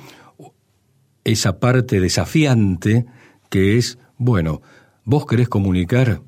esa 1.23 1.59
parte 1.59 1.99
desafiante 1.99 3.05
que 3.49 3.77
es, 3.77 3.97
bueno, 4.17 4.61
vos 5.03 5.25
querés 5.25 5.49
comunicar, 5.49 6.21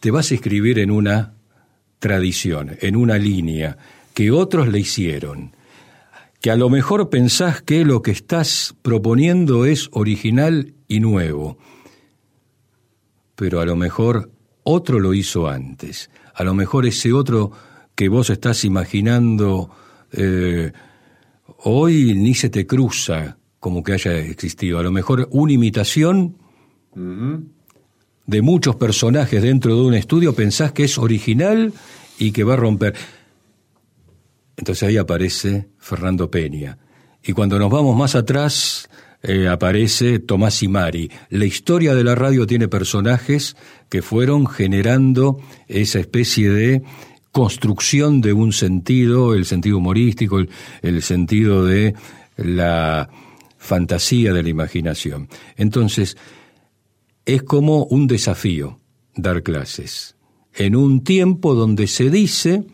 te 0.00 0.10
vas 0.10 0.30
a 0.30 0.34
escribir 0.34 0.78
en 0.78 0.90
una 0.90 1.34
tradición, 1.98 2.76
en 2.80 2.96
una 2.96 3.18
línea 3.18 3.76
que 4.12 4.30
otros 4.30 4.68
le 4.68 4.80
hicieron 4.80 5.52
que 6.44 6.50
a 6.50 6.56
lo 6.56 6.68
mejor 6.68 7.08
pensás 7.08 7.62
que 7.62 7.86
lo 7.86 8.02
que 8.02 8.10
estás 8.10 8.74
proponiendo 8.82 9.64
es 9.64 9.88
original 9.92 10.74
y 10.88 11.00
nuevo, 11.00 11.56
pero 13.34 13.62
a 13.62 13.64
lo 13.64 13.76
mejor 13.76 14.30
otro 14.62 15.00
lo 15.00 15.14
hizo 15.14 15.48
antes, 15.48 16.10
a 16.34 16.44
lo 16.44 16.52
mejor 16.52 16.84
ese 16.84 17.14
otro 17.14 17.50
que 17.94 18.10
vos 18.10 18.28
estás 18.28 18.66
imaginando 18.66 19.70
eh, 20.12 20.72
hoy 21.60 22.12
ni 22.12 22.34
se 22.34 22.50
te 22.50 22.66
cruza 22.66 23.38
como 23.58 23.82
que 23.82 23.94
haya 23.94 24.14
existido, 24.18 24.78
a 24.78 24.82
lo 24.82 24.92
mejor 24.92 25.26
una 25.30 25.52
imitación 25.54 26.36
de 26.94 28.42
muchos 28.42 28.76
personajes 28.76 29.42
dentro 29.42 29.76
de 29.76 29.80
un 29.80 29.94
estudio 29.94 30.34
pensás 30.34 30.72
que 30.72 30.84
es 30.84 30.98
original 30.98 31.72
y 32.18 32.32
que 32.32 32.44
va 32.44 32.52
a 32.52 32.58
romper. 32.58 32.94
Entonces 34.56 34.82
ahí 34.88 34.96
aparece 34.96 35.68
Fernando 35.78 36.30
Peña. 36.30 36.78
Y 37.22 37.32
cuando 37.32 37.58
nos 37.58 37.70
vamos 37.70 37.96
más 37.96 38.14
atrás, 38.14 38.88
eh, 39.22 39.48
aparece 39.48 40.18
Tomás 40.18 40.62
Imari. 40.62 41.10
La 41.30 41.46
historia 41.46 41.94
de 41.94 42.04
la 42.04 42.14
radio 42.14 42.46
tiene 42.46 42.68
personajes 42.68 43.56
que 43.88 44.02
fueron 44.02 44.46
generando 44.46 45.40
esa 45.66 45.98
especie 45.98 46.50
de 46.50 46.82
construcción 47.32 48.20
de 48.20 48.32
un 48.32 48.52
sentido, 48.52 49.34
el 49.34 49.44
sentido 49.46 49.78
humorístico, 49.78 50.40
el 50.82 51.02
sentido 51.02 51.64
de 51.64 51.94
la 52.36 53.08
fantasía 53.56 54.32
de 54.32 54.42
la 54.42 54.48
imaginación. 54.50 55.28
Entonces, 55.56 56.16
es 57.24 57.42
como 57.42 57.84
un 57.86 58.06
desafío 58.06 58.78
dar 59.16 59.42
clases 59.42 60.16
en 60.54 60.76
un 60.76 61.02
tiempo 61.02 61.54
donde 61.54 61.86
se 61.86 62.10
dice 62.10 62.64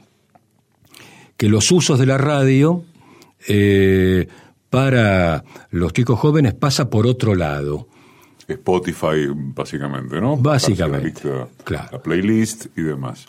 que 1.41 1.49
los 1.49 1.73
usos 1.73 1.99
de 1.99 2.05
la 2.05 2.19
radio 2.19 2.85
eh, 3.49 4.29
para 4.69 5.43
los 5.71 5.95
chicos 5.95 6.19
jóvenes 6.19 6.53
pasa 6.53 6.91
por 6.91 7.07
otro 7.07 7.35
lado. 7.35 7.89
Spotify, 8.47 9.27
básicamente, 9.35 10.21
¿no? 10.21 10.37
Básicamente. 10.37 11.23
claro. 11.65 11.89
La 11.93 12.03
playlist 12.03 12.67
y 12.77 12.83
demás. 12.83 13.27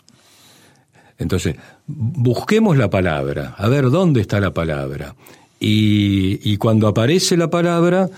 Entonces, 1.16 1.56
busquemos 1.86 2.76
la 2.76 2.90
palabra, 2.90 3.54
a 3.56 3.66
ver 3.70 3.88
dónde 3.88 4.20
está 4.20 4.40
la 4.40 4.52
palabra. 4.52 5.14
Y, 5.58 6.54
cuando 6.58 6.88
aparece 6.88 7.38
la 7.38 7.48
palabra, 7.48 8.10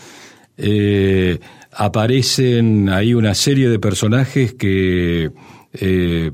eh, 0.57 1.38
aparecen 1.70 2.88
ahí 2.88 3.14
una 3.14 3.34
serie 3.34 3.68
de 3.68 3.78
personajes 3.78 4.55
que 4.55 5.30
eh, 5.72 6.32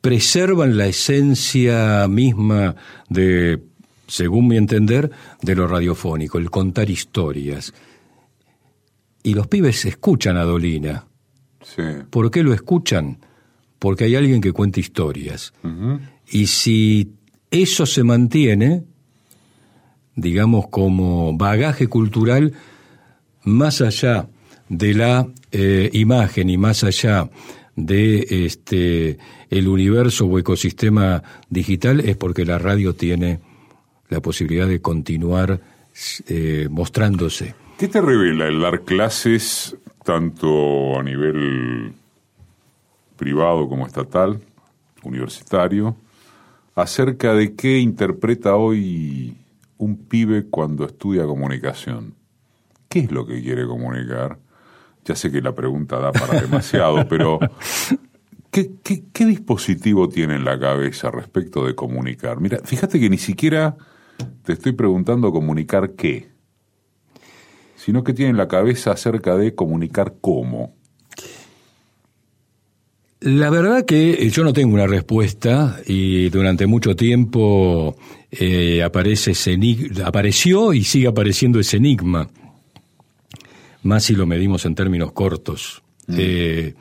preservan 0.00 0.76
la 0.76 0.86
esencia 0.86 2.06
misma 2.08 2.76
de, 3.08 3.62
según 4.06 4.48
mi 4.48 4.56
entender, 4.56 5.10
de 5.42 5.54
lo 5.54 5.66
radiofónico, 5.66 6.38
el 6.38 6.50
contar 6.50 6.90
historias. 6.90 7.72
Y 9.22 9.34
los 9.34 9.46
pibes 9.48 9.84
escuchan 9.84 10.36
a 10.36 10.44
Dolina, 10.44 11.08
¿Por 12.10 12.30
qué 12.30 12.42
lo 12.42 12.52
escuchan? 12.52 13.18
Porque 13.78 14.04
hay 14.04 14.16
alguien 14.16 14.40
que 14.40 14.52
cuenta 14.52 14.80
historias. 14.80 15.52
Y 16.30 16.46
si 16.46 17.12
eso 17.50 17.86
se 17.86 18.04
mantiene, 18.04 18.84
digamos, 20.16 20.68
como 20.68 21.36
bagaje 21.36 21.86
cultural, 21.86 22.54
más 23.44 23.80
allá 23.80 24.28
de 24.68 24.94
la 24.94 25.28
eh, 25.52 25.90
imagen 25.92 26.50
y 26.50 26.58
más 26.58 26.84
allá 26.84 27.30
de 27.86 28.26
este 28.46 29.18
el 29.50 29.68
universo 29.68 30.26
o 30.26 30.38
ecosistema 30.38 31.22
digital 31.48 32.00
es 32.00 32.16
porque 32.16 32.44
la 32.44 32.58
radio 32.58 32.94
tiene 32.94 33.40
la 34.08 34.20
posibilidad 34.20 34.66
de 34.66 34.80
continuar 34.80 35.60
eh, 36.26 36.66
mostrándose. 36.70 37.54
¿Qué 37.78 37.88
te 37.88 38.00
revela 38.00 38.48
el 38.48 38.60
dar 38.60 38.82
clases 38.82 39.76
tanto 40.04 40.98
a 40.98 41.02
nivel 41.02 41.92
privado 43.16 43.68
como 43.68 43.86
estatal, 43.86 44.40
universitario, 45.04 45.96
acerca 46.74 47.34
de 47.34 47.54
qué 47.54 47.78
interpreta 47.78 48.56
hoy 48.56 49.36
un 49.76 49.96
pibe 49.96 50.46
cuando 50.46 50.84
estudia 50.84 51.24
comunicación? 51.26 52.14
¿Qué 52.88 53.00
es 53.00 53.12
lo 53.12 53.26
que 53.26 53.40
quiere 53.42 53.66
comunicar? 53.66 54.38
Ya 55.08 55.16
sé 55.16 55.32
que 55.32 55.40
la 55.40 55.54
pregunta 55.54 55.98
da 55.98 56.12
para 56.12 56.38
demasiado, 56.38 57.08
pero 57.08 57.38
¿qué, 58.50 58.72
qué, 58.82 59.24
dispositivo 59.24 60.06
tiene 60.10 60.34
en 60.34 60.44
la 60.44 60.60
cabeza 60.60 61.10
respecto 61.10 61.64
de 61.64 61.74
comunicar? 61.74 62.42
Mira, 62.42 62.58
fíjate 62.62 63.00
que 63.00 63.08
ni 63.08 63.16
siquiera 63.16 63.78
te 64.42 64.52
estoy 64.52 64.72
preguntando 64.72 65.32
comunicar 65.32 65.92
qué, 65.92 66.28
sino 67.76 68.04
que 68.04 68.12
tiene 68.12 68.32
en 68.32 68.36
la 68.36 68.48
cabeza 68.48 68.90
acerca 68.90 69.34
de 69.34 69.54
comunicar 69.54 70.16
cómo. 70.20 70.74
La 73.20 73.48
verdad 73.48 73.86
que 73.86 74.28
yo 74.28 74.44
no 74.44 74.52
tengo 74.52 74.74
una 74.74 74.86
respuesta 74.86 75.80
y 75.86 76.28
durante 76.28 76.66
mucho 76.66 76.96
tiempo 76.96 77.96
eh, 78.30 78.82
aparece 78.82 79.32
apareció 80.04 80.74
y 80.74 80.84
sigue 80.84 81.08
apareciendo 81.08 81.58
ese 81.58 81.78
enigma, 81.78 82.28
más 83.82 84.04
si 84.04 84.14
lo 84.14 84.26
medimos 84.26 84.64
en 84.64 84.74
términos 84.74 85.12
cortos. 85.12 85.82
Mm. 86.06 86.16
Eh, 86.18 86.74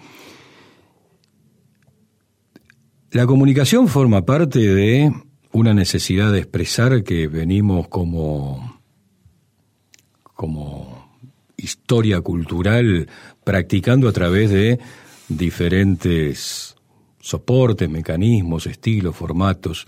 la 3.11 3.25
comunicación 3.25 3.87
forma 3.87 4.25
parte 4.25 4.59
de 4.59 5.11
una 5.51 5.73
necesidad 5.73 6.31
de 6.31 6.39
expresar 6.39 7.03
que 7.03 7.27
venimos 7.27 7.87
como, 7.87 8.81
como 10.21 11.09
historia 11.57 12.21
cultural 12.21 13.07
practicando 13.43 14.07
a 14.07 14.11
través 14.11 14.51
de 14.51 14.79
diferentes 15.29 16.75
soportes, 17.19 17.89
mecanismos, 17.89 18.67
estilos, 18.67 19.15
formatos. 19.15 19.87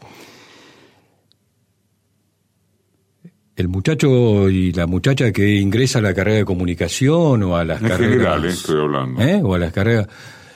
El 3.59 3.67
muchacho 3.67 4.49
y 4.49 4.71
la 4.71 4.87
muchacha 4.87 5.33
que 5.33 5.57
ingresa 5.57 5.99
a 5.99 6.01
la 6.01 6.13
carrera 6.13 6.37
de 6.37 6.45
comunicación 6.45 7.43
o 7.43 7.57
a 7.57 7.65
las 7.65 7.81
carreras. 7.81 8.41
¿eh? 8.41 8.47
estoy 8.47 8.79
hablando. 8.79 9.21
¿eh? 9.21 9.41
O 9.43 9.53
a 9.53 9.59
las 9.59 9.73
carreras 9.73 10.07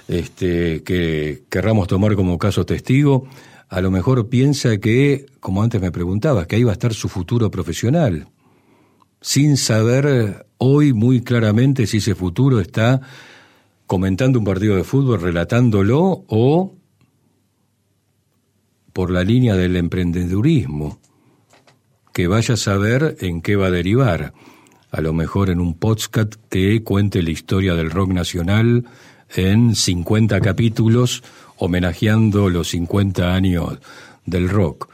este, 0.07 0.83
que 0.83 1.43
querramos 1.49 1.89
tomar 1.89 2.15
como 2.15 2.37
caso 2.37 2.65
testigo, 2.65 3.27
a 3.67 3.81
lo 3.81 3.91
mejor 3.91 4.29
piensa 4.29 4.77
que, 4.77 5.25
como 5.41 5.61
antes 5.61 5.81
me 5.81 5.91
preguntabas, 5.91 6.47
que 6.47 6.55
ahí 6.55 6.63
va 6.63 6.71
a 6.71 6.79
estar 6.79 6.93
su 6.93 7.09
futuro 7.09 7.51
profesional, 7.51 8.29
sin 9.19 9.57
saber 9.57 10.45
hoy 10.57 10.93
muy 10.93 11.19
claramente 11.23 11.87
si 11.87 11.97
ese 11.97 12.15
futuro 12.15 12.61
está 12.61 13.01
comentando 13.85 14.39
un 14.39 14.45
partido 14.45 14.77
de 14.77 14.85
fútbol, 14.85 15.19
relatándolo 15.19 16.23
o 16.29 16.73
por 18.93 19.11
la 19.11 19.25
línea 19.25 19.57
del 19.57 19.75
emprendedurismo, 19.75 20.99
que 22.13 22.27
vaya 22.27 22.53
a 22.53 22.57
saber 22.57 23.17
en 23.19 23.41
qué 23.41 23.55
va 23.55 23.67
a 23.67 23.71
derivar. 23.71 24.33
A 24.91 25.01
lo 25.01 25.13
mejor 25.13 25.49
en 25.49 25.59
un 25.59 25.73
podcast 25.73 26.35
que 26.49 26.83
cuente 26.83 27.23
la 27.23 27.31
historia 27.31 27.73
del 27.73 27.89
rock 27.89 28.11
nacional 28.11 28.85
en 29.35 29.75
50 29.75 30.39
capítulos 30.39 31.23
homenajeando 31.57 32.49
los 32.49 32.69
50 32.69 33.33
años 33.33 33.79
del 34.25 34.47
rock. 34.47 34.89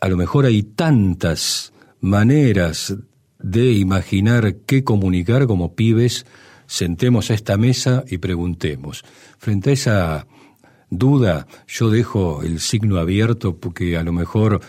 A 0.00 0.08
lo 0.08 0.16
mejor 0.16 0.46
hay 0.46 0.62
tantas 0.62 1.72
maneras 2.00 2.96
de 3.38 3.72
imaginar 3.72 4.56
qué 4.66 4.84
comunicar 4.84 5.46
como 5.46 5.74
pibes, 5.74 6.26
sentemos 6.66 7.30
a 7.30 7.34
esta 7.34 7.56
mesa 7.56 8.04
y 8.08 8.18
preguntemos. 8.18 9.04
Frente 9.38 9.70
a 9.70 9.72
esa 9.74 10.26
duda, 10.90 11.46
yo 11.66 11.90
dejo 11.90 12.42
el 12.42 12.60
signo 12.60 12.98
abierto 12.98 13.56
porque 13.56 13.96
a 13.96 14.02
lo 14.02 14.12
mejor 14.12 14.60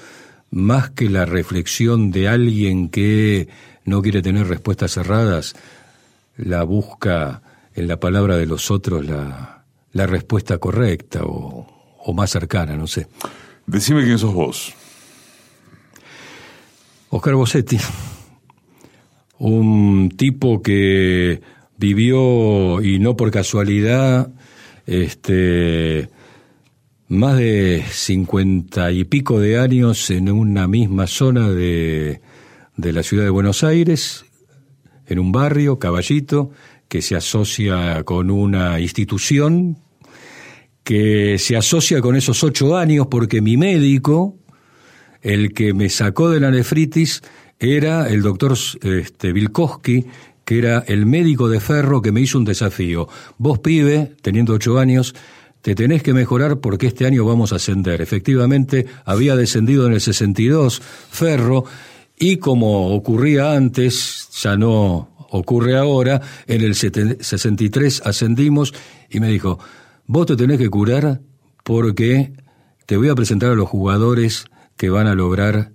más 0.52 0.90
que 0.92 1.10
la 1.10 1.26
reflexión 1.26 2.12
de 2.12 2.28
alguien 2.28 2.90
que 2.90 3.50
no 3.84 4.02
quiere 4.02 4.22
tener 4.22 4.48
respuestas 4.48 4.94
cerradas, 4.94 5.56
la 6.38 6.64
busca 6.64 7.42
en 7.74 7.88
la 7.88 8.00
palabra 8.00 8.38
de 8.38 8.46
los 8.46 8.72
otros 8.72 9.06
la, 9.06 9.56
la 9.96 10.06
respuesta 10.08 10.58
correcta 10.58 11.22
o, 11.24 12.14
más 12.14 12.30
cercana, 12.30 12.76
no 12.76 12.86
sé. 12.86 13.08
Decime 13.66 14.04
quién 14.04 14.20
sos 14.20 14.34
vos. 14.34 14.74
Oscar 17.10 17.36
Bossetti, 17.36 17.78
un 19.40 20.12
tipo 20.16 20.62
que 20.62 21.42
vivió, 21.78 22.82
y 22.82 23.00
no 23.00 23.16
por 23.16 23.32
casualidad, 23.32 24.30
este, 24.86 26.10
más 27.08 27.38
de 27.38 27.84
cincuenta 27.92 28.92
y 28.92 29.04
pico 29.04 29.40
de 29.40 29.60
años 29.60 30.10
en 30.10 30.32
una 30.32 30.68
misma 30.68 31.08
zona 31.08 31.50
de, 31.50 32.22
de 32.78 32.94
la 32.94 33.04
ciudad 33.04 33.24
de 33.24 33.30
Buenos 33.30 33.64
Aires, 33.64 34.26
en 35.08 35.20
un 35.20 35.32
barrio, 35.32 35.78
Caballito, 35.78 36.52
que 36.88 37.02
se 37.02 37.16
asocia 37.16 38.04
con 38.04 38.32
una 38.32 38.80
institución 38.80 39.78
que 40.86 41.40
se 41.40 41.58
asocia 41.58 42.00
con 42.00 42.16
esos 42.16 42.44
ocho 42.44 42.78
años 42.78 43.08
porque 43.10 43.42
mi 43.42 43.58
médico, 43.58 44.38
el 45.22 45.52
que 45.54 45.74
me 45.74 45.90
sacó 45.90 46.30
de 46.30 46.40
la 46.40 46.52
nefritis, 46.52 47.24
era 47.60 48.08
el 48.08 48.22
doctor 48.22 48.54
este, 48.54 49.34
que 50.46 50.58
era 50.60 50.80
el 50.88 51.08
médico 51.08 51.50
de 51.50 51.60
ferro 51.60 52.04
que 52.04 52.12
me 52.12 52.22
hizo 52.22 52.38
un 52.38 52.46
desafío. 52.46 53.08
Vos, 53.40 53.60
pibe, 53.60 54.14
teniendo 54.22 54.54
ocho 54.54 54.78
años, 54.78 55.16
te 55.66 55.74
tenés 55.74 56.04
que 56.04 56.14
mejorar 56.14 56.60
porque 56.60 56.86
este 56.86 57.08
año 57.08 57.26
vamos 57.26 57.52
a 57.52 57.56
ascender. 57.56 58.00
Efectivamente, 58.00 58.86
había 59.04 59.36
descendido 59.36 59.88
en 59.88 59.94
el 59.94 60.00
62 60.00 60.80
ferro 60.80 61.66
y 62.20 62.38
como 62.38 62.94
ocurría 62.94 63.54
antes, 63.54 64.30
ya 64.44 64.58
no 64.58 65.10
ocurre 65.32 65.76
ahora, 65.76 66.22
en 66.46 66.62
el 66.62 66.76
63 66.76 68.04
ascendimos 68.06 68.76
y 69.10 69.20
me 69.20 69.28
dijo, 69.28 69.58
vos 70.06 70.28
te 70.28 70.36
tenés 70.36 70.60
que 70.60 70.70
curar 70.70 71.22
porque 71.64 72.34
te 72.86 72.96
voy 72.96 73.10
a 73.10 73.16
presentar 73.16 73.50
a 73.50 73.56
los 73.56 73.68
jugadores 73.68 74.46
que 74.78 74.92
van 74.92 75.08
a 75.08 75.16
lograr 75.16 75.72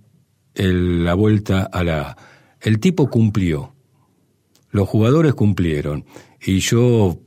la 0.55 1.15
vuelta 1.15 1.65
a 1.65 1.83
la... 1.83 2.17
El 2.61 2.79
tipo 2.79 3.11
cumplió, 3.11 3.75
los 4.71 4.89
jugadores 4.89 5.35
cumplieron. 5.35 6.05
Y 6.41 6.61
yo, 6.61 7.19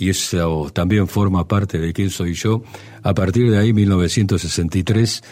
y 0.00 0.08
eso 0.08 0.70
también 0.72 1.06
forma 1.06 1.46
parte 1.46 1.78
de 1.78 1.92
quién 1.92 2.08
soy 2.08 2.32
yo, 2.32 2.62
a 3.02 3.12
partir 3.12 3.50
de 3.50 3.58
ahí, 3.58 3.74
1963, 3.74 5.22